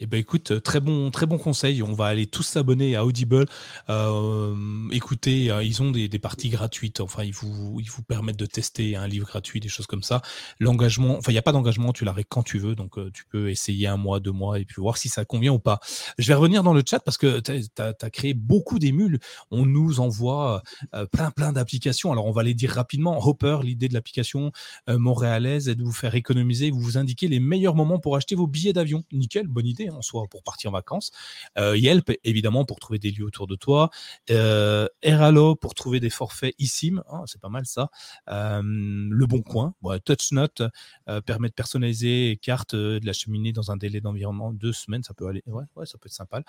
[0.00, 1.82] Eh ben écoute, euh, très bon, très bon conseil.
[1.82, 3.46] On va aller tous s'abonner à Audible.
[3.90, 4.54] Euh,
[4.92, 7.00] écoutez, euh, ils ont des, parties gratuites.
[7.00, 10.22] Enfin, ils vous, ils vous permettent de tester un livre gratuit, des choses comme ça.
[10.60, 11.92] L'engagement, enfin, il n'y a pas d'engagement.
[11.92, 14.80] Tu l'arrêtes quand tu veux, donc tu peux essayer un mois, deux mois et puis
[14.80, 15.80] voir si ça convient ou pas.
[16.16, 19.18] Je vais revenir dans le chat parce que tu as, créé beaucoup d'émules.
[19.50, 20.62] On nous envoie
[21.10, 22.12] plein, plein d'applications.
[22.12, 23.18] Alors, on va les dire rapidement.
[23.26, 24.52] Hopper, l'idée de l'application
[24.86, 26.70] montréalaise est de vous faire économiser.
[26.70, 29.04] Vous vous indiquez les meilleurs moments pour acheter vos billets d'avion.
[29.12, 31.10] Nickel, bonne idée en soi pour partir en vacances.
[31.58, 33.90] Euh, Yelp, évidemment, pour trouver des lieux autour de toi.
[34.30, 37.90] Euh, Eralo pour trouver des forfaits eSIM, hein, c'est pas mal ça.
[38.28, 39.74] Euh, le Bon Coin,
[40.04, 40.62] TouchNote
[41.08, 45.02] euh, permet de personnaliser les cartes de la cheminée dans un délai d'environ deux semaines,
[45.02, 46.42] ça peut aller, ouais, ouais ça peut être sympa.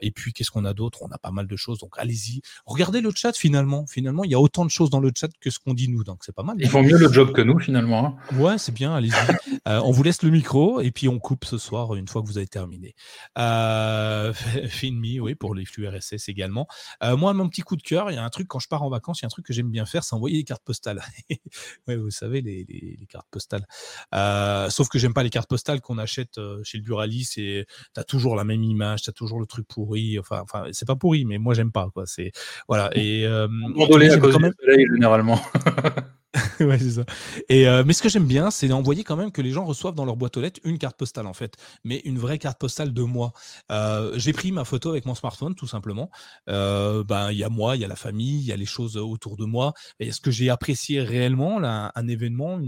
[0.00, 1.02] et puis, qu'est-ce qu'on a d'autre?
[1.02, 2.40] On a pas mal de choses, donc allez-y.
[2.66, 3.86] Regardez le chat finalement.
[3.86, 6.04] Finalement, il y a autant de choses dans le chat que ce qu'on dit nous,
[6.04, 6.56] donc c'est pas mal.
[6.60, 8.06] Ils font mieux le job que nous finalement.
[8.06, 8.36] Hein.
[8.36, 9.12] Ouais, c'est bien, allez-y.
[9.66, 12.38] on vous laisse le micro et puis on coupe ce soir une fois que vous
[12.38, 12.94] avez terminé.
[13.38, 14.32] Euh,
[14.68, 16.66] Finmi, oui, pour les flux RSS également.
[17.02, 18.82] Euh, moi, mon petit coup de cœur, il y a un truc quand je pars
[18.82, 20.64] en vacances, il y a un truc que j'aime bien faire, c'est envoyer des cartes
[20.64, 21.02] postales.
[21.88, 23.66] ouais, vous savez, les, les, cartes postales.
[24.14, 27.66] Euh, sauf que j'aime pas les cartes postales qu'on achète euh, chez le Buralis et
[27.94, 30.18] tu as toujours la même image, tu as toujours le truc pourri.
[30.18, 31.88] Enfin, enfin c'est pas pourri, mais moi, j'aime pas.
[31.92, 32.06] Quoi.
[32.06, 32.32] C'est,
[32.68, 32.90] voilà.
[32.94, 35.40] Et, euh, à cause du soleil, généralement.
[36.60, 37.04] ouais, c'est ça.
[37.52, 40.04] Euh, mais ce que j'aime bien, c'est d'envoyer quand même que les gens reçoivent dans
[40.04, 43.02] leur boîte aux lettres une carte postale en fait, mais une vraie carte postale de
[43.02, 43.32] moi.
[43.70, 46.10] Euh, j'ai pris ma photo avec mon smartphone tout simplement.
[46.48, 48.66] Euh, ben il y a moi, il y a la famille, il y a les
[48.66, 49.74] choses autour de moi.
[50.00, 52.60] Et ce que j'ai apprécié réellement, là, un événement,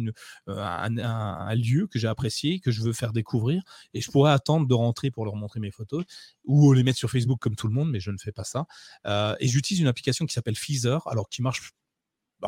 [0.46, 3.62] un, un, lieu que j'ai apprécié, que je veux faire découvrir,
[3.94, 6.04] et je pourrais attendre de rentrer pour leur montrer mes photos
[6.44, 8.66] ou les mettre sur Facebook comme tout le monde, mais je ne fais pas ça.
[9.40, 11.72] et j'utilise une application qui s'appelle Feezer, alors qui marche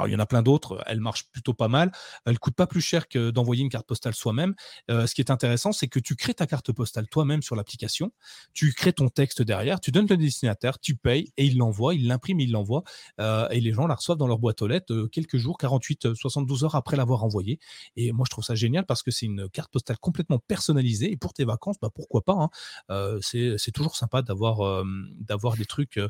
[0.07, 1.93] il y en a plein d'autres, elle marche plutôt pas mal.
[2.27, 4.55] Elle coûte pas plus cher que d'envoyer une carte postale soi-même.
[4.91, 8.13] Euh, ce qui est intéressant, c'est que tu crées ta carte postale toi-même sur l'application,
[8.55, 12.07] tu crées ton texte derrière, tu donnes le destinataire, tu payes et il l'envoie, il
[12.07, 12.83] l'imprime, il l'envoie
[13.21, 16.15] euh, et les gens la reçoivent dans leur boîte aux lettres euh, quelques jours, 48,
[16.15, 17.59] 72 heures après l'avoir envoyé.
[17.97, 21.17] Et moi, je trouve ça génial parce que c'est une carte postale complètement personnalisée et
[21.17, 22.51] pour tes vacances, bah, pourquoi pas
[22.89, 23.19] hein.
[23.23, 24.85] C'est toujours sympa d'avoir
[25.19, 26.01] d'avoir des trucs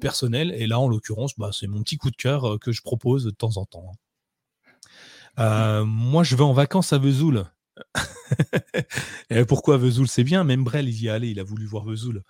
[0.00, 3.15] personnels et là, en l'occurrence, bah, c'est mon petit coup de cœur que je propose
[3.24, 3.92] de temps en temps.
[5.38, 7.44] Euh, moi, je vais en vacances à Vesoul.
[9.48, 12.22] Pourquoi Vesoul C'est bien, même Brel, il y est allé, il a voulu voir Vesoul.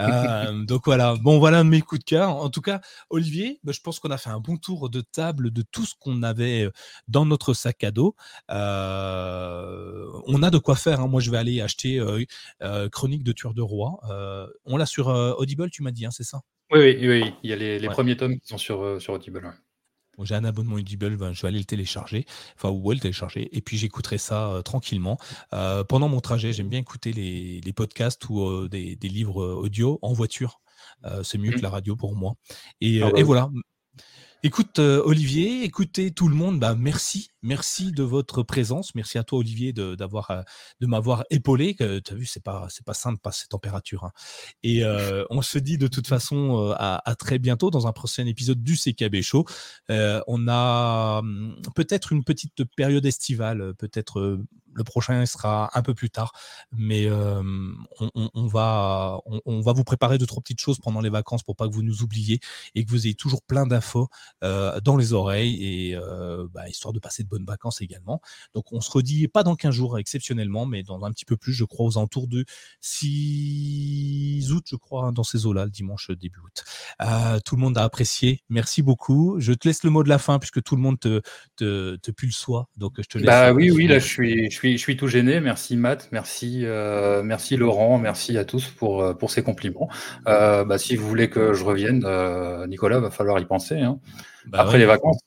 [0.00, 2.30] Euh, donc voilà, bon, voilà mes coups de cœur.
[2.30, 5.52] En tout cas, Olivier, bah, je pense qu'on a fait un bon tour de table
[5.52, 6.72] de tout ce qu'on avait euh,
[7.06, 8.16] dans notre sac à dos.
[8.48, 8.54] on
[10.42, 11.00] a de quoi faire.
[11.00, 11.06] Hein.
[11.06, 12.02] Moi, je vais aller acheter
[12.90, 14.00] Chronique de Tueur de Roi.
[14.64, 16.40] on l'a sur Audible, tu m'as dit, hein, c'est ça?
[16.70, 19.54] Oui, oui, oui, il y a les, premiers tomes qui sont sur, sur Audible
[20.24, 22.24] j'ai un abonnement Audible, ben, je vais aller le télécharger,
[22.56, 25.18] enfin, ou le télécharger, et puis j'écouterai ça euh, tranquillement.
[25.52, 30.12] Euh, pendant mon trajet, j'aime bien écouter les, podcasts ou euh, des, livres audio en
[30.12, 30.60] voiture.
[31.22, 31.62] c'est mieux que mmh.
[31.62, 32.34] la radio pour moi.
[32.80, 33.50] Et, ah bah et voilà.
[34.44, 38.96] Écoute, Olivier, écoutez tout le monde, bah, merci Merci de votre présence.
[38.96, 40.42] Merci à toi, Olivier, de, euh,
[40.80, 41.76] m'avoir épaulé.
[41.76, 44.04] Tu as vu, c'est pas, c'est pas simple, pas ces températures.
[44.04, 44.12] Hein.
[44.64, 48.26] Et euh, on se dit de toute façon euh, à, très bientôt dans un prochain
[48.26, 49.44] épisode du CKB Show.
[49.88, 54.40] on a hum, peut-être une petite période estivale, peut-être
[54.74, 56.32] le prochain sera un peu plus tard,
[56.72, 61.56] mais on, va, on, va vous préparer de trois petites choses pendant les vacances pour
[61.56, 62.38] pas que vous nous oubliez
[62.74, 64.08] et que vous ayez toujours plein d'infos
[64.42, 65.96] dans les oreilles et
[66.52, 68.20] bah, histoire de passer de bonnes vacances également.
[68.54, 71.52] Donc on se redit pas dans 15 jours exceptionnellement, mais dans un petit peu plus,
[71.52, 72.44] je crois, aux alentours de
[72.80, 76.64] 6 août, je crois, hein, dans ces eaux-là, le dimanche début août.
[77.02, 78.42] Euh, tout le monde a apprécié.
[78.48, 79.36] Merci beaucoup.
[79.38, 81.20] Je te laisse le mot de la fin puisque tout le monde te,
[81.56, 82.68] te, te pue le soie.
[82.76, 83.26] Donc je te laisse.
[83.26, 85.40] Bah oui, oui, là je suis, je suis, je suis tout gêné.
[85.40, 89.88] Merci Matt, merci, euh, merci Laurent, merci à tous pour, euh, pour ces compliments.
[90.24, 92.04] bah, si vous voulez que je revienne,
[92.68, 93.80] Nicolas, va falloir y penser.
[93.80, 93.98] Hein.
[94.46, 95.18] Bah Après les vacances.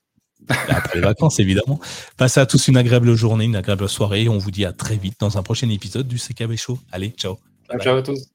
[0.49, 1.79] Après les vacances, évidemment.
[2.17, 4.27] Passez à tous une agréable journée, une agréable soirée.
[4.27, 6.79] On vous dit à très vite dans un prochain épisode du CKB Show.
[6.91, 7.37] Allez, ciao.
[7.79, 8.31] Ciao, à tous.